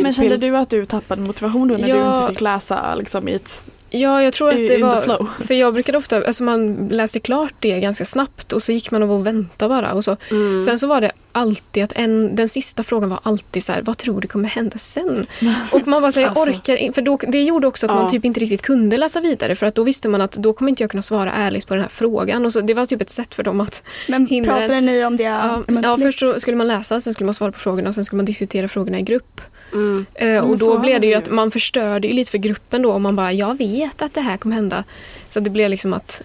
Men 0.03 0.13
kände 0.13 0.37
du 0.37 0.57
att 0.57 0.71
du 0.71 0.87
tappade 0.87 1.23
motivation 1.23 1.69
då 1.69 1.77
när 1.77 1.89
Ja. 1.89 1.97
du 1.97 2.17
inte 2.21 2.29
fick 2.33 2.41
läsa 2.41 2.95
liksom, 2.95 3.29
i 3.29 3.33
ett, 3.33 3.65
Ja, 3.91 4.23
jag 4.23 4.33
tror 4.33 4.49
att 4.49 4.57
det 4.57 4.79
var... 4.83 5.27
För 5.47 5.55
jag 5.55 5.75
brukade 5.75 5.99
ofta, 5.99 6.27
alltså 6.27 6.43
man 6.43 6.89
läste 6.91 7.21
klart 7.21 7.55
det 7.61 7.81
ganska 7.81 8.05
snabbt 8.05 8.53
och 8.53 8.63
så 8.63 8.73
gick 8.73 8.91
man 8.91 9.03
och 9.03 9.27
väntade 9.27 9.69
bara. 9.69 9.93
Och 9.93 10.05
så. 10.05 10.17
Mm. 10.31 10.63
Sen 10.63 10.79
så 10.79 10.87
var 10.87 11.01
det 11.01 11.13
alltid 11.33 11.85
att 11.85 11.93
en, 11.93 12.37
den 12.37 12.49
sista 12.49 12.83
frågan 12.83 13.11
var 13.11 13.21
alltid 13.23 13.65
så 13.65 13.73
här, 13.73 13.83
vad 13.83 13.97
tror 13.99 14.21
du 14.21 14.29
kommer 14.29 14.49
hända 14.49 14.79
sen? 14.79 15.27
Och 15.73 15.87
man 15.87 16.03
bara 16.03 16.13
säger, 16.13 16.27
jag 16.27 16.39
Alltså. 16.39 16.59
orkar 16.59 16.77
inte, 16.77 16.95
för 16.95 17.03
då, 17.03 17.19
det 17.29 17.43
gjorde 17.43 17.67
också 17.67 17.87
att 17.87 17.91
Ja. 17.93 17.95
man 18.03 18.11
typ 18.11 18.25
inte 18.25 18.41
riktigt 18.41 18.63
kunde 18.63 18.97
läsa 18.97 19.21
vidare 19.21 19.55
för 19.55 19.67
att 19.67 19.75
då 19.75 19.83
visste 19.83 20.09
man 20.09 20.21
att 20.21 20.33
då 20.33 20.53
kommer 20.53 20.69
inte 20.69 20.83
jag 20.83 20.91
kunna 20.91 21.03
svara 21.03 21.33
ärligt 21.33 21.67
på 21.67 21.75
den 21.75 21.83
här 21.83 21.91
frågan. 21.91 22.45
Och 22.47 22.53
så, 22.53 22.61
det 22.61 22.75
var 22.75 22.87
typ 22.87 23.01
ett 23.01 23.11
sätt 23.11 23.35
för 23.35 23.43
dem 23.43 23.61
att, 23.61 23.83
Men 24.09 24.27
Hindra 24.27 24.53
pratade 24.53 24.81
ni 24.81 25.05
om 25.05 25.17
det 25.17 25.23
ja, 25.23 25.63
ja 25.83 25.99
först 25.99 26.19
så 26.19 26.41
skulle 26.41 26.57
man 26.57 26.69
läsa, 26.69 27.01
sen 27.01 27.15
skulle 27.15 27.25
man 27.27 27.35
svara 27.35 27.53
på 27.53 27.59
frågorna 27.59 27.89
och 27.89 27.95
sen 27.95 28.05
skulle 28.05 28.17
man 28.17 28.25
diskutera 28.27 28.69
frågorna 28.69 28.99
i 28.99 29.03
grupp. 29.03 29.41
Mm. 29.73 30.07
Eh, 30.15 30.51
och 30.51 30.59
då 30.59 30.79
blev 30.79 31.01
det 31.01 31.07
ju 31.07 31.15
att 31.15 31.31
man 31.31 31.51
förstörde 31.51 32.09
ju 32.09 32.15
lite 32.15 32.31
för 32.31 32.39
gruppen 32.39 32.83
då 32.83 32.93
om 32.93 33.03
man 33.03 33.17
bara, 33.17 33.33
jag 33.33 33.59
vet 33.59 34.03
att 34.03 34.15
det 34.15 34.21
här 34.21 34.37
kommer 34.37 34.57
hända. 34.57 34.85
Så 35.29 35.41
det 35.41 35.51
blev 35.51 35.71
liksom 35.71 35.93
att, 35.95 36.23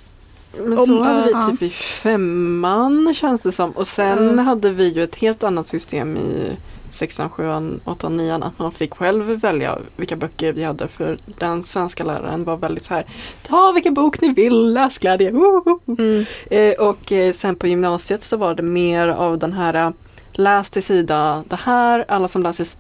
Men 0.60 0.78
Om- 0.80 0.86
så 0.86 1.04
hade 1.04 1.24
vi 1.26 1.32
ja. 1.32 1.48
typ 1.52 1.62
i 1.62 1.70
femman 1.70 3.14
känns 3.14 3.42
det 3.42 3.52
som. 3.52 3.72
Och 3.72 3.88
sen 3.88 4.34
Ja. 4.38 4.44
hade 4.44 4.70
vi 4.72 4.88
ju 4.94 5.04
ett 5.04 5.16
helt 5.16 5.44
annat 5.44 5.68
system 5.68 6.18
i 6.18 6.58
16, 6.92 7.30
7, 7.30 7.44
8, 7.86 8.10
9 8.10 8.36
att 8.36 8.60
man 8.60 8.72
fick 8.72 8.94
själv 8.94 9.26
välja 9.26 9.78
vilka 9.96 10.16
böcker 10.16 10.52
vi 10.54 10.64
hade 10.64 10.88
för 10.88 11.18
den 11.40 11.64
svenska 11.64 12.04
läraren 12.04 12.44
var 12.44 12.58
väldigt 12.58 12.84
så 12.84 12.94
här 12.94 13.06
Ta 13.48 13.72
vilken 13.72 13.94
bok 13.94 14.22
ni 14.22 14.30
vill, 14.34 14.74
läsglädje! 14.74 15.32
woho!" 15.32 15.80
Mm. 15.88 16.26
Eh, 16.50 16.74
och 16.88 17.12
eh, 17.12 17.34
sen 17.34 17.56
på 17.56 17.68
gymnasiet 17.68 18.24
så 18.24 18.38
var 18.38 18.56
det 18.56 18.64
mer 18.64 19.08
av 19.08 19.38
den 19.40 19.54
här 19.54 19.94
läs 20.36 20.70
till 20.70 20.84
sida 20.84 21.44
det 21.48 21.56
här, 21.56 22.06
alla 22.08 22.28
som 22.28 22.44
läser 22.44 22.64
s- 22.64 22.78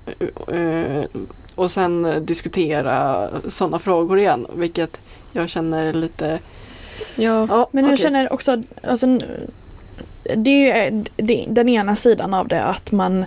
eh, 0.48 1.06
och 1.56 1.72
sen 1.72 2.06
eh, 2.06 2.16
diskutera 2.16 3.30
sådana 3.50 3.80
frågor 3.80 4.20
igen, 4.20 4.48
vilket 4.56 5.00
jag 5.32 5.50
känner 5.50 5.94
lite 5.94 6.40
Ja. 7.16 7.48
ja, 7.50 7.68
Men 7.72 7.86
jag 7.86 8.00
känner 8.00 8.34
också, 8.34 8.64
alltså, 8.84 9.08
det 10.36 10.50
är 10.50 10.88
ju 10.90 11.04
eh, 11.18 11.44
den 11.48 11.70
ena 11.70 11.96
sidan 11.96 12.34
av 12.34 12.48
det 12.48 12.64
att 12.64 12.92
man 12.92 13.26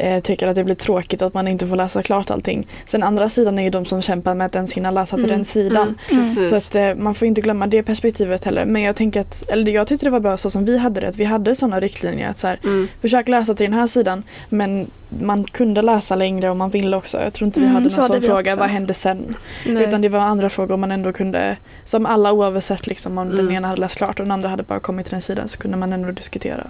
eh, 0.00 0.20
tycker 0.22 0.48
att 0.48 0.54
det 0.54 0.64
blir 0.64 0.74
tråkigt 0.74 1.22
att 1.22 1.34
man 1.34 1.48
inte 1.48 1.66
får 1.66 1.76
läsa 1.76 2.02
klart 2.02 2.30
allting. 2.30 2.66
Sen 2.84 3.02
andra 3.02 3.28
sidan 3.28 3.58
är 3.58 3.62
ju 3.62 3.70
de 3.70 3.84
som 3.84 4.02
kämpar 4.02 4.34
med 4.34 4.46
att 4.46 4.54
ens 4.54 4.72
hinna 4.72 4.90
läsa 4.90 5.16
till 5.16 5.24
Mm, 5.24 5.36
den 5.36 5.44
sidan. 5.44 5.98
Mm. 6.10 6.44
Så 6.44 6.56
att 6.56 6.74
eh, 6.74 6.94
man 6.94 7.14
får 7.14 7.28
inte 7.28 7.40
glömma 7.40 7.66
det 7.66 7.82
perspektivet 7.82 8.44
heller. 8.44 8.64
Men 8.64 8.82
jag 8.82 8.96
tänker 8.96 9.20
att, 9.20 9.50
eller 9.50 9.72
jag 9.72 9.86
tyckte 9.86 10.06
det 10.06 10.10
var 10.10 10.20
bra 10.20 10.36
så 10.36 10.50
som 10.50 10.64
vi 10.64 10.78
hade 10.78 11.00
det, 11.00 11.08
att 11.08 11.16
vi 11.16 11.24
hade 11.24 11.54
sådana 11.54 11.80
riktlinjer 11.80 12.30
att 12.30 12.38
så 12.38 12.46
här, 12.46 12.58
Mm. 12.64 12.88
försök 13.00 13.28
läsa 13.28 13.54
till 13.54 13.64
den 13.70 13.78
här 13.78 13.86
sidan 13.86 14.22
men 14.48 14.86
man 15.22 15.44
kunde 15.44 15.82
läsa 15.82 16.16
längre 16.16 16.50
om 16.50 16.58
man 16.58 16.70
ville 16.70 16.96
också. 16.96 17.20
Jag 17.20 17.32
tror 17.32 17.46
inte 17.46 17.60
vi 17.60 17.66
Mm, 17.66 17.74
hade 17.74 17.84
någon 17.84 17.90
så 17.90 18.00
hade 18.02 18.14
sån 18.14 18.22
fråga, 18.22 18.50
också. 18.50 18.60
vad 18.60 18.68
hände 18.68 18.94
sen? 18.94 19.34
Nej. 19.66 19.84
Utan 19.88 20.00
det 20.00 20.08
var 20.08 20.18
andra 20.18 20.50
frågor 20.50 20.76
man 20.76 20.92
ändå 20.92 21.12
kunde, 21.12 21.56
som 21.84 22.06
alla 22.06 22.32
oavsett 22.32 22.86
liksom 22.86 23.18
om 23.18 23.28
den 23.30 23.38
Mm. 23.40 23.52
ena 23.54 23.68
hade 23.68 23.80
läst 23.80 23.96
klart 23.96 24.20
och 24.20 24.24
den 24.26 24.32
andra 24.32 24.48
hade 24.48 24.62
bara 24.62 24.80
kommit 24.80 25.06
till 25.06 25.12
den 25.12 25.22
sidan 25.22 25.48
så 25.48 25.58
kunde 25.58 25.76
man 25.76 25.92
ändå 25.92 26.10
diskutera. 26.10 26.66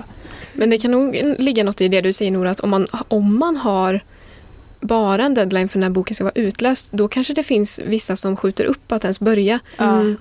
Men 0.53 0.71
det 0.71 0.79
kan 0.79 0.91
nog 0.91 1.35
ligga 1.39 1.65
något 1.65 1.81
i 1.81 1.89
det 1.89 2.01
du 2.01 2.13
säger 2.13 2.31
Nora, 2.31 2.51
att 2.51 2.61
om 2.61 2.71
man, 2.71 2.87
om 3.09 3.39
man 3.39 3.57
har 3.57 4.01
bara 4.81 5.25
en 5.25 5.35
deadline 5.35 5.69
för 5.69 5.79
när 5.79 5.91
boken 5.91 6.15
ska 6.15 6.25
vara 6.25 6.33
utläst, 6.35 6.89
då 6.93 7.09
kanske 7.09 7.35
det 7.35 7.43
finns 7.43 7.81
vissa 7.87 8.17
som 8.17 8.37
skjuter 8.37 8.65
upp 8.65 8.93
att 8.93 9.05
ens 9.05 9.21
börja. 9.21 9.59
Mm. 9.79 10.17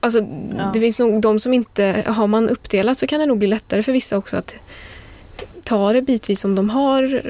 Alltså, 0.00 0.18
Ja. 0.58 0.70
Det 0.74 0.80
finns 0.80 0.98
nog 0.98 1.20
de 1.20 1.38
som 1.40 1.54
inte, 1.54 2.04
har 2.06 2.26
man 2.26 2.48
uppdelat 2.48 2.98
så 2.98 3.06
kan 3.06 3.20
det 3.20 3.26
nog 3.26 3.38
bli 3.38 3.48
lättare 3.48 3.82
för 3.82 3.92
vissa 3.92 4.16
också 4.16 4.36
att 4.36 4.54
ta 5.64 5.92
det 5.92 6.02
bitvis 6.02 6.44
om 6.44 6.54
de 6.54 6.70
har 6.70 7.22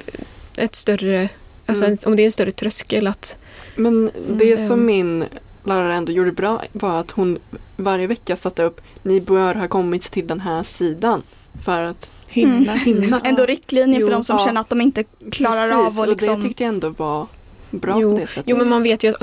ett 0.57 0.75
större, 0.75 1.29
alltså 1.67 1.85
Mm. 1.85 1.99
om 2.07 2.17
det 2.17 2.23
är 2.23 2.25
en 2.25 2.33
större 2.33 2.51
tröskel 2.51 3.07
att 3.07 3.39
Men 3.77 4.11
det 4.29 4.53
Mm. 4.53 4.69
som 4.69 4.87
min 4.87 5.25
lärare 5.65 5.95
ändå 5.95 6.13
gjorde 6.13 6.33
bra 6.33 6.63
var 6.73 7.01
att 7.01 7.11
hon 7.11 7.39
varje 7.77 8.07
vecka 8.07 8.37
satte 8.37 8.63
upp 8.63 8.81
Ni 9.03 9.21
bör 9.21 9.55
ha 9.55 9.69
kommit 9.69 10.03
till 10.03 10.27
den 10.27 10.41
här 10.41 10.63
sidan 10.63 11.23
för 11.65 11.83
att 11.83 12.11
Hinna. 12.29 12.73
hinna. 12.75 13.21
Ändå 13.25 13.47
riktlinjer 13.47 14.01
Jo, 14.01 14.07
för 14.07 14.13
de 14.15 14.25
som 14.25 14.37
ja. 14.39 14.45
känner 14.45 14.61
att 14.61 14.69
de 14.69 14.81
inte 14.81 15.05
klarar 15.33 15.69
Precis, 15.69 15.99
av 15.99 16.01
att 16.01 16.09
liksom... 16.09 16.35
och 16.35 16.41
det 16.41 16.49
tyckte 16.49 16.63
jag 16.65 16.69
ändå 16.69 16.89
var 16.89 17.27
bra 17.71 18.01
Jo, 18.01 18.13
på 18.15 18.21
det 18.21 18.27
sättet. 18.27 18.45
Jo, 18.47 18.57
men 18.57 18.69
man 18.69 18.83
vet 18.83 19.05
ju 19.05 19.09
att 19.09 19.23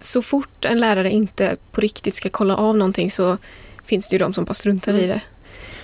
så 0.00 0.22
fort 0.22 0.64
en 0.64 0.78
lärare 0.78 1.10
inte 1.10 1.56
på 1.72 1.80
riktigt 1.80 2.14
ska 2.14 2.28
kolla 2.28 2.56
av 2.56 2.76
någonting 2.76 3.10
så 3.10 3.36
finns 3.84 4.08
det 4.08 4.14
ju 4.14 4.18
de 4.18 4.34
som 4.34 4.44
bara 4.44 4.54
struntar 4.54 4.92
i 4.94 5.04
Mm. 5.04 5.08
det. 5.08 5.22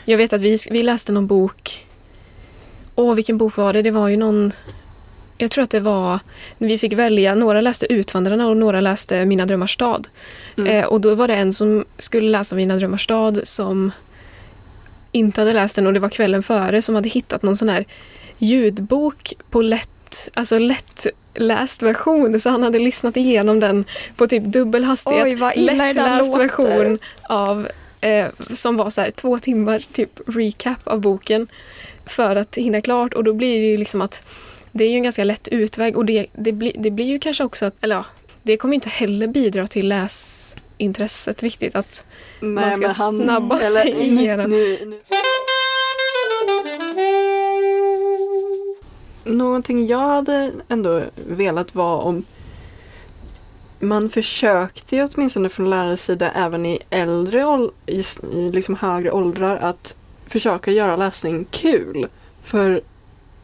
Jag 0.05 0.18
vet 0.18 0.33
att 0.33 0.40
vi, 0.40 0.59
vi 0.70 0.83
läste 0.83 1.12
någon 1.12 1.26
bok. 1.26 1.86
Åh, 2.97 3.15
vilken 3.15 3.39
bok 3.39 3.57
var 3.57 3.73
det? 3.73 3.83
Det 3.83 3.91
var 3.91 4.09
ju 4.09 4.17
någon... 4.17 4.53
Jag 5.39 5.51
tror 5.51 5.65
att 5.65 5.71
det 5.71 5.81
var 5.81 6.21
vi 6.59 6.79
fick 6.79 6.93
välja. 6.93 7.35
Några 7.35 7.61
läste 7.61 7.93
Utvandrarna 7.93 8.47
och 8.47 8.57
några 8.57 8.81
läste 8.81 9.25
Mina 9.25 9.47
drömmars 9.47 9.75
stad. 9.75 10.09
Mm. 10.59 10.73
Eh, 10.73 10.85
och 10.85 11.01
då 11.01 11.15
var 11.15 11.29
det 11.29 11.35
en 11.35 11.53
som 11.53 11.85
skulle 11.99 12.31
läsa 12.31 12.57
Mina 12.57 12.77
drömmars 12.77 13.05
stad 13.05 13.41
som 13.45 13.93
inte 15.13 15.41
hade 15.41 15.53
läst 15.53 15.77
den 15.77 15.87
och 15.87 15.93
det 15.93 16.01
var 16.01 16.09
kvällen 16.09 16.43
före 16.43 16.83
som 16.83 16.95
hade 16.95 17.09
hittat 17.09 17.43
någon 17.43 17.57
sån 17.57 17.69
här 17.69 17.85
ljudbok 18.39 19.35
på 19.51 19.63
lätt, 19.63 20.29
alltså 20.35 20.59
lättläst 20.59 21.83
version. 21.83 22.41
Så 22.41 22.51
han 22.51 22.63
hade 22.63 22.79
lyssnat 22.79 23.17
igenom 23.17 23.61
den 23.61 23.85
på 24.17 24.27
typ 24.27 24.45
dubbel 24.45 24.85
hastighet. 24.85 25.25
Oj, 25.25 25.35
vad 25.35 25.57
illa 25.57 25.73
lättläst 25.73 26.37
version 26.37 26.99
av 27.23 27.69
eh, 28.01 28.27
som 28.55 28.77
var 28.77 28.91
så 28.91 29.01
här 29.01 29.11
två 29.11 29.39
timmar 29.39 29.79
typ 29.93 30.11
recap 30.27 30.79
av 30.85 31.01
boken 31.01 31.47
för 32.07 32.37
att 32.37 32.55
hinna 32.57 32.81
klart 32.81 33.14
och 33.14 33.25
då 33.25 33.33
blir 33.33 33.61
det 33.61 33.66
ju 33.66 33.77
liksom 33.77 34.01
att 34.01 34.27
det 34.73 34.85
är 34.85 34.90
ju 34.90 34.97
en 34.97 35.03
ganska 35.03 35.25
lätt 35.25 35.49
utväg 35.49 35.97
och 35.97 36.05
det, 36.05 36.27
det, 36.33 36.53
blir, 36.53 36.73
det 36.79 36.90
blir 36.90 37.07
ju 37.07 37.19
kanske 37.19 37.45
också 37.45 37.66
att, 37.66 37.75
eller 37.81 37.97
ja, 37.97 38.05
det 38.42 38.57
kommer 38.57 38.75
inte 38.75 38.88
heller 38.88 39.27
bidra 39.27 39.66
till 39.66 39.88
läsintresset 39.88 41.42
riktigt 41.42 41.77
att 41.77 42.05
man 42.40 42.73
ska 42.73 42.90
snabba 42.90 43.59
sig 43.59 43.97
igenom. 44.01 44.51
Nu, 44.51 44.79
nu. 44.87 45.01
Någonting 49.25 49.87
jag 49.87 49.99
hade 49.99 50.53
ändå 50.69 51.03
velat 51.29 51.75
var 51.75 52.01
om 52.01 52.25
man 53.79 54.11
försökte 54.11 54.97
ju 54.97 55.09
åtminstone 55.14 55.49
från 55.49 55.71
lärares 55.71 56.03
sida 56.03 56.31
även 56.31 56.66
i 56.66 56.79
äldre 56.90 57.69
i, 57.87 58.05
i 58.33 58.51
liksom 58.53 58.77
högre 58.77 59.11
åldrar 59.11 59.57
att 59.57 59.97
försöka 60.27 60.71
göra 60.71 60.97
läsning 60.97 61.47
kul. 61.51 62.07
För 62.43 62.81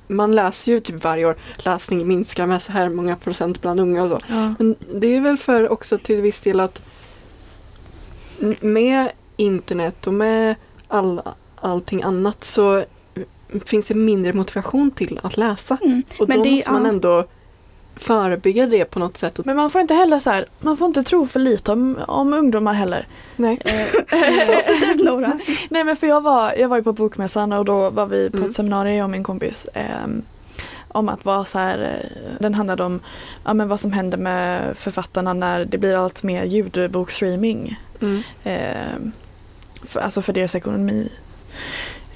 man 0.08 0.34
läser 0.34 0.72
ju 0.72 0.80
typ 0.80 1.04
varje 1.04 1.26
år, 1.26 1.36
läsning 1.58 2.08
minskar 2.08 2.46
med 2.46 2.62
så 2.62 2.72
här 2.72 2.88
många 2.88 3.16
procent 3.16 3.62
bland 3.62 3.80
unga 3.80 4.02
och 4.02 4.08
så. 4.10 4.18
Ja. 4.28 4.54
Men 4.58 4.76
det 4.94 5.06
är 5.06 5.20
väl 5.20 5.36
för 5.36 5.68
också 5.72 5.98
till 5.98 6.22
viss 6.22 6.40
del 6.40 6.60
att 6.60 6.82
med 8.60 9.12
internet 9.36 10.06
och 10.06 10.14
med 10.14 10.54
all, 10.88 11.22
allting 11.56 12.02
annat 12.02 12.44
så 12.44 12.84
finns 13.64 13.88
det 13.88 13.94
mindre 13.94 14.32
motivation 14.32 14.90
till 14.90 15.20
att 15.22 15.36
läsa. 15.36 15.76
Mm. 15.82 16.02
Och 16.18 16.28
Men 16.28 16.38
då 16.38 16.44
det- 16.44 16.50
måste 16.50 16.72
man 16.72 16.86
ändå 16.86 17.24
förebygga 17.96 18.66
det 18.66 18.84
på 18.84 18.98
något 18.98 19.16
sätt. 19.18 19.40
Men 19.44 19.56
man 19.56 19.70
får 19.70 19.80
inte 19.80 19.94
heller 19.94 20.18
så 20.18 20.30
här, 20.30 20.46
man 20.60 20.76
får 20.76 20.86
inte 20.86 21.02
tro 21.02 21.26
för 21.26 21.40
lite 21.40 21.72
om, 21.72 21.98
om 22.08 22.32
ungdomar 22.32 22.74
heller. 22.74 23.06
nej. 23.36 23.58
Positivt 24.46 25.04
Nora. 25.04 25.38
Nej 25.70 25.84
men 25.84 25.96
för 25.96 26.06
jag 26.06 26.20
var, 26.20 26.52
jag 26.58 26.68
var 26.68 26.76
ju 26.76 26.82
på 26.82 26.92
bokmässan 26.92 27.52
och 27.52 27.64
då 27.64 27.90
var 27.90 28.06
vi 28.06 28.30
på 28.30 28.36
Mm. 28.36 28.48
ett 28.48 28.54
seminarium 28.56 28.96
jag 28.96 29.04
och 29.04 29.10
min 29.10 29.22
kompis. 29.24 29.66
ehm, 29.74 30.22
om 30.88 31.08
att 31.08 31.24
vara 31.24 31.44
så 31.44 31.58
här, 31.58 31.78
eh, 31.78 32.36
den 32.40 32.54
handlade 32.54 32.82
om 32.84 33.00
ja, 33.44 33.54
men 33.54 33.68
vad 33.68 33.80
som 33.80 33.92
händer 33.92 34.18
med 34.18 34.76
författarna 34.76 35.32
när 35.32 35.64
det 35.64 35.78
blir 35.78 35.96
allt 36.04 36.22
mer 36.22 36.44
ljudbokstreaming. 36.44 37.80
Mm. 38.00 38.22
Ehm, 38.44 39.12
för, 39.86 40.00
alltså 40.00 40.22
för 40.22 40.32
deras 40.32 40.54
ekonomi. 40.54 41.08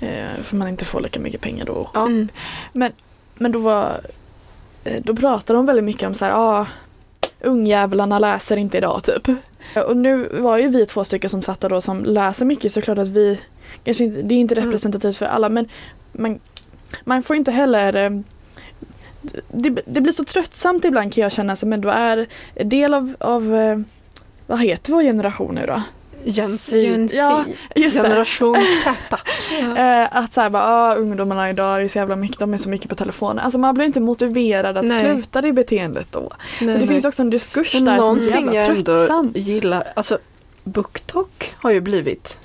Eh, 0.00 0.42
för 0.42 0.56
man 0.56 0.68
inte 0.68 0.84
får 0.84 1.00
lika 1.00 1.20
mycket 1.20 1.40
pengar 1.40 1.64
då. 1.64 1.90
Mm. 1.94 2.28
Men 3.34 3.52
då 3.52 3.58
var 3.58 3.84
eh, 3.90 3.96
då 5.04 5.16
pratade 5.16 5.58
de 5.58 5.66
väldigt 5.66 5.84
mycket 5.84 6.06
om 6.08 6.14
så 6.14 6.24
här, 6.24 6.32
ah, 6.34 6.66
ungjävlarna 7.40 8.18
läser 8.18 8.56
inte 8.56 8.78
idag 8.78 9.02
typ. 9.04 9.28
Och 9.86 9.96
nu 9.96 10.28
var 10.32 10.58
ju 10.58 10.68
vi 10.68 10.86
två 10.86 11.04
stycken 11.04 11.30
som 11.30 11.42
satt 11.42 11.60
då 11.60 11.80
som 11.80 12.04
läser 12.04 12.44
mycket 12.44 12.72
så 12.72 12.82
klart 12.82 12.98
att 12.98 13.08
vi, 13.08 13.40
kanske 13.84 14.04
inte, 14.04 14.22
det 14.22 14.34
är 14.34 14.38
inte 14.38 14.54
Mm. 14.54 14.66
representativt 14.66 15.16
för 15.16 15.26
alla 15.26 15.48
men 15.48 15.68
man, 16.12 16.40
man 17.04 17.22
får 17.22 17.36
inte 17.36 17.50
heller 17.50 17.94
eh, 17.96 18.10
det, 19.48 19.70
det 19.86 20.00
blir 20.00 20.12
så 20.12 20.24
tröttsamt 20.24 20.84
ibland 20.84 21.14
kan 21.14 21.22
jag 21.22 21.32
känna 21.32 21.56
som 21.56 21.72
ändå 21.72 21.88
är 21.88 22.26
del 22.54 22.94
av, 22.94 23.14
av 23.20 23.54
eh, 23.54 23.78
vad 24.46 24.60
heter 24.60 24.92
vår 24.92 25.02
generation 25.02 25.54
nu 25.54 25.66
då? 25.66 25.82
Gen. 26.28 27.08
Ja. 27.12 27.44
Generation 27.74 28.56
Z. 28.84 29.16
Ja. 29.60 29.76
Eh, 30.02 30.08
att 30.16 30.32
såhär 30.32 30.50
bara, 30.50 30.62
ah, 30.64 30.94
ungdomarna 30.94 31.50
idag 31.50 31.82
är 31.82 31.88
så 31.88 31.98
jävla 31.98 32.16
mycket, 32.16 32.38
de 32.38 32.54
är 32.54 32.58
så 32.58 32.68
mycket 32.68 32.88
på 32.88 32.94
telefonen. 32.94 33.38
Alltså 33.38 33.58
man 33.58 33.74
blir 33.74 33.86
inte 33.86 34.00
motiverad 34.00 34.76
att 34.76 34.84
Nej. 34.84 35.04
sluta 35.14 35.40
det 35.40 35.52
beteendet 35.52 36.06
då. 36.10 36.20
Nej, 36.20 36.30
så 36.58 36.64
det 36.64 36.78
nej. 36.78 36.86
finns 36.88 37.04
också 37.04 37.22
en 37.22 37.30
diskurs 37.30 37.74
Men 37.74 37.84
där 37.84 37.98
som 37.98 38.16
är 38.16 38.20
så 38.20 38.28
jävla 38.28 38.66
tröttsam. 38.66 39.32
gillar, 39.34 39.84
alltså 39.96 40.18
BookTok 40.64 41.52
har 41.56 41.70
ju 41.70 41.80
blivit 41.80 42.38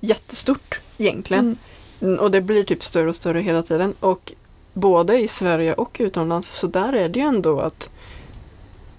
jättestort 0.00 0.80
egentligen. 0.98 1.56
Mm, 2.00 2.18
Och 2.18 2.30
det 2.30 2.40
blir 2.40 2.64
typ 2.64 2.82
större 2.84 3.08
och 3.08 3.16
större 3.16 3.40
hela 3.40 3.62
tiden. 3.62 3.94
Och 4.00 4.32
både 4.72 5.20
i 5.20 5.28
Sverige 5.28 5.74
och 5.74 5.96
utomlands 6.00 6.48
så 6.58 6.66
där 6.66 6.92
är 6.92 7.08
det 7.08 7.18
ju 7.18 7.26
ändå 7.26 7.60
att 7.60 7.90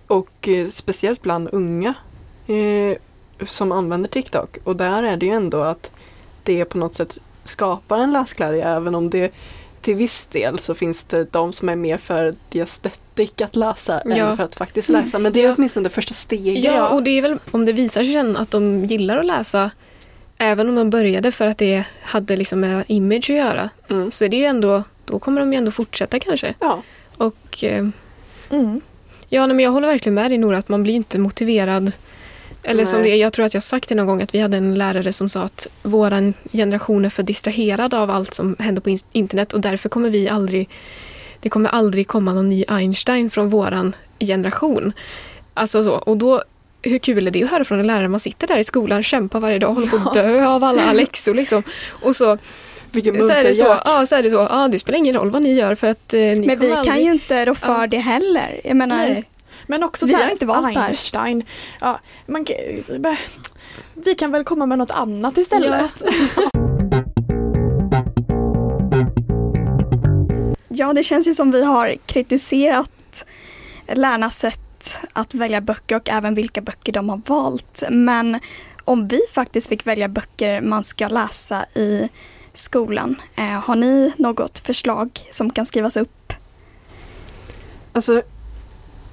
och 0.07 0.47
eh, 0.47 0.69
speciellt 0.69 1.21
bland 1.21 1.49
unga 1.51 1.93
eh, 2.47 2.97
som 3.45 3.71
använder 3.71 4.09
TikTok. 4.09 4.57
Och 4.63 4.75
där 4.75 5.03
är 5.03 5.17
det 5.17 5.25
ju 5.25 5.31
ändå 5.31 5.61
att 5.61 5.91
det 6.43 6.65
på 6.65 6.77
något 6.77 6.95
sätt 6.95 7.17
skapar 7.43 7.97
en 7.97 8.13
läsglädje 8.13 8.63
även 8.69 8.95
om 8.95 9.09
det 9.09 9.31
till 9.81 9.95
viss 9.95 10.25
del 10.25 10.59
så 10.59 10.73
finns 10.73 11.03
det 11.03 11.33
de 11.33 11.53
som 11.53 11.69
är 11.69 11.75
mer 11.75 11.97
för 11.97 12.35
the 12.49 12.61
aesthetic 12.61 13.31
att 13.41 13.55
läsa 13.55 14.01
Ja. 14.05 14.15
än 14.15 14.37
för 14.37 14.43
att 14.43 14.55
faktiskt 14.55 14.89
läsa. 14.89 15.19
Men 15.19 15.33
det 15.33 15.41
är 15.43 15.47
Ja. 15.47 15.53
åtminstone 15.57 15.83
det 15.83 15.89
första 15.89 16.13
steget. 16.13 16.63
Ja, 16.63 16.87
och 16.87 17.03
det 17.03 17.11
är 17.11 17.21
väl 17.21 17.39
om 17.51 17.65
det 17.65 17.73
visar 17.73 18.03
sig 18.03 18.13
sen 18.13 18.37
att 18.37 18.51
de 18.51 18.85
gillar 18.85 19.17
att 19.17 19.25
läsa 19.25 19.71
även 20.37 20.69
om 20.69 20.75
de 20.75 20.89
började 20.89 21.31
för 21.31 21.47
att 21.47 21.57
det 21.57 21.83
hade 22.01 22.35
liksom 22.35 22.59
med 22.59 22.83
image 22.87 23.29
att 23.29 23.35
göra 23.35 23.69
Mm. 23.89 24.11
så 24.11 24.25
är 24.25 24.29
det 24.29 24.37
ju 24.37 24.45
ändå, 24.45 24.83
då 25.05 25.19
kommer 25.19 25.39
de 25.41 25.53
ju 25.53 25.57
ändå 25.57 25.71
fortsätta 25.71 26.19
kanske. 26.19 26.53
Ja. 26.59 26.81
Och 27.17 27.63
eh, 27.63 27.87
Mm. 28.51 28.81
ja, 29.29 29.45
nej, 29.47 29.55
men 29.55 29.63
jag 29.65 29.71
håller 29.71 29.87
verkligen 29.87 30.13
med 30.13 30.31
dig 30.31 30.37
Nora 30.37 30.57
att 30.57 30.69
man 30.69 30.83
blir 30.83 30.93
inte 30.93 31.19
motiverad. 31.19 31.91
Eller 32.63 32.85
som 32.85 33.03
det, 33.03 33.15
jag 33.15 33.33
tror 33.33 33.45
att 33.45 33.53
jag 33.53 33.63
sagt 33.63 33.89
det 33.89 33.95
någon 33.95 34.07
gång 34.07 34.21
att 34.21 34.35
vi 34.35 34.39
hade 34.39 34.57
en 34.57 34.75
lärare 34.75 35.13
som 35.13 35.29
sa 35.29 35.41
att 35.41 35.67
våran 35.83 36.33
generation 36.51 37.05
är 37.05 37.09
för 37.09 37.23
distraherad 37.23 37.93
av 37.93 38.09
allt 38.09 38.33
som 38.33 38.55
händer 38.59 38.81
på 38.81 38.89
in- 38.89 38.97
internet 39.11 39.53
och 39.53 39.61
därför 39.61 39.89
kommer 39.89 40.09
vi 40.09 40.29
aldrig 40.29 40.69
det 41.41 41.49
kommer 41.49 41.69
aldrig 41.69 42.07
komma 42.07 42.33
någon 42.33 42.49
ny 42.49 42.65
Einstein 42.67 43.29
från 43.29 43.49
våran 43.49 43.95
generation. 44.19 44.93
Alltså 45.53 45.83
så, 45.83 45.91
och 45.91 46.17
då 46.17 46.43
hur 46.81 46.97
kul 46.99 47.27
är 47.27 47.31
det 47.31 47.43
att 47.43 47.49
höra 47.49 47.63
från 47.63 47.79
en 47.79 47.87
lärare? 47.87 48.07
Man 48.07 48.19
sitter 48.19 48.47
där 48.47 48.57
i 48.57 48.63
skolan, 48.63 49.03
kämpar 49.03 49.39
varje 49.39 49.59
dag, 49.59 49.73
håller 49.73 49.87
på 49.87 49.97
att 49.97 50.13
dö 50.13 50.45
av 50.47 50.63
alla 50.63 50.93
läxor 50.93 51.33
liksom. 51.33 51.63
Och 51.89 52.15
så, 52.15 52.37
Vilken 52.91 53.21
så 53.21 53.29
är 53.33 53.43
det 53.43 53.55
så, 53.55 53.77
ja, 53.85 54.05
så 54.05 54.15
är 54.15 54.23
det 54.23 54.29
så, 54.29 54.35
ja 54.51 54.67
det 54.71 54.79
spelar 54.79 54.97
ingen 54.99 55.15
roll 55.15 55.31
vad 55.31 55.41
ni 55.41 55.53
gör 55.53 55.75
för 55.75 55.87
att 55.87 56.13
eh, 56.13 56.19
ni 56.19 56.35
Men 56.35 56.47
vi 56.47 56.55
kommer 56.55 56.69
kan 56.69 56.77
aldrig... 56.79 57.05
ju 57.05 57.11
inte 57.11 57.45
rå 57.45 57.55
för 57.55 57.81
Ja. 57.81 57.87
det 57.87 57.97
heller. 57.97 58.59
Jag 58.63 58.77
menar, 58.77 58.97
Nej. 58.97 59.23
Men 59.69 59.83
också 59.83 60.05
Vi 60.05 60.11
så 60.11 60.17
har 60.17 60.23
här, 60.23 60.31
inte 60.31 60.45
valt 60.45 60.73
det 60.73 60.79
här. 60.79 60.87
Einstein. 60.87 61.43
Ja, 61.79 61.99
man, 62.25 62.45
vi 63.93 64.15
kan 64.15 64.31
väl 64.31 64.43
komma 64.43 64.65
med 64.65 64.77
något 64.77 64.91
annat 64.91 65.37
istället. 65.37 65.91
ja 70.67 70.93
det 70.95 71.03
känns 71.03 71.27
ju 71.27 71.33
som 71.33 71.51
vi 71.51 71.63
har 71.63 71.95
kritiserat 72.05 73.25
lärarnas 73.87 74.37
sätt 74.39 75.01
att 75.13 75.33
välja 75.33 75.61
böcker 75.61 75.95
och 75.95 76.09
även 76.09 76.35
vilka 76.35 76.61
böcker 76.61 76.91
de 76.91 77.09
har 77.09 77.21
valt. 77.25 77.83
Men 77.89 78.39
om 78.83 79.07
vi 79.07 79.19
faktiskt 79.33 79.69
fick 79.69 79.87
välja 79.87 80.07
böcker 80.07 80.61
man 80.61 80.83
ska 80.83 81.07
läsa 81.07 81.65
i 81.73 82.09
skolan, 82.53 83.21
eh, 83.35 83.43
har 83.45 83.75
ni 83.75 84.13
något 84.17 84.59
förslag 84.59 85.09
som 85.31 85.49
kan 85.49 85.65
skrivas 85.65 85.97
upp? 85.97 86.33
Alltså, 87.93 88.21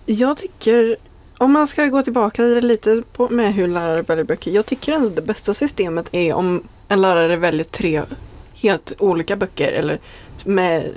jag 0.07 0.37
tycker, 0.37 0.97
om 1.39 1.53
man 1.53 1.67
ska 1.67 1.87
gå 1.87 2.03
tillbaka 2.03 2.43
lite 2.43 3.03
på, 3.13 3.29
med 3.29 3.55
hur 3.55 3.69
lärare 3.69 4.03
väljer 4.03 4.25
böcker. 4.25 4.51
Jag 4.51 4.67
tycker 4.67 4.93
ändå 4.93 5.09
det 5.09 5.23
bästa 5.23 5.55
systemet 5.55 6.09
är 6.13 6.35
om 6.35 6.63
en 6.89 7.01
lärare 7.01 7.37
väljer 7.37 7.65
tre 7.65 8.03
helt 8.55 8.93
olika 8.99 9.37
böcker 9.37 9.73
eller 9.73 9.99
med, 10.45 10.91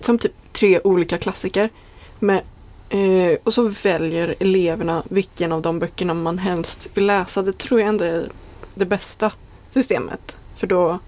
som 0.00 0.18
typ 0.18 0.32
tre 0.52 0.80
olika 0.84 1.18
klassiker. 1.18 1.70
Med, 2.18 2.42
eh, 2.88 3.38
och 3.42 3.54
så 3.54 3.62
väljer 3.82 4.34
eleverna 4.40 5.02
vilken 5.08 5.52
av 5.52 5.62
de 5.62 5.78
böckerna 5.78 6.14
man 6.14 6.38
helst 6.38 6.86
vill 6.94 7.06
läsa. 7.06 7.42
Det 7.42 7.58
tror 7.58 7.80
jag 7.80 7.88
ändå 7.88 8.04
är 8.04 8.28
det 8.74 8.86
bästa 8.86 9.32
systemet. 9.70 10.36
För 10.56 10.66
då 10.66 10.98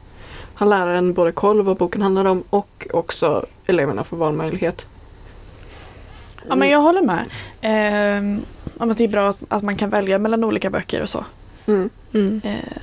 har 0.55 0.67
läraren 0.67 1.13
både 1.13 1.33
koll 1.33 1.63
vad 1.63 1.77
boken 1.77 2.03
handlar 2.03 2.25
om 2.25 2.43
och 2.51 2.87
också 2.93 3.47
eleverna 3.67 4.05
får 4.05 4.17
valmöjlighet. 4.17 4.89
Ja 6.49 6.57
men 6.57 6.69
jag 6.69 6.79
håller 6.79 7.03
med. 7.03 7.25
Ehm, 7.61 8.43
om 8.79 8.91
att 8.91 8.99
det 8.99 9.05
är 9.05 9.09
bra 9.09 9.29
att, 9.29 9.39
att 9.49 9.63
man 9.63 9.77
kan 9.77 9.91
välja 9.91 10.19
mellan 10.19 10.45
olika 10.45 10.71
böcker 10.71 11.03
och 11.03 11.11
så. 11.11 11.25
Mm. 11.67 11.91
Mm. 12.15 12.41
Eh, 12.45 12.83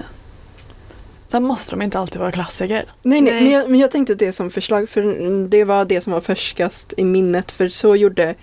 sen 1.28 1.44
måste 1.44 1.72
de 1.72 1.82
inte 1.82 2.00
alltid 2.00 2.22
vara 2.22 2.32
klassiker. 2.32 2.94
Nej, 3.02 3.22
nej, 3.22 3.34
Nej. 3.34 3.44
Men, 3.44 3.52
jag, 3.52 3.70
men 3.70 3.80
jag 3.80 3.92
tänkte 3.92 4.16
det 4.16 4.34
som 4.34 4.52
förslag 4.52 4.90
för 4.90 5.48
det 5.48 5.64
var 5.64 5.86
det 5.86 6.02
som 6.02 6.14
var 6.14 6.22
färskast 6.22 6.94
i 6.98 7.04
minnet 7.04 7.52
för 7.52 7.70
så 7.70 7.96
gjorde 7.96 8.36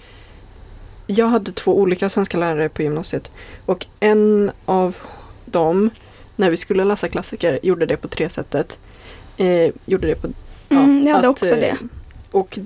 Jag 1.06 1.26
hade 1.26 1.52
två 1.52 1.78
olika 1.78 2.10
svenska 2.10 2.38
lärare 2.38 2.68
på 2.68 2.82
gymnasiet 2.82 3.30
och 3.66 3.86
en 4.00 4.50
av 4.64 4.96
dem 5.44 5.90
när 6.36 6.50
vi 6.50 6.56
skulle 6.56 6.84
läsa 6.84 7.08
klassiker 7.08 7.58
gjorde 7.62 7.86
det 7.86 7.96
på 7.96 8.08
tre 8.08 8.28
sättet. 8.28 8.78
Eh, 9.36 9.70
gjorde 9.86 10.06
det 10.06 10.14
på 10.14 10.28
Mm, 10.70 11.06
jag 11.06 11.14
hade 11.14 11.28
att, 11.28 11.30
också 11.30 11.54
eh, 11.54 11.60
det. 11.60 11.76
Och 12.30 12.58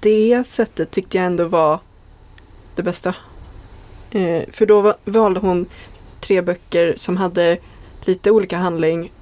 det 0.00 0.44
sättet 0.46 0.90
tyckte 0.90 1.16
jag 1.16 1.26
ändå 1.26 1.44
var 1.44 1.80
det 2.74 2.82
bästa. 2.82 3.14
Eh, 4.10 4.42
för 4.52 4.66
då 4.66 4.94
valde 5.04 5.40
hon 5.40 5.66
tre 6.20 6.42
böcker 6.42 6.94
som 6.96 7.16
hade 7.16 7.58
lite 8.00 8.30
olika 8.30 8.58
handling 8.58 9.12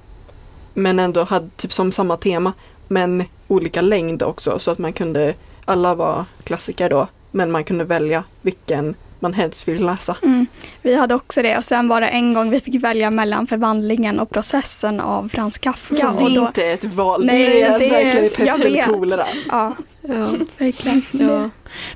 men 0.73 0.99
ändå 0.99 1.23
hade 1.23 1.49
typ 1.55 1.73
som 1.73 1.91
samma 1.91 2.17
tema 2.17 2.53
men 2.87 3.23
olika 3.47 3.81
längd 3.81 4.23
också 4.23 4.59
så 4.59 4.71
att 4.71 4.77
man 4.77 4.93
kunde, 4.93 5.33
alla 5.65 5.95
var 5.95 6.25
klassiker 6.43 6.89
då, 6.89 7.07
men 7.31 7.51
man 7.51 7.63
kunde 7.63 7.83
välja 7.83 8.23
vilken 8.41 8.95
man 9.19 9.33
helst 9.33 9.67
vill 9.67 9.85
läsa. 9.85 10.17
Mm. 10.23 10.47
Vi 10.81 10.95
hade 10.95 11.15
också 11.15 11.41
det 11.41 11.57
och 11.57 11.63
sen 11.65 11.87
var 11.87 12.01
det 12.01 12.07
en 12.07 12.33
gång 12.33 12.49
vi 12.49 12.61
fick 12.61 12.83
välja 12.83 13.11
mellan 13.11 13.47
förvandlingen 13.47 14.19
och 14.19 14.29
processen 14.29 14.99
av 14.99 15.29
Frans 15.29 15.57
Kafka. 15.57 15.95
Fast 15.95 16.19
det 16.19 16.25
är 16.25 16.35
då, 16.35 16.47
inte 16.47 16.65
ett 16.65 16.83
val, 16.83 17.25
Nej, 17.25 17.49
det 17.49 17.61
är 17.61 17.79
det 17.79 17.89
verkligen 17.89 18.29
pest 18.29 18.65
eller 18.65 18.83
kolera. 18.83 19.27
ja, 19.49 19.73
Ja. 20.01 20.27
verkligen. 20.57 21.01
Ja. 21.11 21.49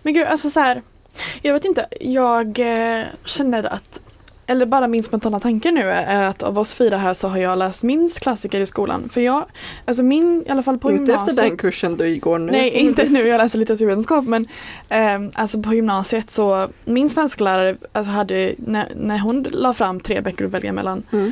Men 0.04 0.14
gud, 0.14 0.28
alltså 0.28 0.50
så 0.50 0.60
här. 0.60 0.82
Jag 1.42 1.54
vet 1.54 1.66
inte, 1.66 1.86
jag 2.02 2.60
eh, 2.60 3.04
känner 3.26 3.64
att 3.64 4.02
eller 4.50 4.66
bara 4.66 4.88
min 4.88 5.04
spontana 5.04 5.40
tanke 5.40 5.72
nu 5.72 5.82
är, 5.82 6.24
att 6.24 6.44
av 6.44 6.60
oss 6.60 6.74
fyra 6.74 6.98
här 6.98 7.14
så 7.14 7.28
har 7.28 7.38
jag 7.38 7.58
läst 7.58 7.84
minst 7.84 8.20
klassiker 8.20 8.62
i 8.62 8.66
skolan. 8.66 9.10
För 9.10 9.22
jag, 9.22 9.46
alltså 9.86 10.04
min, 10.04 10.44
i 10.48 10.50
alla 10.50 10.64
fall 10.64 10.78
på 10.78 10.92
inte 10.92 11.12
gymnasiet. 11.12 11.30
efter 11.30 11.50
den 11.50 11.58
kursen 11.58 11.98
du 11.98 12.20
går 12.20 12.40
nu. 12.40 12.52
Nej, 12.52 12.70
inte 12.70 13.04
nu. 13.10 13.28
Jag 13.28 13.38
läser 13.38 13.60
litteraturvetenskap. 13.60 14.26
Men 14.26 14.48
eh, 14.90 15.30
alltså 15.34 15.62
på 15.62 15.74
gymnasiet 15.74 16.32
så 16.32 16.68
min 16.86 17.10
svensklärare 17.10 17.78
alltså 17.92 18.12
hade, 18.12 18.54
när, 18.58 18.92
när 18.96 19.18
hon 19.18 19.44
la 19.44 19.74
fram 19.74 20.00
tre 20.00 20.22
böcker 20.22 20.46
att 20.46 20.52
välja 20.52 20.74
mellan 20.74 21.04
Mm. 21.12 21.32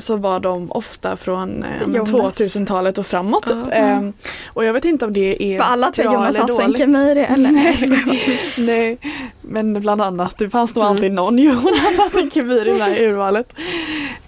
Så 0.00 0.16
var 0.16 0.40
de 0.40 0.72
ofta 0.72 1.16
från 1.16 1.62
eh, 1.62 1.70
men 1.86 1.94
Jonas. 1.94 2.10
2000-talet 2.40 2.98
och 2.98 3.06
framåt. 3.06 3.44
Ja. 3.48 3.70
Eh, 3.72 4.08
och 4.46 4.64
jag 4.64 4.72
vet 4.72 4.84
inte 4.84 5.04
om 5.06 5.12
det 5.12 5.42
är 5.54 5.58
Var 5.58 5.64
alla 5.66 5.92
tre 5.92 6.04
bra 6.04 6.12
Jonas 6.14 6.36
eller 6.36 6.62
dåligt. 6.62 6.78
Khemiri 6.80 7.20
eller? 7.20 7.50
Nej, 7.52 7.66
jag 7.66 7.78
skojar. 7.78 8.66
Nej, 8.66 8.98
men 9.40 9.80
bland 9.80 10.02
annat. 10.02 10.34
Det 10.38 10.50
fanns 10.50 10.74
nog 10.74 10.84
Mm. 10.84 10.96
alltid 10.96 11.12
någon 11.12 11.38
Jonas 11.38 11.98
Hassan 11.98 12.30
Khemiri 12.30 12.70
i 12.70 13.04
urvalet. 13.06 13.52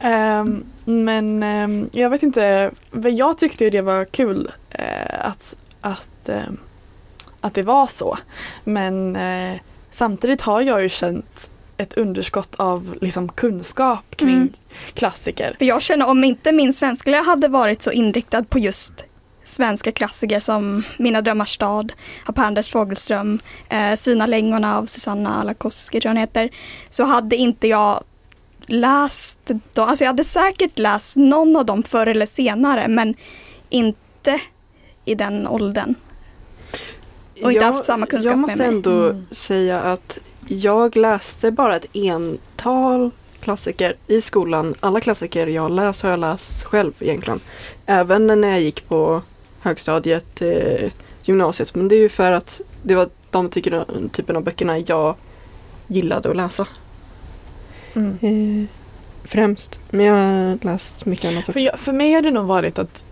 Ehm, 0.01 0.65
men 0.85 1.43
ehm, 1.43 1.89
jag 1.93 2.11
vet 2.11 2.23
inte, 2.23 2.71
men 2.91 3.17
jag 3.17 3.39
tyckte 3.39 3.65
ju 3.65 3.71
det 3.71 3.83
var 3.83 4.05
kul 4.05 4.51
eh, 4.71 5.29
att, 5.29 5.55
att, 5.81 6.29
ehm, 6.29 6.57
att 7.41 7.55
det 7.55 7.63
var 7.63 7.87
så. 7.87 8.19
Men 8.65 9.17
eh, 9.17 9.59
samtidigt 9.91 10.41
har 10.41 10.61
jag 10.61 10.83
ju 10.83 10.89
känt 10.89 11.51
ett 11.77 11.95
underskott 11.95 12.55
av 12.57 12.95
liksom, 13.01 13.29
kunskap 13.29 14.17
kring 14.17 14.29
Mm. 14.35 14.53
klassiker. 14.95 15.55
För 15.59 15.65
jag 15.65 15.83
känner 15.83 16.07
om 16.09 16.25
inte 16.25 16.53
min 16.53 16.73
svensklärare 16.73 17.25
hade 17.25 17.49
varit 17.49 17.83
så 17.83 17.91
inriktad 17.91 18.45
på 18.45 18.59
just 18.59 19.05
svenska 19.45 19.93
klassiker 19.93 20.41
som 20.41 20.83
Mina 20.99 21.21
drömmars 21.23 21.55
stad 21.55 21.93
av 22.27 22.33
Per 22.33 22.43
Anders 22.45 22.71
Fogelström, 22.71 23.39
eh, 23.69 23.95
Syna 23.97 24.27
längorna 24.27 24.79
av 24.79 24.87
Susanna 24.87 25.41
Alakoski 25.41 26.01
tror 26.01 26.15
jag 26.15 26.21
heter, 26.21 26.51
så 26.89 27.05
hade 27.05 27.37
inte 27.37 27.69
jag 27.69 28.05
läst 28.67 29.47
dem. 29.47 29.61
Alltså 29.89 30.05
jag 30.05 30.09
hade 30.09 30.25
säkert 30.25 30.79
läst 30.79 31.17
någon 31.17 31.57
av 31.57 31.67
dem 31.67 31.83
förr 31.83 32.07
eller 32.07 32.27
senare 32.27 32.89
men 32.89 33.15
inte 33.71 34.41
i 35.05 35.15
den 35.15 35.47
åldern. 35.49 35.95
Och 37.43 37.53
inte 37.53 37.65
haft 37.65 37.85
samma 37.85 38.07
kunskap 38.07 38.31
Jag 38.31 38.39
med 38.39 38.43
måste 38.49 38.59
mig. 38.59 38.67
ändå 38.69 39.09
Mm. 39.11 39.27
säga 39.33 39.81
att 39.81 40.19
jag 40.53 40.97
läste 40.97 41.51
bara 41.51 41.77
ett 41.77 41.87
ental 41.97 43.11
klassiker 43.41 43.97
i 44.07 44.21
skolan. 44.21 44.75
Alla 44.81 45.01
klassiker 45.01 45.47
jag 45.47 45.71
läst 45.71 46.03
har 46.03 46.11
jag 46.11 46.21
läst 46.21 46.65
själv 46.65 46.93
egentligen. 46.99 47.41
Även 47.87 48.27
när 48.27 48.51
jag 48.51 48.61
gick 48.61 48.89
på 48.89 49.23
högstadiet, 49.61 50.43
eh, 50.43 50.91
gymnasiet. 51.23 51.75
Men 51.75 51.89
det 51.89 51.95
är 51.95 52.01
ju 52.01 52.09
för 52.09 52.33
att 52.33 52.61
det 52.83 52.95
var 52.95 53.09
de 53.31 53.49
typen 54.13 54.37
av 54.37 54.43
böckerna 54.45 54.79
jag 54.79 55.15
gillade 55.87 56.31
att 56.31 56.37
läsa. 56.37 56.67
Mm. 57.95 58.19
Eh, 58.21 58.69
främst. 59.29 59.81
Men 59.91 60.07
jag 60.07 60.15
har 60.15 60.59
läst 60.65 61.07
mycket 61.07 61.31
annat 61.31 61.41
också. 61.43 61.53
För, 61.53 61.61
jag, 61.61 61.81
för 61.81 61.93
mig 61.93 62.13
har 62.13 62.23
det 62.23 62.31
nog 62.31 62.47
varit 62.47 62.79
att, 62.79 63.07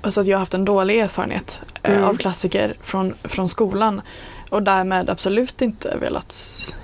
alltså 0.00 0.20
att 0.20 0.26
jag 0.26 0.36
har 0.36 0.40
haft 0.40 0.54
en 0.54 0.64
dålig 0.64 0.98
erfarenhet 0.98 1.60
eh, 1.82 1.92
Mm. 1.92 2.04
av 2.04 2.14
klassiker 2.14 2.76
från, 2.82 3.14
från 3.24 3.48
skolan. 3.48 4.00
Och 4.52 4.62
därmed 4.62 5.10
absolut 5.10 5.62
inte 5.62 5.96
velat 6.00 6.32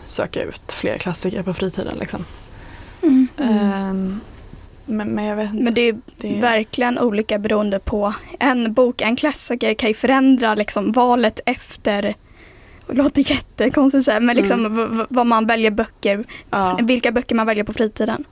söka 0.06 0.42
ut 0.42 0.72
fler 0.72 0.98
klassiker 0.98 1.42
på 1.42 1.54
fritiden. 1.54 1.96
Liksom. 1.98 2.24
Mm. 3.02 3.28
Ehm, 3.38 4.20
men, 4.86 5.08
men 5.08 5.24
jag 5.24 5.36
vet 5.36 5.50
inte. 5.50 5.62
Men 5.64 5.74
det 5.74 5.80
är 5.80 5.96
Det- 6.16 6.40
verkligen 6.40 6.98
olika 6.98 7.38
beroende 7.38 7.78
på 7.78 8.14
en 8.38 8.72
bok, 8.72 9.00
en 9.00 9.16
klassiker 9.16 9.74
kan 9.74 9.88
ju 9.88 9.94
förändra 9.94 10.54
liksom 10.54 10.92
valet 10.92 11.40
efter 11.46 12.02
det 12.86 12.94
låter 12.94 13.30
jättekonstigt 13.30 13.98
att 13.98 14.04
säga, 14.04 14.20
men 14.20 14.36
liksom 14.36 14.66
Mm. 14.66 15.06
vad 15.10 15.26
man 15.26 15.46
väljer 15.46 15.70
böcker, 15.70 16.24
ja. 16.50 16.78
vilka 16.82 17.12
böcker 17.12 17.34
man 17.34 17.46
väljer 17.46 17.64
på 17.64 17.72
fritiden. 17.72 18.24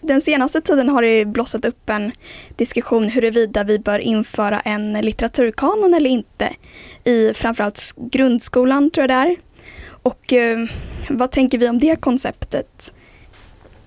Den 0.00 0.20
senaste 0.20 0.60
tiden 0.60 0.88
har 0.88 1.02
det 1.02 1.18
ju 1.18 1.24
blossat 1.24 1.64
upp 1.64 1.90
en 1.90 2.12
diskussion 2.56 3.08
huruvida 3.08 3.64
vi 3.64 3.78
bör 3.78 3.98
införa 3.98 4.60
en 4.60 4.92
litteraturkanon 4.92 5.94
eller 5.94 6.10
inte 6.10 6.52
i 7.04 7.34
framförallt 7.34 7.94
grundskolan 7.96 8.90
tror 8.90 9.02
jag 9.02 9.10
det 9.10 9.30
är. 9.30 9.36
Och 10.02 10.32
eh, 10.32 10.58
vad 11.08 11.30
tänker 11.30 11.58
vi 11.58 11.68
om 11.68 11.78
det 11.78 11.96
konceptet? 12.00 12.94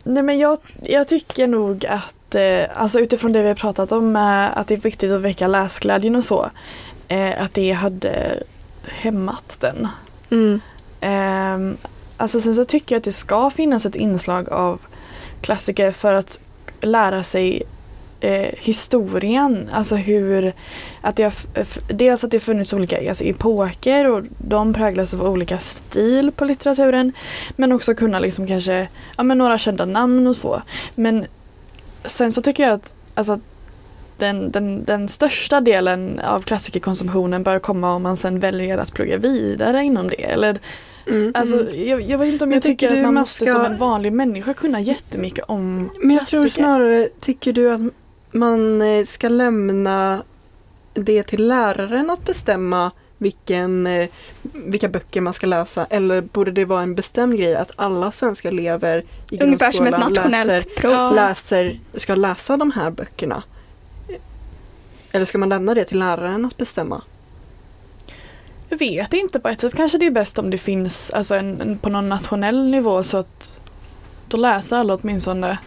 Nej 0.03 0.23
men 0.23 0.39
jag, 0.39 0.57
jag 0.83 1.07
tycker 1.07 1.47
nog 1.47 1.85
att, 1.85 2.35
eh, 2.35 2.63
alltså 2.75 2.99
utifrån 2.99 3.33
det 3.33 3.41
vi 3.41 3.47
har 3.47 3.55
pratat 3.55 3.91
om, 3.91 4.15
eh, 4.15 4.57
att 4.57 4.67
det 4.67 4.73
är 4.73 4.77
viktigt 4.77 5.11
att 5.11 5.21
väcka 5.21 5.47
läsglädjen 5.47 6.15
och 6.15 6.25
så. 6.25 6.49
Eh, 7.07 7.43
att 7.43 7.53
det 7.53 7.71
hade 7.71 8.43
hämmat 8.83 9.57
den. 9.59 9.87
Mm. 10.31 10.61
Ehm, 11.01 11.77
alltså 12.17 12.41
sen 12.41 12.55
så 12.55 12.65
tycker 12.65 12.95
jag 12.95 12.99
att 12.99 13.03
det 13.03 13.11
ska 13.11 13.49
finnas 13.49 13.85
ett 13.85 13.95
inslag 13.95 14.49
av 14.49 14.81
klassiker 15.43 15.91
för 15.91 16.13
att 16.13 16.39
lära 16.81 17.23
sig 17.23 17.63
eh, 18.19 18.49
historien, 18.57 19.69
alltså 19.71 19.95
hur 19.95 20.53
att 21.01 21.15
det 21.15 21.23
har, 21.23 21.33
dels 21.93 22.23
att 22.23 22.31
det 22.31 22.37
har 22.37 22.41
funnits 22.41 22.73
olika 22.73 23.09
alltså, 23.09 23.23
epoker 23.23 24.11
och 24.11 24.23
de 24.37 24.73
präglas 24.73 25.13
av 25.13 25.23
olika 25.23 25.59
stil 25.59 26.31
på 26.31 26.45
litteraturen 26.45 27.11
men 27.55 27.71
också 27.71 27.95
kunna 27.95 28.19
liksom 28.19 28.47
kanske, 28.47 28.87
ja 29.17 29.23
men 29.23 29.37
några 29.37 29.57
kända 29.57 29.85
namn 29.85 30.27
och 30.27 30.35
så. 30.35 30.61
Men 30.95 31.25
sen 32.05 32.31
så 32.31 32.41
tycker 32.41 32.63
jag 32.63 32.73
att 32.73 32.93
alltså, 33.15 33.33
att 33.33 33.39
den, 34.17 34.51
den, 34.51 34.85
den 34.85 35.09
största 35.09 35.61
delen 35.61 36.19
av 36.19 36.41
klassikerkonsumtionen 36.41 37.43
bör 37.43 37.59
komma 37.59 37.93
om 37.93 38.03
man 38.03 38.17
sen 38.17 38.39
väljer 38.39 38.77
att 38.77 38.93
plugga 38.93 39.17
vidare 39.17 39.83
inom 39.83 40.07
det. 40.07 40.23
Eller, 40.23 40.59
Mm. 41.07 41.31
alltså, 41.35 41.71
jag, 41.75 42.01
jag 42.01 42.17
vet 42.17 42.27
inte 42.27 42.43
om 42.43 42.49
Men 42.49 42.55
jag 42.55 42.63
tycker 42.63 42.73
tycker 42.73 42.87
att 42.87 42.93
du 42.97 43.01
man 43.03 43.13
man 43.13 43.21
måste 43.21 43.45
ska- 43.45 43.53
som 43.53 43.65
en 43.65 43.77
vanlig 43.77 44.13
människa 44.13 44.53
kunna 44.53 44.81
jättemycket 44.81 45.45
om 45.47 45.89
Men 46.01 46.15
jag 46.15 46.27
tror 46.27 46.41
klassiker. 46.41 46.63
snarare, 46.63 47.09
tycker 47.19 47.53
du 47.53 47.71
att 47.71 47.81
man 48.31 48.81
eh, 48.81 49.05
ska 49.05 49.29
lämna 49.29 50.23
det 50.93 51.23
till 51.23 51.47
läraren 51.47 52.09
att 52.09 52.25
bestämma 52.25 52.91
vilken, 53.17 53.87
eh, 53.87 54.07
vilka 54.41 54.87
böcker 54.89 55.21
man 55.21 55.33
ska 55.33 55.47
läsa 55.47 55.85
eller 55.89 56.21
borde 56.21 56.51
det 56.51 56.65
vara 56.65 56.81
en 56.81 56.95
bestämd 56.95 57.37
grej 57.37 57.55
att 57.55 57.71
alla 57.75 58.11
svenska 58.11 58.47
elever 58.47 59.03
i 59.31 59.43
Ungefär 59.43 59.71
som 59.71 59.85
ett 59.87 59.91
grundskolan 59.91 60.31
nationellt 60.31 60.47
läser, 60.51 60.69
prov. 60.81 61.15
Läser, 61.15 61.79
ska 61.93 62.15
läsa 62.15 62.57
de 62.57 62.71
här 62.71 62.91
böckerna? 62.91 63.43
Eller 65.11 65.25
ska 65.25 65.37
man 65.37 65.49
lämna 65.49 65.73
det 65.73 65.85
till 65.85 65.99
läraren 65.99 66.45
att 66.45 66.57
bestämma? 66.57 67.01
Vet 68.79 69.13
inte, 69.13 69.39
på 69.39 69.49
ett 69.49 69.59
sätt 69.61 69.75
kanske 69.75 69.97
det 69.97 70.05
är 70.05 70.11
bäst 70.11 70.39
om 70.39 70.49
det 70.49 70.57
finns 70.57 71.11
alltså 71.11 71.35
en, 71.35 71.61
en, 71.61 71.77
på 71.77 71.89
någon 71.89 72.09
nationell 72.09 72.69
nivå 72.69 73.03
så 73.03 73.17
att 73.17 73.59
då 74.27 74.37
läser 74.37 74.77
alla 74.77 74.93
åtminstone. 75.01 75.57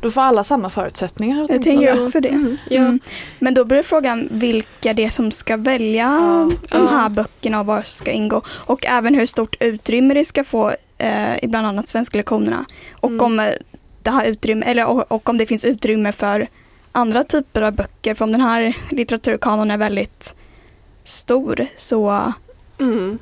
Då 0.00 0.10
får 0.10 0.20
alla 0.20 0.44
samma 0.44 0.70
förutsättningar 0.70 1.36
Jag 1.38 1.50
åtminstone. 1.50 1.76
tänker 1.76 2.02
också 2.04 2.20
det. 2.20 2.56
Ja. 2.70 2.80
Mm. 2.80 3.00
Men 3.38 3.54
då 3.54 3.64
blir 3.64 3.82
frågan 3.82 4.28
vilka 4.32 4.92
det 4.92 5.04
är 5.04 5.10
som 5.10 5.30
ska 5.30 5.56
välja 5.56 6.02
Ja. 6.20 6.50
de 6.70 6.78
Ja. 6.82 6.86
här 6.90 7.08
böckerna 7.08 7.60
och 7.60 7.66
vad 7.66 7.86
ska 7.86 8.10
ingå. 8.10 8.42
Och 8.48 8.86
även 8.86 9.14
hur 9.14 9.26
stort 9.26 9.56
utrymme 9.60 10.14
det 10.14 10.24
ska 10.24 10.44
få 10.44 10.72
eh, 10.98 11.44
i 11.44 11.46
bland 11.48 11.66
annat 11.66 11.88
svenska 11.88 12.16
lektionerna. 12.18 12.64
Och 12.92 13.10
Mm. 13.10 13.24
om 13.24 13.40
eh, 13.40 13.52
det 14.02 14.10
här 14.10 14.24
utrymme, 14.24 14.66
eller 14.66 14.86
och, 14.86 15.12
och 15.12 15.28
om 15.28 15.38
det 15.38 15.46
finns 15.46 15.64
utrymme 15.64 16.12
för 16.12 16.46
andra 16.92 17.24
typer 17.24 17.62
av 17.62 17.72
böcker. 17.72 18.14
För 18.14 18.24
om 18.24 18.32
den 18.32 18.40
här 18.40 18.76
litteraturkanonen 18.90 19.70
är 19.70 19.78
väldigt 19.78 20.34
stor 21.04 21.66
så 21.74 22.32
Mm. 22.78 23.18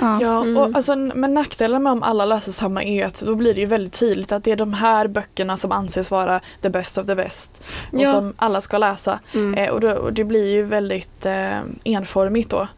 ja. 0.00 0.18
Ja, 0.22 0.42
Mm. 0.44 0.56
och 0.56 0.76
alltså, 0.76 0.96
men 0.96 1.34
nackdelen 1.34 1.82
med 1.82 1.92
om 1.92 2.02
alla 2.02 2.24
läser 2.24 2.52
samma 2.52 2.82
är 2.82 3.06
att 3.06 3.20
då 3.20 3.34
blir 3.34 3.54
det 3.54 3.60
ju 3.60 3.66
väldigt 3.66 3.92
tydligt 3.92 4.32
att 4.32 4.44
det 4.44 4.52
är 4.52 4.56
de 4.56 4.72
här 4.72 5.06
böckerna 5.08 5.56
som 5.56 5.72
anses 5.72 6.10
vara 6.10 6.40
the 6.60 6.68
best 6.68 6.98
of 6.98 7.06
the 7.06 7.14
best. 7.14 7.62
Och 7.92 7.98
Ja. 8.00 8.12
som 8.12 8.32
alla 8.36 8.60
ska 8.60 8.78
läsa. 8.78 9.18
Mm. 9.34 9.54
Eh, 9.54 9.70
och, 9.70 9.80
då, 9.80 9.90
och 9.92 10.12
det 10.12 10.24
blir 10.24 10.50
ju 10.52 10.62
väldigt 10.62 11.26
eh, 11.26 11.58
enformigt 11.84 12.50
då. 12.50 12.68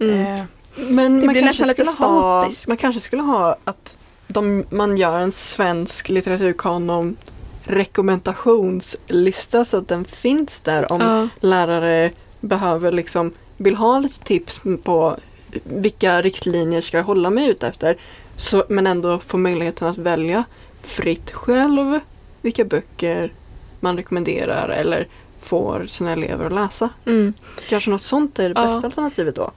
Mm. 0.00 0.20
Eh, 0.38 0.44
Men 0.76 1.20
Det 1.20 1.26
man 1.26 1.32
blir 1.32 1.42
kanske 1.42 1.46
nästan 1.64 1.68
lite 1.68 1.84
skulle 1.84 2.06
ha, 2.08 2.40
statiskt. 2.42 2.68
Man 2.68 2.76
kanske 2.76 3.00
skulle 3.00 3.22
ha 3.22 3.56
att 3.64 3.96
de, 4.28 4.64
man 4.70 4.96
gör 4.96 5.18
en 5.18 5.32
svensk 5.32 6.08
litteraturkanon 6.08 7.16
rekommendationslista 7.64 9.64
så 9.64 9.76
att 9.76 9.88
den 9.88 10.04
finns 10.04 10.60
där 10.60 10.92
om 10.92 11.00
Ja. 11.00 11.28
lärare 11.48 12.10
behöver 12.40 12.92
liksom 12.92 13.32
vill 13.56 13.74
ha 13.74 13.98
lite 13.98 14.24
tips 14.24 14.60
på 14.84 15.16
vilka 15.64 16.22
riktlinjer 16.22 16.80
ska 16.80 16.96
jag 16.96 17.04
hålla 17.04 17.30
mig 17.30 17.48
ute 17.48 17.66
efter. 17.68 17.96
Så, 18.36 18.64
men 18.68 18.86
ändå 18.86 19.18
få 19.26 19.36
möjligheten 19.36 19.88
att 19.88 19.98
välja 19.98 20.44
fritt 20.82 21.30
själv 21.30 22.00
vilka 22.42 22.64
böcker 22.64 23.32
man 23.80 23.96
rekommenderar 23.96 24.68
eller 24.68 25.08
får 25.42 25.86
sina 25.86 26.12
elever 26.12 26.46
att 26.46 26.52
läsa. 26.52 26.88
Mm. 27.06 27.32
Kanske 27.68 27.90
något 27.90 28.02
sånt 28.02 28.38
är 28.38 28.48
det 28.48 28.60
Ja. 28.60 28.66
bästa 28.66 28.86
alternativet 28.86 29.34
då. 29.36 29.50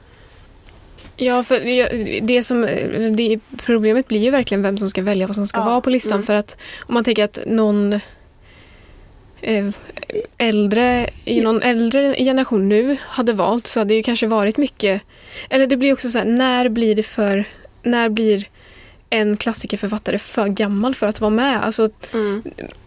Ja, 1.16 1.43
för 1.43 1.60
det- 2.22 2.43
som, 2.43 2.62
det, 3.18 3.39
problemet 3.66 4.08
blir 4.08 4.20
ju 4.20 4.30
verkligen 4.32 4.62
vem 4.62 4.78
som 4.78 4.89
ska 4.89 5.02
välja 5.02 5.28
vad 5.28 5.36
som 5.36 5.47
ska 5.47 5.60
Ja, 5.60 5.66
vara 5.66 5.82
på 5.82 5.89
listan. 5.89 6.14
mm. 6.14 6.26
För 6.26 6.34
att 6.34 6.58
om 6.82 6.93
man 6.93 7.04
tänker 7.04 7.24
att 7.24 7.39
någon 7.45 8.00
äldre, 10.37 11.09
i 11.25 11.41
någon 11.41 11.61
äldre 11.61 12.15
generation 12.15 12.69
nu 12.69 12.97
hade 13.01 13.33
valt 13.33 13.67
så 13.67 13.79
hade 13.79 13.87
det 13.93 13.95
ju 13.95 14.03
kanske 14.03 14.27
varit 14.27 14.57
mycket, 14.57 15.01
eller 15.49 15.67
det 15.67 15.77
blir 15.77 15.93
också 15.93 16.09
så 16.09 16.17
här, 16.17 16.25
när 16.25 16.69
blir 16.69 16.95
det 16.95 17.03
för, 17.03 17.45
när 17.83 18.09
blir 18.09 18.47
en 19.09 19.37
klassikerförfattare 19.37 20.19
för 20.19 20.47
gammal 20.47 20.95
för 20.95 21.07
att 21.07 21.21
vara 21.21 21.29
med? 21.31 21.65
Alltså 21.65 21.89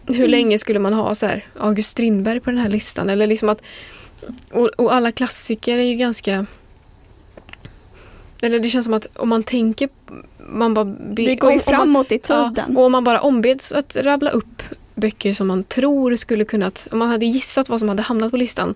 hur 0.07 0.27
länge 0.27 0.59
skulle 0.59 0.79
man 0.79 0.93
ha 0.93 1.15
så 1.15 1.25
här, 1.27 1.45
August 1.59 1.89
Strindberg 1.89 2.39
på 2.39 2.49
den 2.49 2.59
här 2.59 2.69
listan? 2.69 3.09
Eller 3.09 3.27
liksom 3.27 3.49
att, 3.49 3.61
och, 4.51 4.67
och 4.67 4.93
alla 4.93 5.11
klassiker 5.11 5.77
är 5.77 5.83
ju 5.83 5.95
ganska... 5.95 6.45
Eller 8.41 8.59
det 8.59 8.69
känns 8.69 8.85
som 8.85 8.93
att 8.93 9.15
om 9.15 9.29
man 9.29 9.43
tänker... 9.43 9.89
Man 10.49 10.73
bara 10.73 10.85
be, 10.85 10.97
Vi 11.25 11.35
går 11.35 11.51
ju 11.51 11.57
om 11.57 11.61
man- 11.65 11.75
framåt 11.75 12.11
i 12.11 12.19
Ja, 12.29 12.49
tiden. 12.55 12.77
och 12.77 12.83
om 12.85 12.91
man 12.91 13.03
bara 13.03 13.21
ombeds 13.21 13.71
att 13.71 13.95
rabbla 13.95 14.29
upp 14.29 14.63
böcker 14.95 15.33
som 15.33 15.47
man 15.47 15.63
tror 15.63 16.15
skulle 16.15 16.45
kunnat... 16.45 16.87
Om 16.91 16.99
man 16.99 17.09
hade 17.09 17.25
gissat 17.25 17.69
vad 17.69 17.79
som 17.79 17.89
hade 17.89 18.01
hamnat 18.01 18.31
på 18.31 18.37
listan 18.37 18.75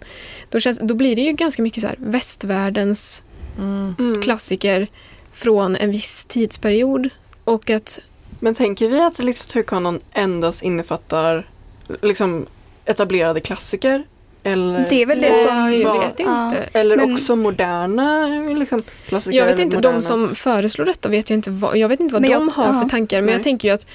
då, 0.50 0.60
känns, 0.60 0.80
då 0.80 0.94
blir 0.94 1.16
det 1.16 1.22
ju 1.22 1.32
ganska 1.32 1.62
mycket 1.62 1.82
så 1.82 1.88
här 1.88 1.96
västvärldens 2.00 3.24
mm. 3.58 3.96
Mm. 4.00 4.22
klassiker 4.22 4.88
från 5.34 5.76
en 5.76 5.92
viss 5.92 6.26
tidsperiod. 6.26 7.10
Och 7.44 7.70
att... 7.70 8.00
Men 8.40 8.56
tänker 8.56 8.90
vi 8.90 9.00
att 9.02 9.20
litteraturkanon 9.20 10.00
endast 10.14 10.64
innefattar 10.64 11.48
liksom 12.02 12.46
etablerade 12.86 13.40
klassiker? 13.40 14.04
Eller, 14.44 14.86
Det 14.90 15.02
är 15.02 15.06
väl 15.06 15.22
det 15.22 15.34
som... 15.34 15.74
jag 15.74 15.94
var- 15.94 16.00
vet 16.00 16.20
ja. 16.20 16.48
inte. 16.50 16.80
eller 16.80 16.98
men- 16.98 17.14
också 17.14 17.36
moderna 17.36 18.28
liksom, 18.60 18.84
klassiker? 19.08 19.38
Jag 19.38 19.46
vet 19.46 19.60
inte, 19.60 19.78
moderna. 19.78 19.96
de 19.96 20.02
som 20.02 20.36
föreslår 20.36 20.86
detta 20.86 21.10
vet 21.10 21.30
jag 21.30 21.38
inte 21.38 21.52
vad, 21.52 21.78
jag 21.78 21.90
vet 21.90 22.00
inte 22.00 22.14
vad 22.14 22.22
de 22.22 22.28
jag- 22.30 22.40
har 22.40 22.74
ja. 22.74 22.82
för 22.82 22.90
tankar. 22.90 23.18
Men 23.18 23.26
Nej. 23.26 23.36
jag 23.36 23.44
tänker 23.44 23.68
ju 23.68 23.74
att 23.74 23.88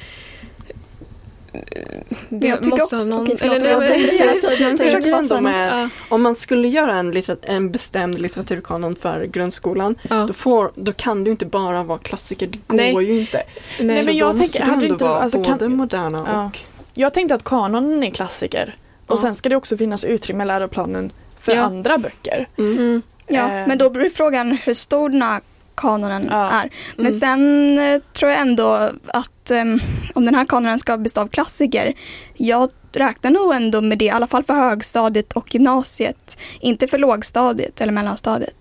jag 2.28 2.62
tycker 2.62 2.70
måste 2.70 2.96
också- 2.96 2.96
ha 2.96 3.04
någon... 3.04 3.22
okej, 3.22 3.36
förlåt, 3.38 3.62
nej, 3.62 3.70
jag 3.70 3.82
Jag 3.88 4.34
jag 4.36 4.40
försöker 4.42 4.76
tänker 4.92 5.12
bara 5.12 5.24
säga 5.24 5.40
med, 5.40 5.88
om 6.08 6.22
man 6.22 6.34
skulle 6.34 6.68
göra 6.68 6.94
en, 6.98 7.22
en 7.42 7.70
bestämd 7.70 8.18
litteraturkanon 8.20 8.94
för 8.94 9.24
grundskolan 9.24 9.94
ja, 10.10 10.24
då, 10.26 10.32
får, 10.32 10.72
då 10.74 10.92
kan 10.92 11.24
ju 11.24 11.30
inte 11.30 11.46
bara 11.46 11.82
vara 11.82 11.98
klassiker, 11.98 12.46
det 12.46 12.58
går 12.66 12.76
Nej. 12.76 13.04
ju 13.04 13.20
inte. 13.20 13.42
nej, 13.78 13.86
Nej, 13.86 14.04
men 14.04 14.16
jag 14.16 14.36
tänker- 14.38 14.62
hade 14.62 14.86
inte- 14.86 15.04
vara 15.04 15.20
alltså, 15.20 15.44
kan- 15.44 15.58
både 15.58 15.68
moderna 15.68 16.26
Ja. 16.32 16.44
och... 16.46 16.58
Jag 16.94 17.14
tänkte 17.14 17.34
att 17.34 17.44
kanonen 17.44 18.02
är 18.02 18.10
klassiker. 18.10 18.76
Och 19.06 19.18
Ja. 19.18 19.20
sen 19.22 19.34
ska 19.34 19.48
det 19.48 19.56
också 19.56 19.76
finnas 19.76 20.04
utrymme 20.04 20.44
i 20.44 20.46
läroplanen 20.46 21.12
för 21.38 21.52
Ja. 21.52 21.62
andra 21.62 21.98
böcker. 21.98 22.48
Mm. 22.58 22.72
Mm, 22.78 23.02
Ja, 23.28 23.40
Eh. 23.52 23.66
men 23.68 23.78
då 23.78 23.90
blir 23.90 24.10
frågan 24.10 24.52
hur 24.52 24.74
stor 24.74 25.08
den 25.08 25.22
här 25.22 25.40
kanonen 25.74 26.28
Ja. 26.30 26.50
är. 26.50 26.70
Men 26.96 27.06
mm. 27.06 27.12
sen 27.12 27.78
eh, 27.78 28.00
tror 28.12 28.30
jag 28.30 28.40
ändå 28.40 28.90
att 29.06 29.50
em, 29.50 29.80
om 30.14 30.24
den 30.24 30.34
här 30.34 30.44
kanonen 30.44 30.78
ska 30.78 30.98
bestå 30.98 31.20
av 31.20 31.28
klassiker, 31.28 31.92
jag 32.34 32.70
räknar 32.92 33.30
nog 33.30 33.54
ändå 33.54 33.80
med 33.80 33.98
det, 33.98 34.04
i 34.04 34.10
alla 34.10 34.26
fall 34.26 34.42
för 34.42 34.54
högstadiet 34.54 35.32
och 35.32 35.54
gymnasiet. 35.54 36.38
Inte 36.60 36.86
för 36.86 36.98
lågstadiet 36.98 37.80
eller 37.80 37.92
mellanstadiet, 37.92 38.54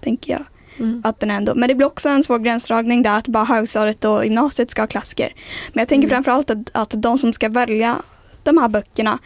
tänker 0.00 0.32
jag. 0.32 0.42
Mm. 0.78 1.02
Att 1.04 1.20
den 1.20 1.30
ändå, 1.30 1.54
men 1.54 1.68
det 1.68 1.74
blir 1.74 1.86
också 1.86 2.08
en 2.08 2.22
svår 2.22 2.38
gränsdragning 2.38 3.02
där 3.02 3.18
att 3.18 3.28
bara 3.28 3.44
högstadiet 3.44 4.04
och 4.04 4.24
gymnasiet 4.24 4.70
ska 4.70 4.82
ha 4.82 4.86
klassiker. 4.86 5.32
Men 5.72 5.80
jag 5.80 5.88
tänker 5.88 6.08
Mm. 6.08 6.14
framförallt 6.14 6.50
att, 6.50 6.70
att 6.72 6.94
de 7.02 7.18
som 7.18 7.32
ska 7.32 7.48
välja 7.48 7.96
de 8.42 8.58
här 8.58 8.68
böckerna 8.68 9.18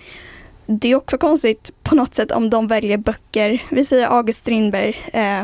det 0.70 0.88
är 0.90 0.94
också 0.94 1.18
konstigt 1.18 1.70
på 1.82 1.94
något 1.94 2.14
sätt 2.14 2.30
om 2.32 2.50
de 2.50 2.66
väljer 2.66 2.98
böcker, 2.98 3.62
vi 3.70 3.84
säger 3.84 4.06
August 4.06 4.40
Strindberg, 4.40 4.96
eh, 5.12 5.42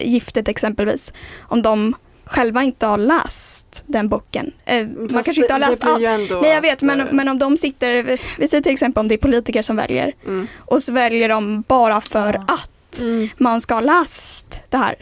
Giftet 0.00 0.48
exempelvis, 0.48 1.12
om 1.40 1.62
de 1.62 1.94
själva 2.24 2.62
inte 2.62 2.86
har 2.86 2.98
läst 2.98 3.84
den 3.86 4.08
boken. 4.08 4.52
Eh, 4.64 4.86
man 4.86 5.24
kanske 5.24 5.42
inte 5.42 5.52
har 5.54 5.60
läst 5.60 5.84
allt. 5.84 6.02
Nej 6.02 6.50
jag 6.54 6.60
vet 6.62 6.82
men, 6.82 7.00
eh, 7.00 7.06
men 7.12 7.28
om 7.28 7.38
de 7.38 7.56
sitter, 7.56 8.18
vi 8.38 8.48
säger 8.48 8.62
till 8.62 8.72
exempel 8.72 9.00
om 9.00 9.08
det 9.08 9.14
är 9.14 9.18
politiker 9.18 9.62
som 9.62 9.76
väljer 9.76 10.12
mm. 10.26 10.46
och 10.58 10.82
så 10.82 10.92
väljer 10.92 11.28
de 11.28 11.62
bara 11.68 12.00
för 12.00 12.32
Ja. 12.34 12.54
att 12.54 12.70
Mm. 13.00 13.28
man 13.38 13.60
ska 13.60 13.74
ha 13.74 13.80
läst 13.80 14.62
det 14.70 14.76
här. 14.76 14.94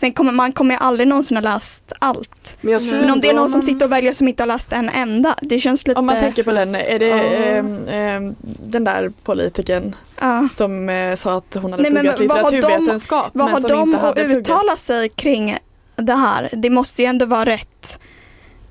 Sen 0.00 0.12
kommer 0.12 0.32
man 0.32 0.52
kommer 0.52 0.76
aldrig 0.76 1.08
någonsin 1.08 1.36
ha 1.36 1.42
läst 1.42 1.92
allt. 1.98 2.58
Men, 2.60 2.86
Men 2.90 3.10
om 3.10 3.20
det 3.20 3.28
är 3.30 3.34
någon 3.34 3.48
som 3.48 3.58
man- 3.58 3.64
sitter 3.64 3.86
och 3.86 3.92
väljer 3.92 4.12
som 4.12 4.28
inte 4.28 4.42
har 4.42 4.46
läst 4.48 4.72
en 4.72 4.88
enda, 4.88 5.34
det 5.42 5.58
känns 5.58 5.86
lite... 5.86 6.00
Om 6.00 6.06
man 6.06 6.20
tänker 6.20 6.42
på 6.42 6.50
den, 6.52 6.74
är 6.74 6.98
det 6.98 7.10
ehm, 7.12 7.88
ehm, 7.88 8.34
den 8.66 8.84
där 8.84 9.12
politikern 9.24 9.94
ja. 10.20 10.48
som 10.54 10.88
eh, 10.88 11.16
sa 11.16 11.36
att 11.38 11.54
hon 11.62 11.70
hade 11.72 11.82
Nej, 11.82 11.92
men 11.92 12.02
pluggat 12.14 12.28
vad 12.28 12.38
har 12.44 12.50
de- 12.50 12.56
litteraturvetenskap 12.56 13.30
Vad 13.32 13.44
men 13.44 13.52
har 13.54 13.60
som 13.60 13.70
de 13.70 13.80
inte 13.82 13.96
att 13.96 14.02
hade 14.02 14.24
pluggat. 14.24 14.38
uttala 14.38 14.76
sig 14.76 15.08
kring 15.08 15.58
det 15.96 16.14
här? 16.14 16.48
Det 16.52 16.70
måste 16.70 17.02
ju 17.02 17.06
ändå 17.08 17.26
vara 17.26 17.44
rätt 17.44 18.00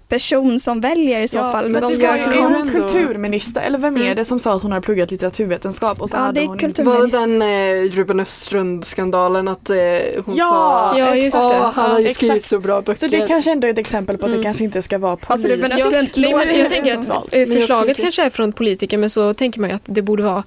person 0.09 0.59
som 0.59 0.81
väljer 0.81 1.21
i 1.21 1.27
så 1.27 1.37
Ja, 1.37 1.51
fall. 1.51 1.67
men 1.67 1.81
de 1.81 1.93
ska 1.93 2.01
ju 2.17 2.21
är 2.23 2.41
ändå- 2.41 2.63
kulturminister 2.71 3.61
eller 3.61 3.77
vem 3.79 3.95
är 3.97 4.01
Mm. 4.01 4.15
det 4.15 4.25
som 4.25 4.39
sa 4.39 4.53
att 4.53 4.61
hon 4.63 4.71
har 4.71 4.81
pluggat 4.81 5.11
litteraturvetenskap 5.11 6.01
och 6.01 6.09
så 6.09 6.15
Ja, 6.15 6.19
hade 6.19 6.39
det 6.39 6.43
är 6.45 6.47
hon 6.47 6.59
inte 6.65 6.83
Var 6.83 7.07
det 7.07 7.07
den 7.07 7.41
eh, 7.41 7.91
Ruben 7.95 8.19
Östlund-skandalen 8.19 9.47
att 9.47 9.69
eh, 9.69 9.75
hon 10.25 10.35
Ja, 10.35 10.91
sa 10.93 10.99
Ja, 10.99 11.15
just 11.15 11.37
det. 11.41 11.45
"Åh, 11.45 11.71
han 11.73 11.91
har 11.91 11.99
ju 11.99 12.13
skrivit 12.13 12.45
så 12.45 12.59
bra 12.59 12.81
böcker. 12.81 12.99
Så 12.99 13.07
det 13.07 13.27
kanske 13.27 13.51
ändå 13.51 13.67
är 13.67 13.71
ett 13.71 13.77
exempel 13.77 14.17
på 14.17 14.25
att 14.25 14.29
Mm. 14.29 14.39
det 14.39 14.43
kanske 14.43 14.63
inte 14.63 14.81
ska 14.81 14.97
vara 14.97 15.17
Alltså, 15.27 15.47
Ruben 15.47 15.71
politiskt. 15.71 15.93
Östlund 15.93 16.31
låter 16.31 16.47
jag 16.47 16.57
ju 16.57 16.65
tänker 16.69 17.01
som 17.01 17.11
att 17.11 17.33
eh, 17.33 17.45
förslaget 17.45 17.97
kanske 17.97 18.23
är 18.23 18.29
från 18.29 18.51
politiker 18.53 18.97
men 18.97 19.09
så 19.09 19.33
tänker 19.33 19.59
man 19.59 19.69
ju 19.69 19.75
att 19.75 19.81
det 19.85 20.01
borde 20.01 20.23
vara 20.23 20.43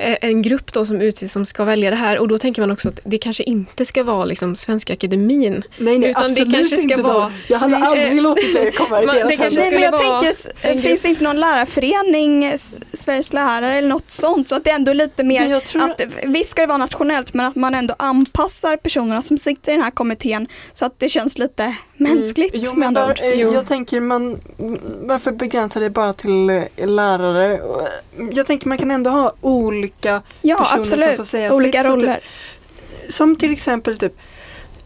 en 0.00 0.42
grupp 0.42 0.72
då 0.72 0.86
som 0.86 1.00
utses 1.00 1.32
som 1.32 1.44
ska 1.44 1.64
välja 1.64 1.90
det 1.90 1.96
här 1.96 2.18
och 2.18 2.28
då 2.28 2.38
tänker 2.38 2.62
man 2.62 2.70
också 2.70 2.88
att 2.88 3.00
det 3.04 3.18
kanske 3.18 3.42
inte 3.42 3.84
ska 3.84 4.04
vara 4.04 4.24
liksom 4.24 4.56
Svenska 4.56 4.92
Akademin. 4.92 5.62
Nej, 5.78 5.98
nej 5.98 6.10
Utan 6.10 6.22
det 6.22 6.30
absolut 6.40 6.54
kanske 6.54 6.76
ska 6.76 6.82
inte 6.90 7.02
vara- 7.02 7.14
då. 7.24 7.30
Jag 7.48 7.58
hade 7.58 7.76
aldrig 7.76 8.08
eh, 8.16 8.22
låtit 8.22 8.54
det 8.54 8.70
komma 8.70 9.02
i 9.02 9.06
man- 9.06 9.14
deras 9.16 9.28
det 9.30 9.36
kanske 9.36 9.60
händer. 9.60 9.80
Nej, 9.80 9.90
men 9.90 10.00
jag 10.00 10.10
vara 10.10 10.20
tänker, 10.20 10.88
finns 10.88 11.02
det 11.02 11.08
inte 11.08 11.24
någon 11.24 11.40
lärarförening, 11.40 12.52
Sveriges 12.92 13.32
lärare 13.32 13.74
eller 13.78 13.88
något 13.88 14.10
sånt? 14.10 14.48
Så 14.48 14.56
att 14.56 14.64
det 14.64 14.70
är 14.70 14.74
ändå 14.74 14.92
lite 14.92 15.24
mer 15.24 15.60
tror- 15.60 15.82
att 15.82 16.00
visst 16.24 16.50
ska 16.50 16.60
det 16.62 16.66
vara 16.66 16.78
nationellt 16.78 17.34
men 17.34 17.46
att 17.46 17.56
man 17.56 17.74
ändå 17.74 17.94
anpassar 17.98 18.76
personerna 18.76 19.22
som 19.22 19.38
sitter 19.38 19.72
i 19.72 19.74
den 19.74 19.84
här 19.84 19.90
kommittén 19.90 20.46
så 20.72 20.84
att 20.86 20.98
det 20.98 21.08
känns 21.08 21.38
lite 21.38 21.74
mänskligt 22.00 22.54
Jo, 22.54 22.72
med 22.76 22.86
andra 22.88 23.06
ord. 23.06 23.20
eh, 23.22 23.40
jag 23.40 23.66
tänker 23.66 24.00
man, 24.00 24.40
varför 25.02 25.32
begränsa 25.32 25.80
det 25.80 25.90
bara 25.90 26.12
till 26.12 26.50
eh, 26.50 26.62
lärare? 26.86 27.52
Eh, 27.54 27.60
Jag 28.32 28.46
tänker 28.46 28.68
man 28.68 28.78
kan 28.78 28.90
ändå 28.90 29.10
ha 29.10 29.32
olika, 29.40 30.22
Ja 30.40 30.56
personer 30.56 30.84
som 30.84 30.86
får 30.86 31.02
absolut, 31.02 31.28
säga 31.28 31.54
olika 31.54 31.82
sitt, 31.82 31.92
typ- 31.92 32.02
roller. 32.02 32.20
som 33.08 33.36
till 33.36 33.52
exempel 33.52 33.98
typ 33.98 34.14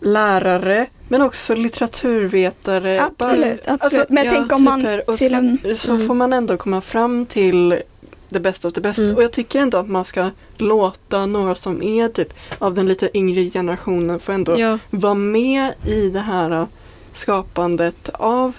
lärare, 0.01 0.87
men 1.09 1.23
också 1.23 1.55
litteraturvetare. 1.55 3.03
Absolut, 3.03 3.65
Bara- 3.67 3.75
absolut. 3.75 3.83
alltså, 4.03 4.13
men 4.15 4.25
ja, 4.25 4.31
tänk 4.35 4.53
om 4.53 4.65
man 4.65 4.81
typer, 4.81 5.09
och 5.11 5.15
till 5.17 5.31
så, 5.31 5.37
en... 5.37 5.77
så 5.77 5.93
Mm. 5.95 6.07
får 6.07 6.15
man 6.15 6.33
ändå 6.33 6.57
komma 6.57 6.81
fram 6.81 7.27
till 7.27 7.81
det 8.29 8.41
bästa 8.41 8.69
av 8.69 8.73
det 8.73 8.81
bästa. 8.81 9.03
Mm. 9.03 9.17
Och 9.17 9.23
jag 9.23 9.33
tycker 9.33 9.61
ändå 9.61 9.79
att 9.79 9.89
man 9.89 10.05
ska 10.05 10.31
låta 10.57 11.27
några 11.27 11.55
som 11.55 11.83
är 11.83 12.09
typ 12.09 12.35
av 12.59 12.75
den 12.75 12.87
lite 12.89 13.17
yngre 13.19 13.45
generationen 13.51 14.21
få 14.21 14.33
ändå 14.33 14.59
Ja, 14.61 14.79
vara 14.91 15.15
med 15.15 15.73
i 15.87 16.09
det 16.09 16.21
här 16.21 16.67
skapandet 17.15 18.09
av 18.13 18.53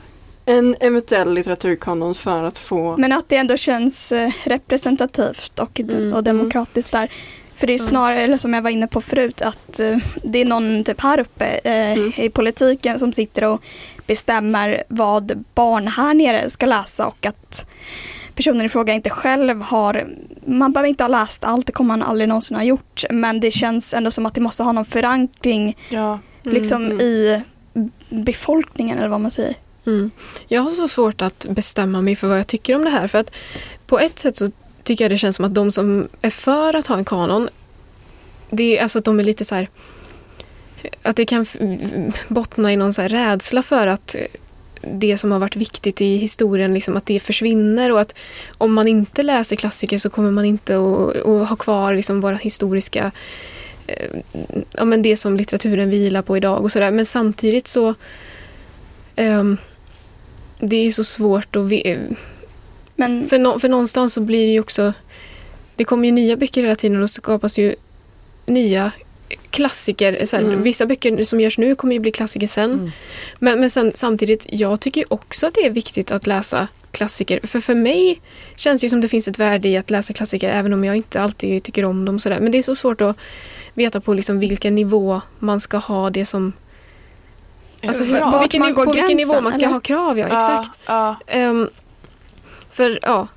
en 0.46 0.76
eventuell 0.80 1.34
litteraturkanon 1.34 2.16
för 2.16 2.44
att 2.44 2.58
få 2.58 2.98
Men 2.98 3.12
att 3.12 3.30
det 3.30 3.36
ändå 3.36 3.58
känns 3.58 4.12
eh, 4.12 4.32
representativt 4.46 5.60
och, 5.60 5.80
Mm, 5.80 6.14
och 6.14 6.24
demokratiskt 6.24 6.92
där. 6.92 7.12
För 7.56 7.68
det 7.68 7.74
är 7.74 7.78
snarare, 7.78 8.22
eller 8.22 8.38
som 8.38 8.54
jag 8.54 8.62
var 8.62 8.70
inne 8.70 8.88
på 8.88 9.02
förut, 9.02 9.42
att 9.42 9.80
eh, 9.80 9.98
det 10.24 10.42
är 10.42 10.46
någon 10.46 10.84
typ 10.84 11.02
här 11.02 11.20
uppe 11.20 11.46
eh, 11.46 11.94
Mm. 11.94 12.12
i 12.18 12.30
politiken 12.30 13.00
som 13.00 13.14
sitter 13.14 13.44
och 13.44 13.62
bestämmer 14.08 14.84
vad 14.88 15.44
barn 15.56 15.88
här 15.88 16.14
nere 16.14 16.50
ska 16.50 16.66
läsa 16.66 17.08
och 17.08 17.26
att 17.26 17.68
personen 18.36 18.66
i 18.66 18.70
fråga 18.70 18.94
inte 18.94 19.10
själv 19.10 19.62
har, 19.62 20.08
man 20.46 20.74
behöver 20.74 20.90
inte 20.90 21.04
ha 21.04 21.08
läst 21.10 21.44
allt, 21.44 21.66
det 21.66 21.72
kommer 21.72 21.88
man 21.98 22.04
aldrig 22.10 22.28
någonsin 22.30 22.58
ha 22.58 22.64
gjort, 22.64 23.04
men 23.10 23.40
det 23.40 23.52
känns 23.52 23.94
ändå 23.94 24.12
som 24.12 24.26
att 24.26 24.34
det 24.34 24.42
måste 24.42 24.64
ha 24.64 24.72
någon 24.72 24.86
förankring 24.86 25.78
Ja. 25.90 26.20
liksom 26.44 26.86
mm. 26.86 27.02
i 27.02 27.42
befolkningen 28.10 28.98
eller 28.98 29.08
vad 29.08 29.22
man 29.22 29.32
säger. 29.32 29.56
Mm. 29.86 30.12
Jag 30.48 30.62
har 30.62 30.72
så 30.72 30.88
svårt 30.88 31.22
att 31.22 31.46
bestämma 31.50 32.02
mig 32.02 32.16
för 32.16 32.28
vad 32.28 32.40
jag 32.40 32.48
tycker 32.48 32.76
om 32.76 32.84
det 32.84 32.90
här. 32.90 33.08
För 33.08 33.18
att 33.18 33.36
på 33.88 34.00
ett 34.00 34.20
sätt 34.20 34.38
så 34.38 34.52
tycker 34.84 35.04
jag 35.04 35.12
det 35.12 35.18
känns 35.18 35.36
som 35.36 35.46
att 35.46 35.56
de 35.56 35.72
som 35.72 36.08
är 36.22 36.30
för 36.30 36.74
att 36.74 36.88
ha 36.88 36.98
en 36.98 37.06
kanon, 37.06 37.50
det 38.50 38.78
är 38.78 38.84
alltså 38.84 39.00
att 39.00 39.06
de 39.06 39.20
är 39.20 39.24
lite 39.24 39.46
så 39.46 39.56
här 39.56 39.70
att 41.02 41.16
det 41.16 41.26
kan 41.26 41.46
bottna 42.28 42.74
i 42.74 42.78
någon 42.78 42.94
så 42.94 43.02
här 43.02 43.10
rädsla 43.10 43.64
för 43.64 43.88
att 43.88 44.16
det 44.82 45.18
som 45.18 45.32
har 45.32 45.40
varit 45.40 45.56
viktigt 45.56 46.02
i 46.02 46.18
historien, 46.18 46.74
liksom 46.74 46.98
att 46.98 47.06
det 47.06 47.20
försvinner 47.20 47.92
och 47.92 48.02
att 48.02 48.16
om 48.58 48.74
man 48.74 48.88
inte 48.88 49.24
läser 49.24 49.56
klassiker 49.56 49.98
så 49.98 50.10
kommer 50.10 50.32
man 50.32 50.46
inte 50.46 50.76
att, 50.76 51.16
att 51.16 51.50
ha 51.50 51.56
kvar 51.56 51.94
liksom 51.94 52.22
våra 52.22 52.36
historiska 52.36 53.06
eh, 53.06 53.12
ja, 54.72 54.86
men 54.86 55.02
det 55.02 55.18
som 55.18 55.38
litteraturen 55.38 55.90
vilar 55.90 56.22
på 56.22 56.38
idag 56.38 56.62
och 56.64 56.72
sådär. 56.72 56.92
Men 56.92 57.06
samtidigt 57.06 57.68
så 57.68 57.96
ehm, 59.16 59.58
det 60.60 60.76
är 60.76 60.92
så 60.92 61.04
svårt 61.04 61.56
att 61.56 61.66
ve- 61.66 61.98
Men 62.96 63.28
för, 63.28 63.40
nå- 63.40 63.60
för 63.60 63.70
någonstans 63.70 64.14
så 64.14 64.22
blir 64.22 64.46
det 64.46 64.52
ju 64.54 64.60
också 64.60 64.94
det 65.76 65.84
kommer 65.84 66.06
ju 66.08 66.12
nya 66.12 66.36
böcker 66.36 66.62
hela 66.64 66.76
tiden 66.76 66.98
och 66.98 67.02
då 67.02 67.08
skapas 67.08 67.58
ju 67.58 67.76
nya 68.46 68.92
klassiker. 69.50 70.26
Så 70.26 70.36
här, 70.38 70.44
Mm. 70.44 70.64
Vissa 70.64 70.86
böcker 70.86 71.24
som 71.24 71.40
görs 71.42 71.58
nu 71.58 71.76
kommer 71.76 71.94
ju 71.94 72.00
bli 72.00 72.12
klassiker 72.12 72.48
sen. 72.48 72.72
Mm. 72.72 72.92
Men, 73.40 73.60
men 73.60 73.70
sen, 73.70 73.92
samtidigt, 73.96 74.46
jag 74.50 74.80
tycker 74.82 75.02
ju 75.02 75.08
också 75.10 75.48
att 75.48 75.54
det 75.54 75.66
är 75.66 75.70
viktigt 75.70 76.12
att 76.12 76.28
läsa 76.28 76.68
klassiker. 76.92 77.40
För 77.44 77.60
för 77.60 77.76
mig 77.76 78.22
känns 78.56 78.82
det 78.82 78.86
ju 78.86 78.90
som 78.90 79.02
det 79.02 79.08
finns 79.08 79.28
ett 79.28 79.40
värde 79.40 79.70
i 79.70 79.78
att 79.78 79.90
läsa 79.90 80.14
klassiker 80.14 80.50
även 80.50 80.74
om 80.74 80.84
jag 80.84 80.96
inte 80.96 81.22
alltid 81.22 81.64
tycker 81.64 81.86
om 81.86 82.06
dem. 82.06 82.20
Sådär. 82.20 82.40
Men 82.40 82.52
det 82.52 82.58
är 82.58 82.62
så 82.64 82.76
svårt 82.76 83.02
att 83.02 83.18
veta 83.76 84.02
på 84.02 84.14
liksom 84.14 84.40
vilken 84.40 84.76
nivå 84.76 85.22
man 85.40 85.60
ska 85.60 85.78
ha 85.78 86.10
det 86.10 86.26
som... 86.26 86.54
Alltså 87.88 88.04
hur, 88.04 88.18
Ja. 88.18 88.26
på 88.26 88.32
Vart 88.32 88.42
vilken, 88.44 88.60
man 88.62 88.70
niv- 88.72 88.76
går 88.76 88.86
på 88.86 88.92
vilken 88.92 89.18
nivå 89.18 89.18
gränsen, 89.34 89.44
man 89.44 89.54
ska 89.54 89.62
eller? 89.62 89.74
ha 89.74 89.80
krav, 89.80 90.20
ja. 90.20 90.26
Exakt. 90.26 90.80
Ja, 90.86 91.16
Ehm, 91.28 91.70
för 92.72 93.00
ja, 93.02 93.28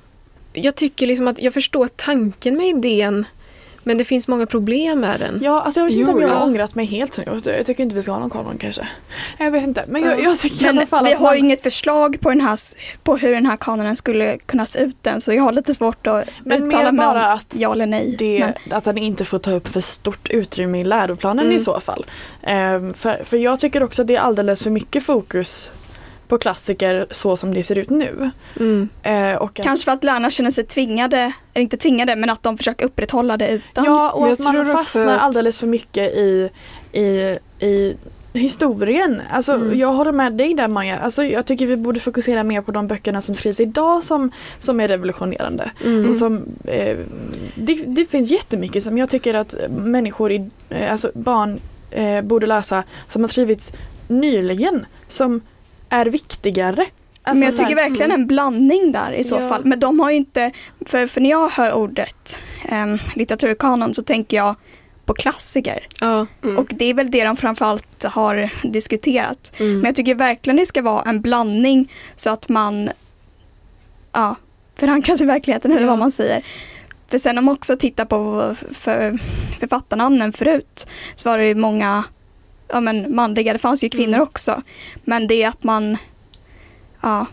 jag 0.53 0.75
tycker 0.75 1.07
liksom 1.07 1.27
att 1.27 1.39
jag 1.39 1.53
förstår 1.53 1.87
tanken 1.95 2.57
med 2.57 2.67
idén 2.67 3.25
men 3.89 3.97
det 3.97 4.03
finns 4.03 4.27
många 4.27 4.45
problem 4.45 4.99
med 4.99 5.19
den. 5.19 5.39
ja 5.43 5.61
alltså 5.61 5.79
jag 5.79 5.85
vet 5.85 5.93
inte 5.97 6.11
Jo, 6.11 6.15
om 6.17 6.21
jag 6.21 6.29
har 6.29 6.35
ja. 6.35 6.43
ångrat 6.43 6.75
mig 6.75 6.85
helt. 6.85 7.13
så 7.13 7.23
Jag, 7.25 7.65
tycker 7.65 7.83
inte 7.83 7.95
vi 7.95 8.03
ska 8.03 8.11
ha 8.11 8.19
någon 8.19 8.29
kanon 8.29 8.57
kanske. 8.57 8.87
Jag 9.39 9.51
vet 9.51 9.63
inte. 9.63 9.83
Men 9.87 10.01
jag, 10.03 10.19
Ja. 10.19 10.23
jag 10.23 10.39
tycker 10.39 10.65
i 10.65 10.69
alla 10.69 10.79
Men 10.79 10.87
fall 10.87 11.05
vi 11.05 11.13
att 11.13 11.19
har 11.19 11.25
man, 11.27 11.33
ju 11.35 11.39
inget 11.39 11.61
förslag 11.63 12.17
på, 12.21 12.29
den 12.29 12.41
här, 12.41 12.59
på 13.03 13.17
hur 13.17 13.33
den 13.33 13.45
här 13.45 13.57
kanonen 13.57 13.95
skulle 13.95 14.37
kunna 14.37 14.65
se 14.65 14.79
ut 14.79 15.07
än 15.07 15.21
så 15.21 15.33
jag 15.33 15.43
har 15.43 15.51
lite 15.51 15.73
svårt 15.73 16.07
att 16.07 16.25
Men 16.43 16.63
uttala 16.67 16.91
mig 16.91 17.05
bara 17.05 17.27
om 17.27 17.33
att 17.33 17.55
ja 17.57 17.73
eller 17.73 17.85
nej. 17.85 18.15
det, 18.19 18.39
Men, 18.67 18.77
att 18.77 18.83
den 18.83 18.97
inte 18.97 19.25
får 19.25 19.39
ta 19.39 19.51
upp 19.51 19.67
för 19.67 19.81
stort 19.81 20.29
utrymme 20.29 20.79
i 20.79 20.83
läroplanen 20.83 21.45
Mm. 21.45 21.57
i 21.57 21.59
så 21.59 21.79
fall. 21.79 22.05
Ehm, 22.43 22.93
för, 22.93 23.21
för 23.25 23.37
jag 23.37 23.59
tycker 23.59 23.83
också 23.83 24.01
att 24.01 24.07
det 24.07 24.15
är 24.15 24.19
alldeles 24.21 24.63
för 24.63 24.69
mycket 24.69 25.03
fokus 25.03 25.71
på 26.29 26.37
klassiker 26.37 27.07
så 27.11 27.37
som 27.37 27.53
det 27.53 27.63
ser 27.63 27.77
ut 27.77 27.89
nu. 27.89 28.31
Mm. 28.59 28.89
Eh, 29.03 29.35
och 29.35 29.59
att, 29.59 29.65
kanske 29.65 29.85
för 29.85 29.91
att 29.91 30.03
lärarna 30.03 30.29
känner 30.31 30.51
sig 30.51 30.65
tvingade, 30.65 31.17
eller 31.53 31.61
inte 31.63 31.77
tvingade, 31.77 32.15
men 32.15 32.29
att 32.29 32.43
de 32.43 32.57
försöker 32.57 32.85
upprätthålla 32.85 33.37
det 33.37 33.49
utan. 33.49 33.85
Ja, 33.85 34.11
och 34.11 34.27
att 34.31 34.39
jag 34.39 34.53
man 34.55 34.65
fastnar 34.65 35.05
att- 35.15 35.21
alldeles 35.21 35.59
för 35.59 35.67
mycket 35.67 36.13
i, 36.13 36.49
i, 36.91 37.37
i 37.59 37.95
historien. 38.33 39.21
Alltså, 39.31 39.53
Mm. 39.53 39.79
Jag 39.79 39.93
håller 39.93 40.11
med 40.11 40.33
dig 40.33 40.53
där 40.53 40.67
Maja. 40.67 40.97
Alltså, 40.99 41.23
jag 41.23 41.45
tycker 41.45 41.65
vi 41.67 41.77
borde 41.77 41.99
fokusera 41.99 42.43
mer 42.43 42.61
på 42.61 42.71
de 42.71 42.87
böckerna 42.87 43.21
som 43.21 43.35
skrivs 43.35 43.59
idag 43.59 44.03
som, 44.03 44.31
som 44.59 44.79
är 44.79 44.87
revolutionerande. 44.87 45.71
Mm. 45.85 46.09
Och 46.09 46.15
som, 46.15 46.45
eh, 46.63 46.97
det, 47.55 47.73
det 47.87 48.05
finns 48.05 48.31
jättemycket 48.31 48.83
som 48.83 48.97
jag 48.97 49.09
tycker 49.09 49.33
att 49.33 49.55
människor, 49.69 50.31
i, 50.31 50.49
eh, 50.69 50.91
alltså 50.91 51.11
barn, 51.13 51.59
eh, 51.91 52.21
borde 52.21 52.47
läsa 52.47 52.83
som 53.05 53.21
har 53.21 53.27
skrivits 53.27 53.71
nyligen 54.07 54.85
som 55.07 55.41
är 55.89 56.05
viktigare. 56.05 56.85
Alltså, 57.23 57.39
men 57.39 57.41
jag 57.41 57.53
så 57.53 57.61
här- 57.61 57.69
tycker 57.69 57.81
verkligen 57.83 58.11
en 58.11 58.27
blandning 58.27 58.91
där 58.91 59.11
i 59.11 59.23
så 59.23 59.35
Ja. 59.35 59.49
fall. 59.49 59.65
Men 59.65 59.79
de 59.79 59.99
har 59.99 60.09
ju 60.11 60.17
inte, 60.17 60.51
för, 60.85 61.07
för 61.07 61.21
när 61.21 61.29
jag 61.29 61.49
hör 61.49 61.73
ordet 61.73 62.39
um, 62.71 62.97
litteraturkanon 63.15 63.93
så 63.93 64.01
tänker 64.01 64.37
jag 64.37 64.55
på 65.05 65.13
klassiker. 65.13 65.87
Ja. 66.01 66.25
Mm. 66.43 66.57
Och 66.57 66.67
det 66.69 66.85
är 66.85 66.93
väl 66.93 67.11
det 67.11 67.23
de 67.23 67.37
framförallt 67.37 68.03
har 68.03 68.49
diskuterat. 68.63 69.53
Mm. 69.59 69.73
Men 69.73 69.85
jag 69.85 69.95
tycker 69.95 70.15
verkligen 70.15 70.57
det 70.57 70.65
ska 70.65 70.81
vara 70.81 71.01
en 71.09 71.21
blandning 71.21 71.91
så 72.15 72.29
att 72.29 72.49
man 72.49 72.89
ja, 74.11 74.35
förankras 74.75 75.21
i 75.21 75.25
verkligheten 75.25 75.71
eller 75.71 75.81
Ja. 75.81 75.87
vad 75.87 75.99
man 75.99 76.11
säger. 76.11 76.43
För 77.07 77.17
sen 77.17 77.37
om 77.37 77.45
man 77.45 77.53
också 77.53 77.77
tittar 77.77 78.05
på 78.05 78.55
för, 78.71 79.19
författarnamnen 79.59 80.33
förut 80.33 80.87
så 81.15 81.29
var 81.29 81.37
det 81.37 81.47
ju 81.47 81.55
många 81.55 82.03
ja, 82.69 82.79
men 82.79 83.15
manliga, 83.15 83.53
det 83.53 83.59
fanns 83.59 83.83
ju 83.83 83.89
kvinnor 83.89 84.13
Mm. 84.15 84.21
också. 84.21 84.61
Men 85.03 85.27
det 85.27 85.43
är 85.43 85.47
att 85.47 85.63
man 85.63 85.97
ja, 87.01 87.25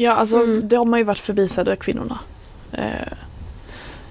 Ja, 0.00 0.12
alltså 0.12 0.36
Mm. 0.36 0.68
det 0.68 0.76
har 0.76 0.84
man 0.84 1.00
ju 1.00 1.04
varit 1.04 1.18
förvisade 1.18 1.76
kvinnorna. 1.76 2.18
Eh, 2.72 3.12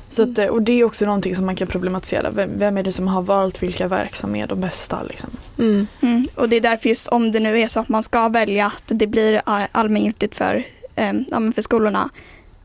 så 0.09 0.21
Mm. 0.21 0.32
att, 0.34 0.39
eh, 0.39 0.45
och 0.47 0.61
det 0.61 0.73
är 0.73 0.84
också 0.84 1.05
någonting 1.05 1.36
som 1.36 1.45
man 1.45 1.55
kan 1.55 1.67
problematisera. 1.67 2.30
Vem, 2.30 2.49
vem 2.59 2.78
är 2.78 2.84
det 2.84 2.91
som 2.91 3.07
har 3.07 3.21
valt 3.21 3.63
vilka 3.63 3.88
verk 3.88 4.15
som 4.15 4.36
är 4.36 4.47
de 4.47 4.61
bästa? 4.61 5.03
Liksom? 5.03 5.30
Mm. 5.59 5.88
Mm, 6.01 6.28
och 6.36 6.49
det 6.49 6.55
är 6.55 6.61
därför 6.61 6.89
just 6.89 7.07
om 7.07 7.32
det 7.32 7.39
nu 7.39 7.59
är 7.59 7.67
så 7.67 7.80
att 7.80 7.89
man 7.89 8.03
ska 8.03 8.30
välja 8.30 8.65
att 8.65 8.84
det 8.86 9.07
blir 9.07 9.41
allmängiltigt 9.71 10.36
för, 10.36 10.63
eh, 10.95 11.13
för 11.55 11.61
skolorna 11.61 12.09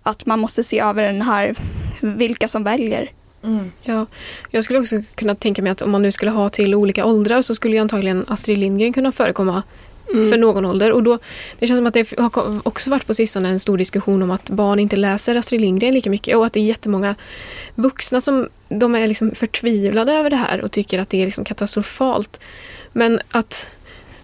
att 0.03 0.27
man 0.27 0.39
måste 0.41 0.63
se 0.63 0.81
över 0.81 1.03
den 1.03 1.23
här 1.23 1.55
vilka 2.01 2.49
som 2.49 2.65
väljer. 2.65 3.11
Ja, 3.83 4.07
jag 4.51 4.65
skulle 4.65 4.79
också 4.79 4.97
kunna 5.15 5.35
tänka 5.35 5.63
mig 5.63 5.73
att 5.73 5.83
om 5.83 5.91
man 5.91 6.03
nu 6.03 6.13
skulle 6.13 6.31
ha 6.31 6.49
till 6.49 6.75
olika 6.75 7.05
åldrar 7.05 7.43
så 7.43 7.55
skulle 7.55 7.75
ju 7.75 7.81
antagligen 7.81 8.25
Astrid 8.29 8.59
Lindgren 8.59 8.93
kunna 8.93 9.13
förekomma 9.13 9.63
Mm. 10.13 10.31
för 10.31 10.39
någon 10.39 10.65
ålder. 10.65 10.93
Och 10.93 11.03
då, 11.03 11.19
det 11.59 11.67
känns 11.67 11.79
som 11.79 11.87
att 11.87 11.95
det 11.95 12.19
har 12.19 12.61
också 12.69 12.91
varit 12.91 13.07
på 13.07 13.15
sistone 13.15 13.49
en 13.49 13.59
stor 13.61 13.79
diskussion 13.79 14.23
om 14.23 14.31
att 14.31 14.51
barn 14.51 14.79
inte 14.79 14.97
läser 14.97 15.37
Astrid 15.37 15.61
Lindgren 15.61 15.95
lika 15.95 16.11
mycket 16.11 16.37
och 16.37 16.47
att 16.47 16.53
det 16.53 16.61
är 16.61 16.65
jättemånga 16.65 17.15
vuxna 17.75 18.21
som 18.21 18.49
de 18.69 18.95
är 18.95 19.07
liksom 19.07 19.31
förtvivlade 19.35 20.13
över 20.13 20.31
det 20.31 20.37
här 20.37 20.61
och 20.61 20.73
tycker 20.73 20.99
att 20.99 21.11
det 21.11 21.23
är 21.23 21.25
liksom 21.25 21.45
katastrofalt. 21.45 22.41
Men 22.93 23.21
att 23.31 23.67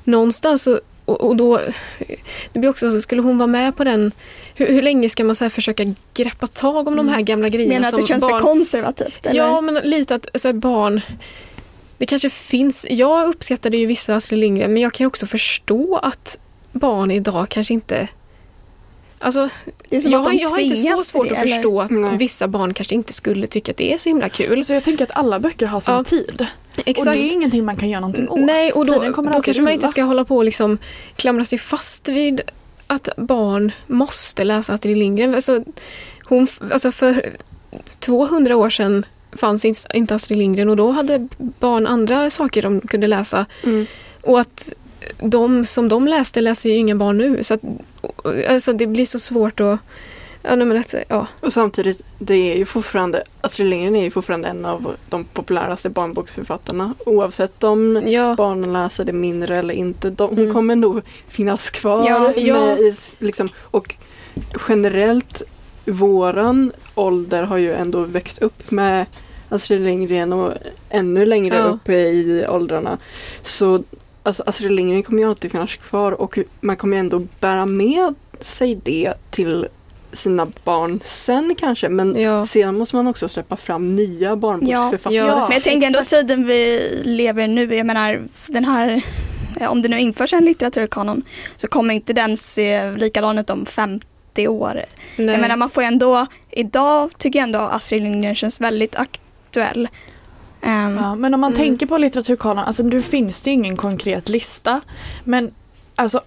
någonstans 0.05 0.63
så, 0.63 0.81
och, 1.09 1.21
och 1.21 1.37
då 1.37 1.61
det 2.53 2.59
blir 2.59 2.71
också 2.71 2.91
så 2.91 3.01
skulle 3.01 3.23
hon 3.23 3.39
vara 3.39 3.47
med 3.47 3.77
på 3.77 3.85
den 3.85 4.13
hur, 4.55 4.67
hur 4.67 4.83
länge 4.83 5.09
ska 5.09 5.25
man 5.25 5.35
så 5.35 5.51
försöka 5.51 5.95
greppa 6.15 6.47
tag 6.47 6.89
om 6.89 6.97
de 6.97 7.09
här 7.09 7.21
gamla 7.21 7.49
grejerna 7.49 7.75
Menar 7.75 7.85
att 7.85 7.91
som 7.91 8.01
det 8.01 8.07
känns 8.07 8.23
barn 8.23 8.41
för 8.41 8.47
konservativt? 8.47 9.27
Eller? 9.27 9.39
Ja, 9.39 9.61
men 9.61 9.75
lite 9.75 10.15
att 10.15 10.29
så 10.35 10.49
här, 10.49 10.53
barn... 10.53 11.01
Det 11.99 12.07
kanske 12.07 12.31
finns... 12.31 12.87
Jag 12.91 13.29
uppskattade 13.29 13.77
ju 13.77 13.87
vissa 13.87 14.15
Astrid 14.15 14.41
Lindgren, 14.41 14.73
men 14.73 14.83
jag 14.83 14.93
kan 14.93 15.07
också 15.07 15.27
förstå 15.27 15.97
att 15.97 16.39
barn 16.73 17.11
idag 17.11 17.49
kanske 17.49 17.75
inte 17.75 18.09
Alltså, 19.21 19.49
Det 19.89 19.97
är 19.97 20.01
som 20.01 20.13
jag, 20.13 20.19
att 20.21 20.25
har- 20.27 20.33
de 20.33 20.39
jag 20.39 20.49
har 20.49 20.59
inte 20.59 20.77
så 20.77 20.99
svårt 20.99 21.27
till 21.29 21.37
att 21.37 21.43
det, 21.43 21.49
förstå 21.53 21.81
att 21.81 21.91
Nej. 21.91 22.17
vissa 22.17 22.49
barn 22.49 22.75
kanske 22.75 22.95
inte 22.95 23.13
skulle 23.13 23.47
tycka 23.47 23.71
att 23.73 23.77
det 23.77 23.93
är 23.95 23.99
så 23.99 24.09
himla 24.09 24.29
kul. 24.29 24.65
Så 24.65 24.73
jag 24.73 24.85
tänker 24.85 25.05
att 25.05 25.17
alla 25.17 25.41
böcker 25.41 25.67
har 25.67 25.81
sin 25.81 25.95
Ja. 25.95 26.05
tid. 26.05 26.47
Exakt. 26.85 27.07
Och 27.09 27.13
det 27.23 27.29
är 27.29 27.33
ingenting 27.33 27.65
man 27.65 27.77
kan 27.77 27.89
göra 27.91 28.01
någonting 28.01 28.29
åt. 28.29 28.41
Nej, 28.41 28.73
och 28.73 28.87
då, 28.87 28.93
då 29.23 29.41
kanske 29.43 29.63
man 29.63 29.73
inte 29.73 29.89
ska 29.89 30.03
hålla 30.03 30.25
på 30.25 30.37
och 30.37 30.45
liksom 30.45 30.79
klamra 31.17 31.45
sig 31.45 31.59
fast 31.59 32.09
vid 32.09 32.41
att 32.87 33.09
barn 33.17 33.73
måste 33.87 34.45
läsa 34.45 34.73
Astrid 34.73 34.97
Lindgren. 34.97 35.35
Alltså, 35.35 35.65
hon, 36.25 36.47
alltså 36.73 36.93
för 36.93 37.37
200 38.01 38.57
år 38.57 38.71
sedan 38.71 39.07
fanns 39.33 39.65
inte- 39.65 39.89
inte 39.95 40.15
Astrid 40.15 40.39
Lindgren 40.39 40.69
och 40.69 40.77
då 40.77 40.91
hade 40.91 41.29
barn 41.39 41.87
andra 41.87 42.31
saker 42.31 42.63
de 42.63 42.81
kunde 42.81 43.07
läsa. 43.07 43.47
Mm. 43.65 43.87
Och 44.23 44.41
att 44.41 44.73
de 45.23 45.65
som 45.65 45.89
de 45.89 46.09
läste 46.09 46.41
läser 46.41 46.71
ju 46.71 46.77
inga 46.77 46.95
barn 46.97 47.19
nu. 47.19 47.43
Så 47.45 47.55
att, 47.55 47.61
alltså, 48.49 48.73
det 48.73 48.87
blir 48.87 49.07
så 49.07 49.19
svårt 49.19 49.61
att... 49.61 49.81
Ja, 50.43 50.57
men 50.57 50.77
att, 50.77 50.95
ja. 51.09 51.27
Och 51.41 51.53
samtidigt, 51.53 52.03
det 52.19 52.35
är 52.35 52.57
ju 52.57 52.65
fortfarande, 52.65 53.23
Astrid 53.41 53.69
Lindgren 53.71 53.97
är 53.97 54.03
ju 54.05 54.11
fortfarande 54.11 54.49
en 54.49 54.65
av 54.65 54.97
de 55.09 55.25
populäraste 55.25 55.89
barnboksförfattarna. 55.89 56.95
Oavsett 57.07 57.65
om 57.65 58.03
Ja, 58.07 58.35
barnen 58.39 58.73
läser 58.73 59.05
det 59.05 59.13
mindre 59.13 59.57
eller 59.59 59.75
inte. 59.75 60.11
De, 60.11 60.29
hon 60.29 60.39
Mm. 60.39 60.53
kommer 60.53 60.77
nog 60.77 61.03
finnas 61.29 61.71
kvar. 61.71 62.07
Ja, 62.09 62.33
ja. 62.37 62.77
I, 62.77 62.95
liksom, 63.19 63.49
och 63.61 63.95
generellt, 64.69 65.43
våran 65.85 66.73
ålder 66.95 67.43
har 67.43 67.57
ju 67.57 67.73
ändå 67.73 68.01
växt 68.01 68.43
upp 68.43 68.71
med 68.71 69.07
Astrid 69.49 69.81
Lindgren 69.81 70.33
och 70.33 70.53
ännu 70.91 71.27
längre 71.27 71.57
Ja. 71.57 71.65
upp 71.65 71.89
i 71.89 72.45
åldrarna. 72.49 72.99
Så 73.43 73.83
alltså, 74.23 74.43
Astrid 74.47 74.73
Lindgren 74.73 75.03
kommer 75.03 75.23
ju 75.23 75.29
alltid 75.29 75.51
finnas 75.53 75.77
kvar 75.77 76.13
och 76.13 76.39
man 76.61 76.77
kommer 76.77 76.97
ju 76.97 77.01
ändå 77.01 77.27
bära 77.41 77.67
med 77.67 78.15
sig 78.41 78.75
det 78.85 79.15
till 79.31 79.67
sina 80.13 80.47
barn 80.65 81.01
sen 81.05 81.55
kanske. 81.59 81.89
Men 81.89 82.17
Ja. 82.21 82.47
sedan 82.47 82.79
måste 82.79 82.97
man 82.97 83.07
också 83.07 83.29
släppa 83.29 83.57
fram 83.57 83.97
nya 83.97 84.37
barnboksförfattare. 84.37 85.15
Ja. 85.15 85.27
Ja, 85.27 85.43
Men 85.49 85.53
jag 85.53 85.63
tänker 85.63 85.87
ändå 85.87 86.05
tiden 86.05 86.47
vi 86.47 86.81
lever 87.05 87.49
nu, 87.49 87.75
jag 87.75 87.87
menar 87.87 88.23
den 88.47 88.65
här, 88.65 89.03
eh, 89.61 89.71
om 89.71 89.83
det 89.83 89.89
nu 89.89 90.01
införs 90.01 90.33
en 90.33 90.45
litteraturkanon 90.45 91.23
så 91.57 91.69
kommer 91.69 91.95
inte 91.95 92.13
den 92.13 92.37
se 92.37 92.91
likadan 92.97 93.39
ut 93.39 93.51
om 93.51 93.67
50 93.67 94.49
år. 94.49 94.75
nej. 95.17 95.27
Jag 95.27 95.41
menar 95.41 95.57
man 95.57 95.71
får 95.71 95.83
ju 95.83 95.87
ändå, 95.87 96.27
idag 96.51 97.11
tycker 97.19 97.39
jag 97.39 97.45
ändå 97.45 97.59
Astrid 97.59 98.03
Lindgren 98.03 98.35
känns 98.35 98.61
väldigt 98.61 98.97
aktuell. 98.97 99.89
Ehm, 100.63 100.97
Ja, 100.97 101.15
men 101.15 101.35
om 101.35 101.41
man 101.41 101.53
Mm. 101.53 101.59
tänker 101.65 101.87
på 101.87 101.99
litteraturkanon, 101.99 102.65
alltså 102.65 102.83
nu 102.83 103.03
finns 103.03 103.43
det 103.43 103.51
ju 103.51 103.55
ingen 103.55 103.77
konkret 103.77 104.29
lista. 104.29 104.81
Men 105.25 105.51
alltså 105.95 106.21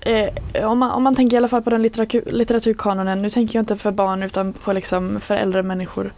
eh, 0.00 0.28
om, 0.70 0.78
man, 0.78 0.90
om 0.90 1.02
man 1.02 1.14
tänker 1.14 1.36
i 1.36 1.38
alla 1.38 1.48
fall 1.48 1.62
på 1.62 1.70
den 1.70 1.82
litteratur, 1.82 2.22
litteraturkanonen, 2.26 3.22
nu 3.22 3.30
tänker 3.30 3.56
jag 3.58 3.62
inte 3.62 3.76
för 3.76 3.90
barn 3.92 4.22
utan 4.22 4.52
på 4.52 4.72
liksom 4.72 5.20
för 5.20 5.34
äldre 5.36 5.62
människor. 5.62 6.12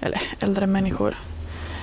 Eller 0.00 0.20
äldre 0.40 0.66
människor. 0.66 1.14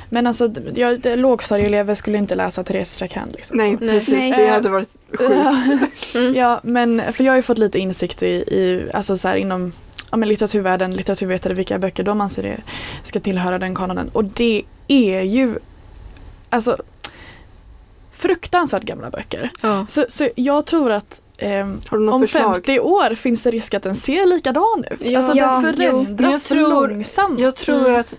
Men 0.10 0.28
alltså 0.28 0.50
jag, 0.76 1.00
det- 1.02 1.16
lågstadieelever 1.16 1.96
skulle 1.96 2.18
inte 2.18 2.36
läsa 2.36 2.64
Therese 2.64 3.02
Rakan. 3.02 3.30
Liksom. 3.32 3.58
Nej, 3.58 3.78
Nej. 3.82 3.90
precis. 3.90 4.14
Nej. 4.14 4.32
Det 4.38 4.48
hade 4.48 4.70
varit 4.70 4.90
sjukt. 5.20 6.16
Mm. 6.16 6.36
Ja, 6.36 6.60
men 6.64 7.02
för 7.14 7.24
jag 7.24 7.32
har 7.32 7.38
ju 7.38 7.42
fått 7.44 7.58
lite 7.58 7.80
insikt 7.80 8.24
i, 8.24 8.28
i 8.28 8.90
alltså 8.94 9.18
så 9.18 9.28
här 9.28 9.36
inom 9.36 9.72
ja, 10.12 10.18
men 10.18 10.30
litteraturvärlden, 10.30 10.92
litteraturvetare, 10.96 11.54
vilka 11.54 11.80
böcker 11.80 12.04
de 12.04 12.22
anser 12.22 12.44
det 12.44 12.58
ska 13.04 13.20
tillhöra 13.20 13.60
den 13.60 13.76
kanonen. 13.76 14.10
Och 14.14 14.24
det 14.26 14.62
är 14.88 15.22
ju 15.22 15.60
alltså 16.50 16.78
fruktansvärt 18.14 18.84
gamla 18.84 19.10
böcker. 19.10 19.50
Ja. 19.62 19.86
Så, 19.90 20.06
så 20.10 20.30
jag 20.36 20.66
tror 20.66 20.92
att 20.92 21.22
Har 21.90 21.98
du 21.98 22.04
något 22.04 22.14
om 22.16 22.22
förslag? 22.22 22.54
50 22.56 22.80
år 22.80 23.16
finns 23.16 23.44
det 23.44 23.52
risk 23.52 23.74
att 23.74 23.84
den 23.84 23.96
ser 23.96 24.26
likadan 24.26 24.86
ut. 24.92 25.02
Ja. 25.04 25.20
Alltså 25.20 25.38
Ja, 25.38 25.62
den 25.66 25.76
förändras 25.76 26.32
jag 26.32 26.42
för 26.42 26.56
tror- 26.56 26.70
långsamt. 26.88 27.40
Jag 27.40 27.56
tror 27.56 27.88
Mm. 27.90 28.00
att 28.00 28.16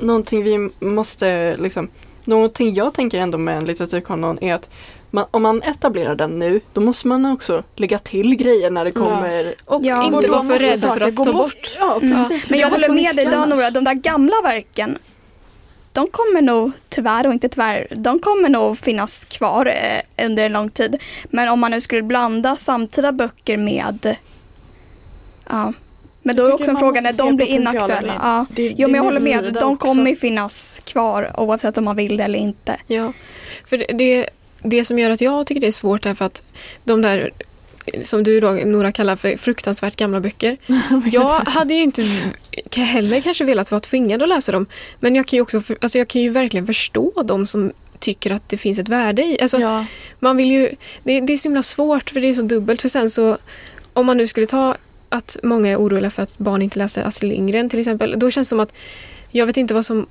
någonting 0.00 0.42
vi 0.42 0.70
måste 0.86 1.56
liksom 1.56 1.88
Någonting 2.24 2.74
jag 2.74 2.94
tänker 2.94 3.18
ändå 3.18 3.38
med 3.38 3.56
en 3.56 3.64
litteraturkanon 3.64 4.38
är 4.44 4.54
att 4.54 4.68
man, 5.10 5.24
om 5.30 5.42
man 5.42 5.62
etablerar 5.62 6.14
den 6.14 6.38
nu 6.38 6.60
då 6.72 6.80
måste 6.80 7.08
man 7.08 7.26
också 7.26 7.62
lägga 7.76 7.98
till 7.98 8.36
grejer 8.36 8.70
när 8.70 8.84
det 8.84 8.92
Ja. 8.94 9.00
kommer 9.04 9.54
Och 9.64 9.80
Ja, 9.84 10.04
inte 10.04 10.28
vara 10.28 10.42
för 10.42 10.58
rädd 10.58 10.80
för 10.80 11.00
att 11.00 11.14
gå 11.14 11.24
ta 11.24 11.32
bort. 11.32 11.42
bort. 11.42 11.76
Ja, 11.78 11.98
Mm. 12.02 12.28
precis. 12.28 12.50
Men 12.50 12.58
jag 12.58 12.70
håller 12.70 12.88
med 12.88 13.16
dig 13.16 13.24
idag 13.26 13.34
annars. 13.34 13.48
Nora, 13.58 13.70
de 13.70 13.84
där 13.84 13.94
gamla 13.94 14.34
verken 14.42 14.98
de 15.92 16.06
kommer 16.10 16.42
nog, 16.42 16.70
tyvärr 16.88 17.26
och 17.26 17.32
inte 17.32 17.48
tyvärr, 17.48 17.86
de 17.90 18.18
kommer 18.18 18.48
nog 18.48 18.78
finnas 18.78 19.24
kvar 19.24 19.66
eh, 19.66 20.24
under 20.26 20.46
en 20.46 20.52
lång 20.52 20.70
tid. 20.70 20.96
Men 21.30 21.48
om 21.48 21.60
man 21.60 21.70
nu 21.70 21.80
skulle 21.80 22.02
blanda 22.02 22.56
samtida 22.56 23.12
böcker 23.12 23.56
med 23.56 24.16
Ja. 25.48 25.72
Men 26.22 26.36
då 26.36 26.46
är 26.46 26.52
också 26.52 26.70
en 26.70 26.76
fråga 26.76 27.00
när 27.00 27.12
de 27.12 27.36
blir 27.36 27.46
inaktuella. 27.46 28.14
Ja. 28.22 28.46
Det- 28.54 28.68
Jo 28.68 28.74
det 28.76 28.86
men 28.86 28.94
jag 28.94 29.02
håller 29.04 29.20
med, 29.20 29.52
de 29.54 29.62
också. 29.64 29.86
kommer 29.86 30.10
ju 30.10 30.16
finnas 30.16 30.82
kvar 30.84 31.40
oavsett 31.40 31.78
om 31.78 31.84
man 31.84 31.96
vill 31.96 32.16
det 32.16 32.24
eller 32.24 32.38
inte. 32.38 32.76
Ja, 32.86 33.12
för 33.66 33.78
det, 33.78 33.86
det, 33.94 34.26
det 34.62 34.84
som 34.84 34.98
gör 34.98 35.10
att 35.10 35.20
jag 35.20 35.46
tycker 35.46 35.60
det 35.60 35.66
är 35.66 35.72
svårt 35.72 36.06
är 36.06 36.14
för 36.14 36.24
att 36.24 36.42
de 36.84 37.02
där 37.02 37.30
som 38.02 38.22
du 38.22 38.40
då 38.40 38.50
Nora 38.50 38.92
kallar 38.92 39.16
för 39.16 39.36
fruktansvärt 39.36 39.96
gamla 39.96 40.20
böcker. 40.20 40.56
Jag 41.12 41.28
hade 41.40 41.74
ju 41.74 41.82
inte 41.82 42.02
heller 42.76 43.20
kanske 43.20 43.44
velat 43.44 43.70
vara 43.70 43.80
tvingad 43.80 44.22
att 44.22 44.28
läsa 44.28 44.52
dem. 44.52 44.66
Men 45.00 45.14
jag 45.14 45.26
kan 45.26 45.36
ju 45.36 45.40
också, 45.42 45.62
alltså 45.80 45.98
jag 45.98 46.08
kan 46.08 46.22
ju 46.22 46.28
verkligen 46.30 46.66
förstå 46.66 47.22
de 47.24 47.46
som 47.46 47.72
tycker 47.98 48.30
att 48.32 48.48
det 48.48 48.58
finns 48.58 48.78
ett 48.78 48.88
värde 48.88 49.22
i. 49.22 49.40
Alltså, 49.40 49.58
Ja. 49.58 49.84
man 50.18 50.36
vill 50.36 50.50
ju, 50.50 50.70
det, 51.04 51.20
det 51.20 51.32
är 51.32 51.36
så 51.36 51.48
himla 51.48 51.62
svårt 51.62 52.10
för 52.10 52.20
det 52.20 52.28
är 52.28 52.34
så 52.34 52.42
dubbelt. 52.42 52.80
För 52.82 52.88
sen 52.88 53.10
så, 53.10 53.38
om 53.92 54.06
man 54.06 54.16
nu 54.16 54.26
skulle 54.26 54.46
ta 54.46 54.76
att 55.08 55.36
många 55.42 55.68
är 55.70 55.76
oroliga 55.76 56.10
för 56.10 56.22
att 56.22 56.38
barn 56.38 56.62
inte 56.62 56.78
läser 56.78 57.02
Astrid 57.02 57.30
Lindgren 57.32 57.68
till 57.68 57.78
exempel. 57.78 58.14
Då 58.18 58.30
känns 58.30 58.48
det 58.48 58.50
som 58.50 58.60
att 58.60 58.74
jag 59.30 59.46
vet 59.46 59.56
inte 59.56 59.74
vad 59.74 59.86
som 59.86 60.06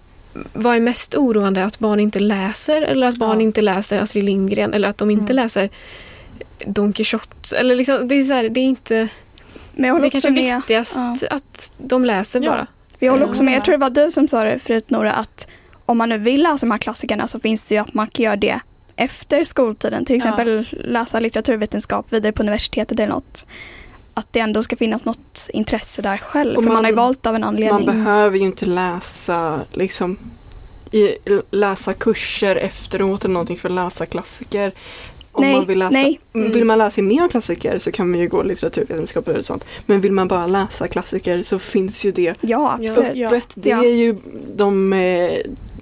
vad 0.54 0.76
är 0.76 0.80
mest 0.80 1.16
oroande? 1.16 1.64
Att 1.66 1.80
barn 1.80 2.00
inte 2.00 2.20
läser 2.20 2.82
eller 2.82 3.08
att 3.08 3.16
barn 3.18 3.40
Ja. 3.40 3.44
inte 3.44 3.62
läser 3.62 4.00
Astrid 4.00 4.24
Lindgren 4.24 4.74
eller 4.74 4.88
att 4.88 4.98
de 4.98 5.10
inte 5.10 5.34
Mm. 5.34 5.36
läser 5.36 5.70
Don 6.66 6.94
Quijote. 6.94 7.58
Eller 7.58 7.76
liksom, 7.76 8.08
det, 8.08 8.16
är 8.16 8.24
så 8.24 8.34
här, 8.34 8.50
det 8.50 8.60
är 8.60 8.64
inte... 8.66 9.08
Men 9.76 9.88
jag 9.88 9.94
håller 9.94 10.02
Det 10.10 10.16
är 10.16 10.18
också 10.18 10.28
kanske 10.28 10.44
med. 10.44 10.56
viktigast 10.58 10.96
ja. 11.22 11.28
att 11.30 11.72
de 11.78 12.06
läser 12.06 12.42
Ja. 12.42 12.50
bara. 12.52 12.68
Vi 13.00 13.08
håller 13.08 13.24
Ja. 13.24 13.30
också 13.30 13.44
med, 13.44 13.56
jag 13.56 13.66
tror 13.66 13.74
det 13.74 13.78
var 13.82 13.90
du 13.90 14.12
som 14.12 14.28
sa 14.28 14.44
det 14.44 14.60
förut 14.60 14.90
Nora, 14.90 15.14
att 15.14 15.48
om 15.86 15.98
man 15.98 16.10
nu 16.10 16.18
vill 16.18 16.44
läsa 16.44 16.66
de 16.66 16.72
här 16.72 16.78
klassikerna 16.78 17.28
så 17.28 17.40
finns 17.40 17.66
det 17.66 17.76
ju 17.76 17.82
att 17.82 17.94
man 17.94 18.08
kan 18.08 18.24
göra 18.26 18.36
det 18.36 18.60
efter 18.96 19.44
skoltiden. 19.44 20.06
Till 20.06 20.16
exempel 20.16 20.68
läsa 20.72 21.20
litteraturvetenskap 21.20 22.14
vidare 22.14 22.32
på 22.32 22.44
universitetet 22.44 23.00
eller 23.00 23.08
något. 23.14 23.48
Att 24.14 24.34
det 24.34 24.40
ändå 24.40 24.64
ska 24.64 24.76
finnas 24.76 25.06
något 25.06 25.50
intresse 25.54 26.02
där 26.02 26.18
själv. 26.18 26.58
Och 26.58 26.64
för 26.64 26.68
man, 26.70 26.74
man- 26.76 26.86
har 26.86 26.92
ju 26.92 26.96
valt 26.96 27.26
av 27.26 27.36
en 27.36 27.42
Man 27.42 27.48
anledning. 27.48 27.86
behöver 27.86 28.38
ju 28.38 28.46
inte 28.46 28.66
läsa 28.66 29.60
liksom 29.74 30.18
i, 30.92 31.10
läsa 31.52 31.94
kurser 31.94 32.56
efteråt 32.56 33.24
eller 33.26 33.34
någonting 33.34 33.58
för 33.58 33.70
att 33.70 33.76
läsa 33.76 34.06
klassiker. 34.06 34.72
Om 35.32 35.44
Nej, 35.44 35.56
man 35.56 35.66
vill, 35.66 35.80
läsa, 35.80 35.92
nej. 35.92 36.20
Mm. 36.34 36.52
vill 36.52 36.66
man 36.66 36.78
läsa 36.78 37.02
mer 37.02 37.28
klassiker 37.28 37.80
så 37.80 37.92
kan 37.92 38.12
man 38.12 38.20
ju 38.20 38.28
gå 38.28 38.44
litteraturvetenskap 38.44 39.28
eller 39.28 39.42
sånt. 39.42 39.66
Men 39.86 40.02
vill 40.02 40.12
man 40.12 40.28
bara 40.28 40.48
läsa 40.48 40.88
klassiker 40.88 41.44
så 41.44 41.60
finns 41.60 42.04
ju 42.04 42.12
det 42.12 42.36
Ja, 42.42 42.72
absolut. 42.74 43.16
Ja. 43.16 43.42
Det 43.56 43.72
är 43.72 43.94
ju 43.94 44.16
de 44.56 44.94
eh, 44.94 45.32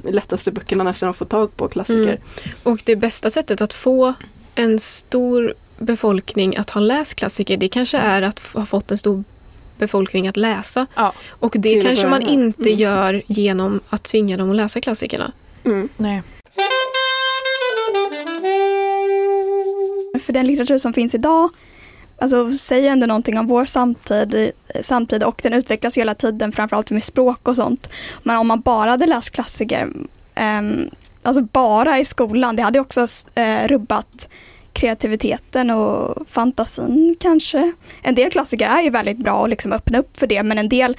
lättaste 0.03 0.51
böckerna 0.51 0.83
nästan 0.83 1.09
att 1.09 1.17
få 1.17 1.25
tag 1.25 1.57
på 1.57 1.67
klassiker. 1.67 2.01
Mm. 2.03 2.21
Och 2.63 2.79
det 2.85 2.95
bästa 2.95 3.29
sättet 3.29 3.61
att 3.61 3.73
få 3.73 4.13
en 4.55 4.79
stor 4.79 5.53
befolkning 5.77 6.57
att 6.57 6.69
ha 6.69 6.81
läst 6.81 7.15
klassiker, 7.15 7.57
det 7.57 7.67
kanske 7.67 7.97
är 7.97 8.21
att 8.21 8.39
ha 8.53 8.65
fått 8.65 8.91
en 8.91 8.97
stor 8.97 9.23
befolkning 9.77 10.27
att 10.27 10.37
läsa. 10.37 10.85
Ja. 10.95 11.13
Och 11.29 11.55
det 11.57 11.81
kanske 11.81 12.07
man 12.07 12.21
inte 12.21 12.69
Mm. 12.69 12.79
gör 12.79 13.21
genom 13.27 13.79
att 13.89 14.03
tvinga 14.03 14.37
dem 14.37 14.49
att 14.49 14.55
läsa 14.55 14.81
klassikerna. 14.81 15.31
Mm. 15.63 15.89
Nej. 15.97 16.21
För 20.27 20.33
den 20.33 20.47
litteratur 20.47 20.77
som 20.77 20.93
finns 20.93 21.15
idag 21.15 21.49
alltså, 22.17 22.53
säger 22.53 22.91
ändå 22.91 23.05
någonting 23.05 23.37
om 23.39 23.47
vår 23.47 23.65
samtid, 23.65 24.35
eh, 24.35 24.81
samtid 24.81 25.23
och 25.23 25.39
den 25.43 25.53
utvecklas 25.53 25.97
hela 25.97 26.15
tiden, 26.15 26.51
framförallt 26.51 26.91
med 26.91 27.03
språk 27.03 27.47
och 27.47 27.55
sånt. 27.55 27.89
Men 28.23 28.37
om 28.37 28.47
man 28.47 28.61
bara 28.61 28.89
hade 28.89 29.07
läst 29.07 29.29
klassiker, 29.29 29.83
um, 30.59 30.89
alltså 31.23 31.41
bara 31.41 31.99
i 31.99 32.05
skolan, 32.05 32.55
det 32.55 32.63
hade 32.63 32.79
också 32.79 33.01
uh, 33.01 33.67
rubbat 33.67 34.29
kreativiteten 34.73 35.69
och 35.69 36.27
fantasin 36.29 37.15
kanske. 37.19 37.73
En 38.01 38.15
del 38.15 38.31
klassiker 38.31 38.69
är 38.69 38.81
ju 38.81 38.89
väldigt 38.89 39.17
bra 39.17 39.33
och 39.33 39.49
liksom 39.49 39.73
öppna 39.73 39.99
upp 39.99 40.17
för 40.17 40.27
det, 40.27 40.43
men 40.43 40.57
en 40.57 40.69
del 40.69 40.97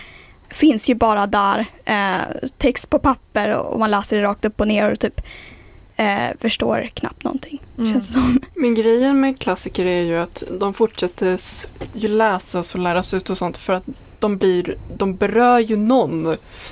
finns 0.50 0.90
ju 0.90 0.94
bara 0.94 1.26
där, 1.26 1.66
eh, 1.84 2.48
text 2.58 2.90
på 2.90 2.98
papper 2.98 3.56
och 3.56 3.78
man 3.78 3.90
läser 3.90 4.16
det 4.16 4.22
rakt 4.22 4.44
upp 4.44 4.60
och 4.60 4.68
ner 4.68 4.92
och 4.92 5.00
typ 5.00 5.20
eh, 5.98 6.36
förstår 6.40 6.90
knappt 6.94 7.24
någonting. 7.24 7.60
Mm. 7.78 7.92
Känns 7.92 8.12
som. 8.12 8.40
Men 8.54 8.74
grejen 8.74 9.20
med 9.20 9.38
klassiker 9.38 9.86
är 9.86 10.02
ju 10.02 10.18
att 10.18 10.42
de 10.60 10.74
fortsätter 10.74 11.40
ju 11.92 12.08
läsas 12.08 12.74
och 12.74 12.80
läras 12.80 13.14
ut 13.14 13.30
och 13.30 13.38
sånt 13.38 13.56
för 13.56 13.72
att 13.72 13.84
de, 14.18 14.36
blir, 14.36 14.76
de 14.96 15.16
berör 15.16 15.58
ju 15.58 15.76
någon. 15.76 16.24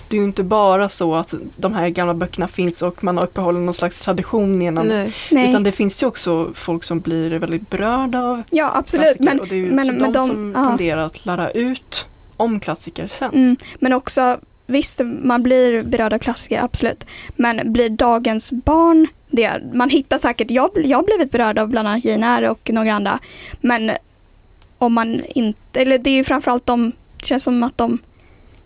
Det 0.09 0.16
är 0.16 0.20
ju 0.20 0.24
inte 0.24 0.43
bara 0.43 0.89
så 0.89 1.14
att 1.14 1.35
de 1.57 1.74
här 1.74 1.89
gamla 1.89 2.14
böckerna 2.14 2.49
finns 2.49 2.83
och 2.83 3.05
man 3.05 3.16
har 3.16 3.24
uppehållit 3.24 3.62
någon 3.62 3.74
slags 3.74 4.01
tradition 4.01 4.62
genom 4.62 4.87
Nej. 4.87 5.14
Nej. 5.31 5.51
Utan 5.51 5.62
det 5.62 5.72
finns 5.72 6.03
ju 6.03 6.07
också 6.07 6.51
folk 6.55 6.85
som 6.85 7.01
blir 7.01 7.31
väldigt 7.31 7.70
berörda 7.70 8.22
av 8.22 8.43
ja, 8.51 8.72
absolut. 8.74 9.05
klassiker 9.05 9.24
Men, 9.24 9.41
och 9.41 9.47
det 9.47 9.55
är 9.55 9.57
ju 9.57 9.72
men, 9.72 9.87
men, 9.87 9.97
men 9.97 10.12
de, 10.12 10.18
de, 10.18 10.29
som 10.29 10.53
ja. 10.57 10.68
tenderar 10.68 11.03
att 11.03 11.27
lära 11.27 11.51
ut 11.51 12.07
om 12.37 12.61
klassiker 12.61 13.09
sen. 13.18 13.31
Mm, 13.35 13.57
men 13.79 13.93
också, 13.93 14.39
visst 14.66 15.00
man 15.04 15.42
blir 15.42 15.82
berörd 15.82 16.12
av 16.12 16.18
klassiker, 16.18 16.60
absolut. 16.62 17.06
Men 17.36 17.72
blir 17.72 17.88
dagens 17.88 18.52
barn 18.52 19.06
det? 19.30 19.62
Man 19.74 19.90
hittar 19.90 20.18
säkert, 20.18 20.50
jag, 20.50 20.70
jag 20.84 20.98
har 20.98 21.04
blivit 21.04 21.30
berörd 21.30 21.58
av 21.58 21.68
bland 21.68 21.88
annat 21.88 22.04
Eyre 22.04 22.50
och 22.50 22.70
några 22.72 22.94
andra. 22.94 23.18
Men 23.60 23.90
om 24.78 24.92
man 24.92 25.22
inte, 25.34 25.80
eller 25.80 25.98
det 25.98 26.10
är 26.10 26.14
ju 26.14 26.24
framförallt 26.24 26.66
de, 26.66 26.92
det 27.16 27.26
känns 27.26 27.44
som 27.44 27.62
att 27.62 27.78
de 27.78 27.98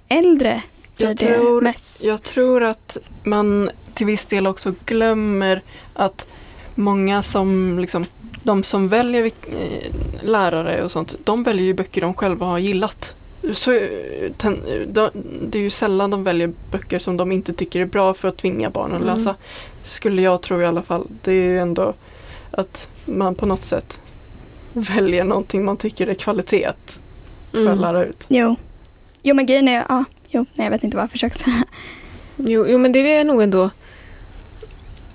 äldre 0.09 0.63
blir 0.97 1.09
Jag 1.09 1.17
det 1.17 1.27
tror, 1.27 1.61
mest. 1.61 2.05
jag 2.05 2.23
tror 2.23 2.63
att 2.63 2.97
man 3.25 3.71
till 3.95 4.07
viss 4.07 4.27
del 4.27 4.47
också 4.47 4.75
glömmer 4.85 5.63
att 5.95 6.27
många 6.75 7.23
som 7.23 7.79
liksom 7.79 8.07
de 8.43 8.65
som 8.65 8.89
väljer 8.89 9.25
eh, 9.25 9.93
lärare 10.23 10.83
och 10.83 10.91
sånt, 10.91 11.17
de 11.25 11.43
väljer 11.43 11.65
ju 11.65 11.75
böcker 11.75 12.01
de 12.01 12.15
själva 12.15 12.47
har 12.47 12.59
gillat. 12.59 13.17
Så, 13.53 13.89
ten, 14.37 14.61
de, 14.89 15.11
det 15.49 15.59
är 15.59 15.63
ju 15.63 15.71
sällan 15.71 16.11
de 16.11 16.25
väljer 16.25 16.53
böcker 16.71 16.99
som 16.99 17.17
de 17.17 17.33
inte 17.33 17.53
tycker 17.53 17.81
är 17.81 17.85
bra 17.85 18.15
för 18.15 18.29
att 18.29 18.37
tvinga 18.37 18.71
barnen 18.71 18.97
att 18.97 19.03
Mm. 19.03 19.19
läsa. 19.19 19.35
Skulle 19.83 20.23
jag 20.23 20.41
tro 20.43 20.61
i 20.61 20.67
alla 20.67 20.83
fall. 20.83 21.07
Det 21.23 21.31
är 21.31 21.35
ju 21.35 21.59
ändå 21.59 21.95
att 22.51 22.89
man 23.05 23.35
på 23.35 23.47
något 23.47 23.65
sätt 23.65 24.01
väljer 24.73 25.25
någonting 25.25 25.65
man 25.65 25.77
tycker 25.77 26.07
är 26.07 26.15
kvalitet 26.15 26.73
för 27.51 27.59
att 27.61 27.67
Mm. 27.67 27.79
lära 27.79 28.05
ut. 28.05 28.25
Jo. 28.29 28.57
Jo 29.23 29.35
men 29.35 29.47
grejen 29.47 29.69
är, 29.69 29.85
ja, 29.89 30.05
jo, 30.29 30.47
nej 30.55 30.67
jag 30.67 30.71
vet 30.71 30.85
inte 30.85 30.97
vad 30.97 31.05
jag 31.05 31.11
försökte 31.11 31.39
säga. 31.39 31.65
Jo, 32.37 32.67
jo, 32.69 32.79
men 32.79 32.93
det 32.93 32.99
är 33.17 33.25
nog 33.25 33.43
ändå... 33.43 33.71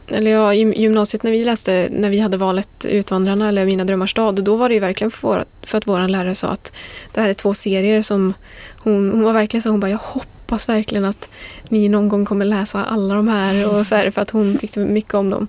Eller 0.08 0.32
ja, 0.32 0.54
i 0.54 0.82
gymnasiet 0.82 1.24
när 1.24 1.32
vi 1.32 1.44
läste, 1.46 1.88
när 1.92 2.10
vi 2.10 2.20
hade 2.20 2.38
valet 2.38 2.86
Utvandrarna 2.86 3.50
eller 3.50 3.66
Mina 3.66 3.86
drömmars 3.86 4.12
stad, 4.12 4.44
då 4.44 4.56
var 4.56 4.70
det 4.70 4.74
ju 4.76 4.80
verkligen 4.82 5.12
för, 5.12 5.46
för 5.62 5.78
att 5.78 5.88
vår 5.88 6.08
lärare 6.08 6.36
sa 6.36 6.48
att 6.48 6.74
det 7.14 7.22
här 7.22 7.30
är 7.30 7.34
två 7.34 7.54
serier 7.54 8.02
som 8.02 8.34
hon, 8.78 9.12
hon 9.12 9.22
var 9.22 9.34
verkligen 9.34 9.62
så, 9.62 9.70
hon 9.70 9.80
bara 9.80 9.92
jag 9.92 9.98
hoppas 9.98 10.70
verkligen 10.70 11.06
att 11.06 11.30
ni 11.70 11.90
någon 11.90 12.10
gång 12.10 12.26
kommer 12.26 12.46
läsa 12.46 12.84
alla 12.86 13.16
de 13.16 13.28
här 13.28 13.78
och 13.78 13.88
så 13.88 13.96
här, 13.96 14.12
för 14.12 14.22
att 14.22 14.30
hon 14.30 14.58
tyckte 14.58 14.80
mycket 14.80 15.14
om 15.14 15.30
dem. 15.30 15.48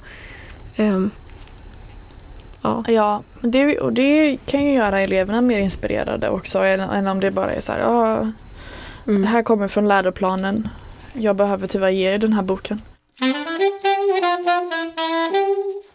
Ehm, 0.77 1.11
ja. 2.63 2.85
Ja, 2.89 3.23
det, 3.41 3.79
och 3.79 3.93
det 3.93 4.37
kan 4.47 4.65
ju 4.65 4.73
göra 4.73 5.01
eleverna 5.01 5.41
mer 5.41 5.59
inspirerade 5.59 6.29
också 6.29 6.59
än, 6.59 6.81
än 6.81 7.07
om 7.07 7.21
det 7.21 7.31
bara 7.31 7.53
är 7.53 7.61
så 7.61 7.73
här, 7.73 7.79
ja, 7.81 8.33
det 9.05 9.11
Mm. 9.11 9.25
här 9.25 9.43
kommer 9.43 9.69
från 9.69 9.89
läroplanen. 9.89 10.69
Jag 11.13 11.37
behöver 11.37 11.67
tyvärr 11.67 11.91
ge 11.91 12.15
er 12.15 12.19
den 12.19 12.33
här 12.33 12.43
boken. 12.43 12.81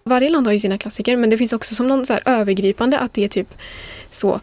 Varje 0.03 0.29
land 0.29 0.47
har 0.47 0.53
ju 0.53 0.59
sina 0.59 0.77
klassiker 0.77 1.17
men 1.17 1.29
det 1.29 1.37
finns 1.37 1.53
också 1.53 1.75
som 1.75 1.87
någon 1.87 2.05
så 2.05 2.19
övergripande 2.25 2.99
att 2.99 3.13
det 3.13 3.23
är 3.23 3.27
typ 3.27 3.53
så 4.11 4.39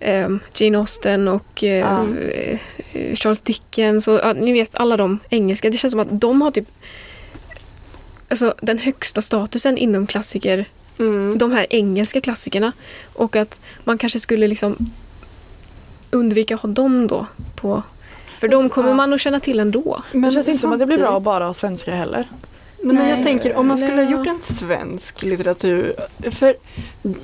ehm, 0.00 0.40
Jane 0.54 0.78
Austen 0.78 1.28
och 1.28 1.64
eh, 1.64 1.76
Ja. 1.78 2.06
eh, 2.32 2.58
Charles 3.14 3.40
Dickens 3.40 4.08
och 4.08 4.36
ni 4.36 4.52
vet 4.52 4.74
alla 4.74 4.96
de 4.96 5.18
engelska. 5.30 5.70
Det 5.70 5.76
känns 5.76 5.90
som 5.90 6.00
att 6.00 6.20
de 6.20 6.42
har 6.42 6.50
typ 6.50 6.68
alltså, 8.28 8.54
den 8.62 8.78
högsta 8.78 9.22
statusen 9.22 9.78
inom 9.78 10.06
klassiker, 10.06 10.64
Mm. 10.98 11.38
de 11.38 11.52
här 11.52 11.66
engelska 11.70 12.20
klassikerna. 12.20 12.72
Och 13.12 13.36
att 13.36 13.60
man 13.84 13.98
kanske 13.98 14.20
skulle 14.20 14.46
liksom 14.48 14.76
undvika 16.10 16.54
att 16.54 16.60
ha 16.60 16.68
dem 16.70 17.06
då 17.06 17.26
på 17.56 17.82
för 18.48 18.62
de 18.62 18.68
kommer 18.68 18.94
man 18.94 19.12
att 19.12 19.20
känna 19.20 19.40
till 19.40 19.60
ändå. 19.60 20.02
det 20.12 20.30
känns 20.32 20.48
inte 20.48 20.60
som 20.60 20.72
att 20.72 20.78
det 20.78 20.86
blir 20.86 20.98
bra 20.98 21.16
att 21.16 21.22
bara 21.22 21.46
ha 21.46 21.54
svenska 21.54 21.94
heller. 21.94 22.28
Nej, 22.82 22.96
men 22.96 23.08
jag 23.08 23.22
tänker 23.22 23.56
om 23.56 23.66
man 23.66 23.78
skulle 23.78 24.02
ha 24.02 24.10
gjort 24.10 24.26
en 24.26 24.42
svensk 24.42 25.22
litteratur. 25.22 25.94
För 26.30 26.56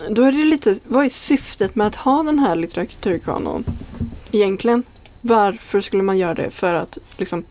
då 0.08 0.22
är 0.22 0.32
det 0.32 0.44
lite, 0.44 0.76
vad 0.84 1.04
är 1.04 1.08
syftet 1.08 1.74
med 1.74 1.86
att 1.86 1.94
ha 1.94 2.22
den 2.22 2.38
här 2.38 2.56
litteraturkanon? 2.56 3.64
Egentligen. 4.32 4.82
Varför 5.20 5.80
skulle 5.80 6.02
man 6.02 6.18
göra 6.18 6.34
det? 6.34 6.50
För 6.50 6.74
att 6.74 6.98
liksom, 7.16 7.44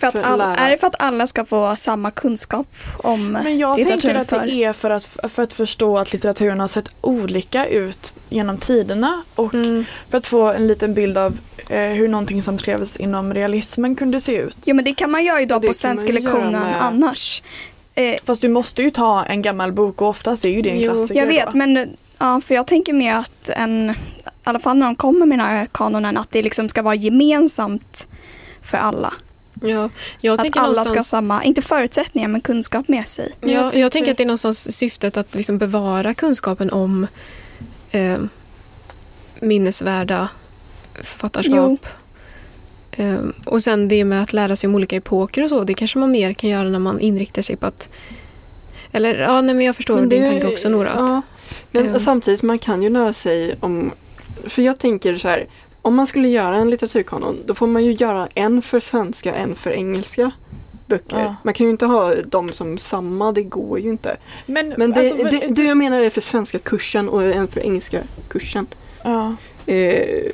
För 0.00 0.06
att 0.06 0.12
För 0.12 0.22
all, 0.22 0.38
lära- 0.38 0.56
är 0.56 0.70
det 0.70 0.78
för 0.78 0.86
att 0.86 0.94
alla 0.98 1.26
ska 1.26 1.44
få 1.44 1.76
samma 1.76 2.10
kunskap 2.10 2.66
om 3.02 3.32
Men 3.32 3.58
jag 3.58 3.76
tänker 3.88 4.14
att 4.14 4.28
för? 4.28 4.46
det 4.46 4.64
är 4.64 4.72
för 4.72 4.90
att, 4.90 5.04
för 5.28 5.42
att 5.42 5.52
förstå 5.52 5.98
att 5.98 6.12
litteraturen 6.12 6.60
har 6.60 6.68
sett 6.68 6.88
olika 7.00 7.66
ut 7.66 8.12
genom 8.28 8.58
tiderna 8.58 9.22
och 9.34 9.54
Mm. 9.54 9.84
för 10.10 10.18
att 10.18 10.26
få 10.26 10.46
en 10.46 10.66
liten 10.68 10.94
bild 10.94 11.18
av 11.18 11.38
eh, 11.68 11.80
hur 11.80 12.08
någonting 12.08 12.42
som 12.42 12.58
skrevs 12.58 12.96
inom 12.96 13.34
realismen 13.34 13.96
kunde 13.96 14.20
se 14.20 14.36
ut. 14.36 14.56
Jo 14.64 14.74
men 14.76 14.84
det 14.84 14.94
kan 14.94 15.10
man 15.10 15.24
göra 15.24 15.40
idag 15.40 15.66
på 15.66 15.74
svenska 15.74 16.12
lektionen 16.12 16.74
annars. 16.80 17.42
Eh, 17.94 18.14
Fast 18.24 18.42
du 18.42 18.48
måste 18.48 18.82
ju 18.82 18.90
ta 18.90 19.24
en 19.24 19.42
gammal 19.42 19.72
bok 19.72 20.02
och 20.02 20.08
oftast 20.08 20.44
är 20.44 20.48
ju 20.48 20.62
det 20.62 20.70
en 20.70 20.80
Jo, 20.80 20.92
klassiker. 20.92 21.20
jag 21.20 21.26
vet 21.26 21.50
då. 21.50 21.56
men 21.58 21.96
ja, 22.18 22.40
för 22.40 22.54
jag 22.54 22.66
tänker 22.66 22.92
mer 22.92 23.14
att 23.14 23.48
en, 23.56 23.90
i 23.90 23.94
alla 24.44 24.58
fall 24.60 24.76
när 24.76 24.86
de 24.86 24.94
kommer 24.96 25.26
med 25.26 25.38
den 25.38 25.46
här 25.46 25.66
kanonen, 25.72 26.16
att 26.16 26.30
det 26.30 26.42
liksom 26.42 26.68
ska 26.68 26.82
vara 26.82 26.94
gemensamt 26.94 28.08
för 28.62 28.78
alla. 28.78 29.12
Ja, 29.60 29.90
jag 30.20 30.34
Att 30.34 30.40
tänker 30.40 30.60
alla 30.60 30.84
ska 30.84 30.94
ha 30.98 31.02
samma, 31.02 31.44
inte 31.44 31.62
förutsättningar 31.62 32.28
men 32.28 32.40
kunskap 32.40 32.88
med 32.88 33.06
sig. 33.06 33.32
Ja, 33.40 33.48
Jag 33.50 33.74
jag, 33.74 33.92
tänker 33.92 34.10
att 34.10 34.16
det 34.16 34.22
är 34.22 34.26
någonstans 34.26 34.76
syftet 34.76 35.16
att 35.16 35.34
liksom 35.34 35.58
bevara 35.58 36.14
kunskapen 36.14 36.70
om 36.70 37.06
eh, 37.90 38.18
minnesvärda 39.40 40.28
författarskap. 41.02 41.86
Eh, 42.92 43.18
och 43.46 43.62
sen 43.62 43.88
det 43.88 44.04
med 44.04 44.22
att 44.22 44.32
lära 44.32 44.56
sig 44.56 44.68
om 44.68 44.74
olika 44.74 44.96
epoker 44.96 45.42
och 45.42 45.48
så, 45.48 45.64
det 45.64 45.74
kanske 45.74 45.98
man 45.98 46.10
mer 46.10 46.32
kan 46.32 46.50
göra 46.50 46.68
när 46.68 46.78
man 46.78 47.00
inriktar 47.00 47.42
sig 47.42 47.56
på 47.56 47.66
att 47.66 47.88
Eller 48.92 49.14
ja, 49.18 49.40
nej, 49.40 49.54
men 49.54 49.66
jag 49.66 49.76
förstår 49.76 49.96
Men 49.96 50.08
din 50.08 50.22
det- 50.24 50.30
tanke 50.30 50.46
också 50.46 50.68
Nora. 50.68 50.90
Att, 50.90 51.10
Ja, 51.10 51.22
men 51.70 51.94
eh, 51.94 52.00
samtidigt 52.00 52.42
man 52.42 52.58
kan 52.58 52.82
ju 52.82 52.90
lära 52.90 53.12
sig 53.12 53.54
om 53.60 53.92
För 54.46 54.62
jag 54.62 54.78
tänker 54.78 55.16
så 55.16 55.28
här 55.28 55.46
Om 55.90 55.96
man 55.96 56.06
skulle 56.06 56.28
göra 56.28 56.56
en 56.56 56.70
litteraturkanon 56.70 57.36
då 57.46 57.54
får 57.54 57.66
man 57.66 57.84
ju 57.84 57.92
göra 57.92 58.28
en 58.34 58.62
för 58.62 58.80
svenska, 58.80 59.34
en 59.34 59.54
för 59.54 59.70
engelska 59.70 60.30
böcker. 60.86 61.18
Ja. 61.20 61.36
Man 61.44 61.54
kan 61.54 61.66
ju 61.66 61.70
inte 61.72 61.86
ha 61.86 62.14
dem 62.14 62.48
som 62.48 62.78
samma, 62.78 63.32
det 63.32 63.42
går 63.42 63.80
ju 63.80 63.88
inte. 63.90 64.16
Men, 64.46 64.74
Men 64.76 64.90
det, 64.92 65.00
alltså, 65.00 65.16
men- 65.16 65.40
det, 65.40 65.46
det 65.48 65.62
jag 65.64 65.76
menar 65.76 66.00
är 66.00 66.10
för 66.10 66.20
svenska 66.20 66.58
kursen 66.58 67.08
och 67.08 67.22
en 67.24 67.48
för 67.48 67.60
engelska 67.60 68.02
kursen. 68.28 68.66
ja. 69.04 69.36
Eh, 69.66 70.30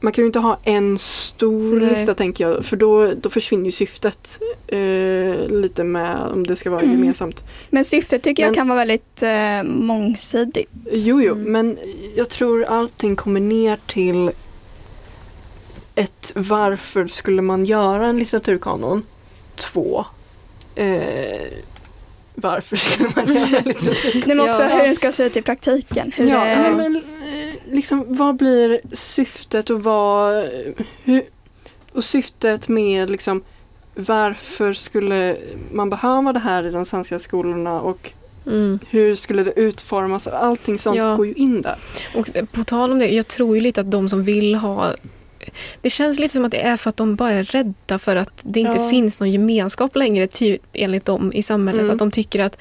man 0.00 0.12
kan 0.12 0.22
ju 0.22 0.26
inte 0.26 0.38
ha 0.38 0.58
en 0.64 0.98
stor 0.98 1.80
Nej. 1.80 1.90
lista 1.90 2.14
tänker 2.14 2.48
jag 2.48 2.64
för 2.64 2.76
då, 2.76 3.12
då 3.14 3.30
försvinner 3.30 3.64
ju 3.64 3.72
syftet 3.72 4.38
eh, 4.66 5.48
lite 5.48 5.84
med 5.84 6.16
om 6.32 6.46
det 6.46 6.56
ska 6.56 6.70
vara 6.70 6.80
Mm. 6.82 6.98
gemensamt. 6.98 7.44
Men 7.70 7.84
syftet 7.84 8.22
tycker 8.22 8.42
jag 8.42 8.48
Men- 8.50 8.54
kan 8.54 8.68
vara 8.68 8.78
väldigt 8.78 9.22
eh, 9.22 9.62
mångsidigt. 9.64 10.70
Jo, 10.92 11.22
jo, 11.22 11.32
Mm. 11.34 11.52
men 11.52 11.78
jag 12.16 12.28
tror 12.28 12.64
allting 12.64 13.16
kommer 13.16 13.40
ner 13.40 13.78
till 13.86 14.30
ett 15.98 16.32
varför 16.36 17.06
skulle 17.06 17.42
man 17.42 17.64
göra 17.64 18.06
en 18.06 18.18
litteraturkanon? 18.18 19.02
Två. 19.56 20.04
Eh, 20.74 21.48
varför 22.34 22.76
skulle 22.76 23.10
man 23.16 23.34
göra 23.34 23.58
en 23.58 23.64
litteraturkanon? 23.64 24.22
Nej, 24.26 24.36
men 24.36 24.48
också 24.48 24.62
Ja. 24.62 24.68
hur 24.68 24.84
den 24.84 24.94
ska 24.94 25.12
se 25.12 25.24
ut 25.24 25.36
i 25.36 25.42
praktiken. 25.42 26.12
Hur 26.16 26.26
Ja, 26.28 26.44
det, 26.44 26.60
nej, 26.60 26.70
men 26.74 26.96
eh, 26.96 27.72
liksom 27.74 28.04
vad 28.08 28.36
blir 28.36 28.80
syftet 28.92 29.70
och 29.70 29.82
vad 29.82 30.48
hur, 31.04 31.22
och 31.92 32.04
syftet 32.04 32.68
med 32.68 33.10
liksom 33.10 33.42
varför 33.94 34.72
skulle 34.72 35.36
man 35.72 35.90
behöva 35.90 36.32
det 36.32 36.40
här 36.40 36.66
i 36.66 36.70
de 36.70 36.84
svenska 36.84 37.18
skolorna 37.18 37.80
och 37.80 38.10
mm. 38.46 38.78
hur 38.90 39.14
skulle 39.14 39.44
det 39.44 39.60
utformas? 39.60 40.26
Allting 40.26 40.78
sånt 40.78 40.96
Ja. 40.96 41.16
går 41.16 41.26
ju 41.26 41.32
in 41.34 41.62
där. 41.62 41.76
Och 42.14 42.28
på 42.52 42.64
tal 42.64 42.92
om 42.92 42.98
det, 42.98 43.08
jag 43.08 43.28
tror 43.28 43.56
ju 43.56 43.60
lite 43.62 43.80
att 43.80 43.90
de 43.90 44.08
som 44.08 44.24
vill 44.24 44.54
ha 44.54 44.94
det 45.80 45.90
känns 45.90 46.18
lite 46.18 46.34
som 46.34 46.44
att 46.44 46.50
det 46.50 46.60
är 46.60 46.76
för 46.76 46.90
att 46.90 46.96
de 46.96 47.16
bara 47.16 47.30
är 47.32 47.44
rädda 47.44 47.98
för 47.98 48.16
att 48.16 48.40
det 48.42 48.60
inte 48.60 48.78
Ja. 48.78 48.90
finns 48.90 49.20
någon 49.20 49.30
gemenskap 49.30 49.96
längre 49.96 50.26
typ, 50.26 50.62
enligt 50.72 51.04
dem 51.04 51.32
i 51.32 51.42
samhället. 51.42 51.82
Mm. 51.82 51.92
Att 51.92 51.98
de 51.98 52.10
tycker 52.10 52.40
att, 52.44 52.58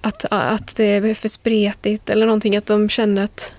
att, 0.00 0.24
att 0.30 0.76
det 0.76 0.84
är 0.84 1.14
för 1.14 1.28
spretigt 1.28 2.10
eller 2.10 2.26
någonting. 2.26 2.56
Att 2.56 2.66
de 2.66 2.88
känner 2.88 3.22
att 3.24 3.52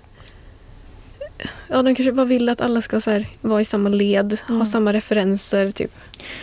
Ja, 1.67 1.81
de 1.83 1.95
kanske 1.95 2.11
bara 2.11 2.25
vill 2.25 2.49
att 2.49 2.61
alla 2.61 2.81
ska 2.81 3.01
så 3.01 3.11
här, 3.11 3.27
vara 3.41 3.61
i 3.61 3.65
samma 3.65 3.89
led, 3.89 4.39
Mm. 4.47 4.59
ha 4.61 4.65
samma 4.65 4.93
referenser. 4.93 5.69
Typ. 5.71 5.91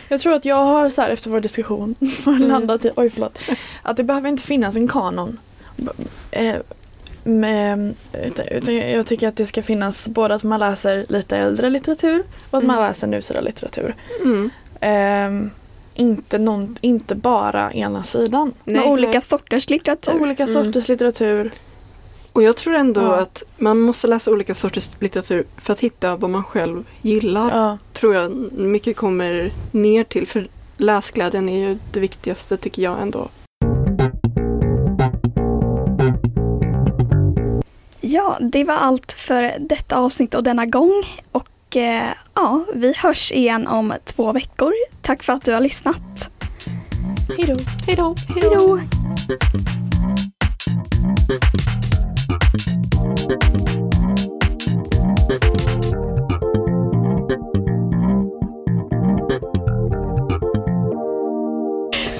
Jag 0.08 0.20
tror 0.20 0.34
att 0.34 0.44
jag 0.44 0.64
har 0.64 0.90
så 0.90 1.00
här 1.02 1.10
efter 1.10 1.30
vår 1.30 1.40
diskussion 1.40 1.94
Mm. 2.26 2.42
landat 2.42 2.84
i, 2.84 2.90
oj 2.96 3.10
förlåt, 3.10 3.38
att 3.82 3.96
det 3.96 4.04
behöver 4.04 4.28
inte 4.28 4.42
finnas 4.42 4.76
en 4.76 4.88
kanon. 4.88 5.38
Eh, 6.30 6.54
men, 7.24 7.94
jag 8.92 9.06
tycker 9.06 9.28
att 9.28 9.36
det 9.36 9.46
ska 9.46 9.62
finnas 9.62 10.08
både 10.08 10.34
att 10.34 10.42
man 10.42 10.60
läser 10.60 11.06
lite 11.08 11.36
äldre 11.36 11.70
litteratur 11.70 12.22
och 12.50 12.58
att 12.58 12.64
man 12.64 12.76
Mm. 12.76 12.88
läser 12.88 13.06
nutida 13.06 13.40
litteratur. 13.40 13.94
Mm. 14.22 14.50
Ehm, 14.80 15.50
inte, 15.94 16.38
någon, 16.38 16.76
inte 16.80 17.14
bara 17.14 17.72
ena 17.72 18.02
sidan. 18.02 18.52
Nej, 18.64 18.88
olika 18.88 19.10
nej. 19.12 19.22
sorters 19.22 19.70
litteratur. 19.70 20.22
Olika 20.22 20.42
Mm. 20.42 20.54
sorters 20.64 20.88
litteratur. 20.88 21.50
Och 22.32 22.42
jag 22.42 22.56
tror 22.56 22.74
ändå 22.74 23.00
Ja. 23.00 23.16
att 23.20 23.42
man 23.56 23.80
måste 23.80 24.06
läsa 24.06 24.30
olika 24.30 24.54
sorters 24.54 24.90
litteratur 24.98 25.44
för 25.56 25.72
att 25.72 25.80
hitta 25.80 26.16
vad 26.16 26.30
man 26.30 26.44
själv 26.44 26.84
gillar. 27.02 27.50
Ja. 27.58 27.78
Tror 27.92 28.14
jag 28.14 28.52
mycket 28.52 28.96
kommer 28.96 29.50
ner 29.72 30.04
till. 30.04 30.26
För 30.26 30.46
läsglädjen 30.76 31.48
är 31.48 31.68
ju 31.68 31.78
det 31.92 32.00
viktigaste 32.00 32.56
tycker 32.56 32.82
jag 32.82 33.02
ändå. 33.02 33.28
Ja, 38.06 38.38
det 38.40 38.64
var 38.64 38.74
allt 38.74 39.12
för 39.12 39.56
detta 39.60 39.96
avsnitt 39.96 40.34
och 40.34 40.42
denna 40.42 40.64
gång. 40.64 41.02
Och 41.32 41.76
eh, 41.76 42.08
ja, 42.34 42.64
vi 42.74 42.94
hörs 42.96 43.32
igen 43.32 43.66
om 43.66 43.94
två 44.04 44.32
veckor. 44.32 44.72
Tack 45.02 45.22
för 45.22 45.32
att 45.32 45.44
du 45.44 45.52
har 45.52 45.60
lyssnat. 45.60 46.30
Hejdå. 47.36 47.56
Hejdå! 47.86 48.14
Hej 48.28 48.42
då! 48.42 48.80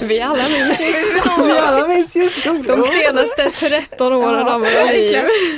Vi 0.07 0.21
alla 0.21 0.43
minns 0.43 0.81
ju 0.81 1.45
Vi 1.45 1.59
alla 1.59 1.89
minns 1.89 2.17
ju 2.17 2.29
skolan. 2.29 2.63
de 2.67 2.83
senaste 2.83 3.51
13 3.51 4.13
åren 4.13 4.49
av 4.49 4.61
våra 4.61 4.85
liv. 4.85 5.13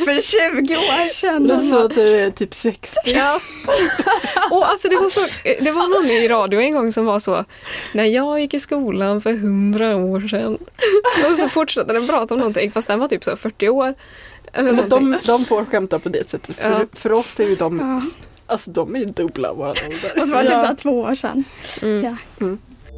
För 0.04 0.22
20 0.60 0.76
år 0.76 1.08
sedan. 1.08 1.46
Låter 1.46 1.62
så 1.62 1.78
att 1.84 1.94
du 1.94 2.16
är 2.20 2.30
typ 2.30 2.54
60. 2.54 2.88
Ja. 3.04 3.40
Och 4.50 4.68
alltså 4.70 4.88
det 4.88 4.96
var, 4.96 5.08
så, 5.08 5.20
det 5.60 5.70
var 5.70 5.88
någon 5.88 6.10
i 6.10 6.28
radio 6.28 6.60
en 6.60 6.72
gång 6.74 6.92
som 6.92 7.04
var 7.04 7.18
så 7.18 7.44
När 7.94 8.04
jag 8.04 8.40
gick 8.40 8.54
i 8.54 8.60
skolan 8.60 9.20
för 9.20 9.30
100 9.30 9.96
år 9.96 10.28
sedan. 10.28 10.58
Och 11.30 11.36
så 11.36 11.48
fortsatte 11.48 11.92
den 11.92 12.06
prata 12.06 12.34
om 12.34 12.40
någonting 12.40 12.70
fast 12.70 12.88
den 12.88 12.98
var 12.98 13.08
typ 13.08 13.24
så 13.24 13.36
40 13.36 13.68
år. 13.68 13.94
Eller 14.52 14.72
Men 14.72 14.88
de, 14.88 15.16
de 15.24 15.44
får 15.44 15.64
skämta 15.64 15.98
på 15.98 16.08
det 16.08 16.30
sättet. 16.30 16.56
För, 16.56 16.70
Ja. 16.70 16.80
för 16.92 17.12
oss 17.12 17.40
är 17.40 17.44
ju 17.46 17.56
de, 17.56 17.78
Ja, 17.80 18.02
alltså 18.54 18.70
de 18.70 18.94
är 18.94 18.98
ju 18.98 19.04
dubbla 19.04 19.52
våran 19.52 19.74
ålder. 19.86 20.20
och 20.22 20.28
så 20.28 20.34
var 20.34 20.42
det 20.42 20.48
Ja. 20.48 20.54
typ 20.54 20.60
så 20.60 20.66
här 20.66 20.74
två 20.74 21.00
år 21.00 21.14
sedan. 21.14 21.44
Mm. 21.82 22.04
Ja. 22.38 22.46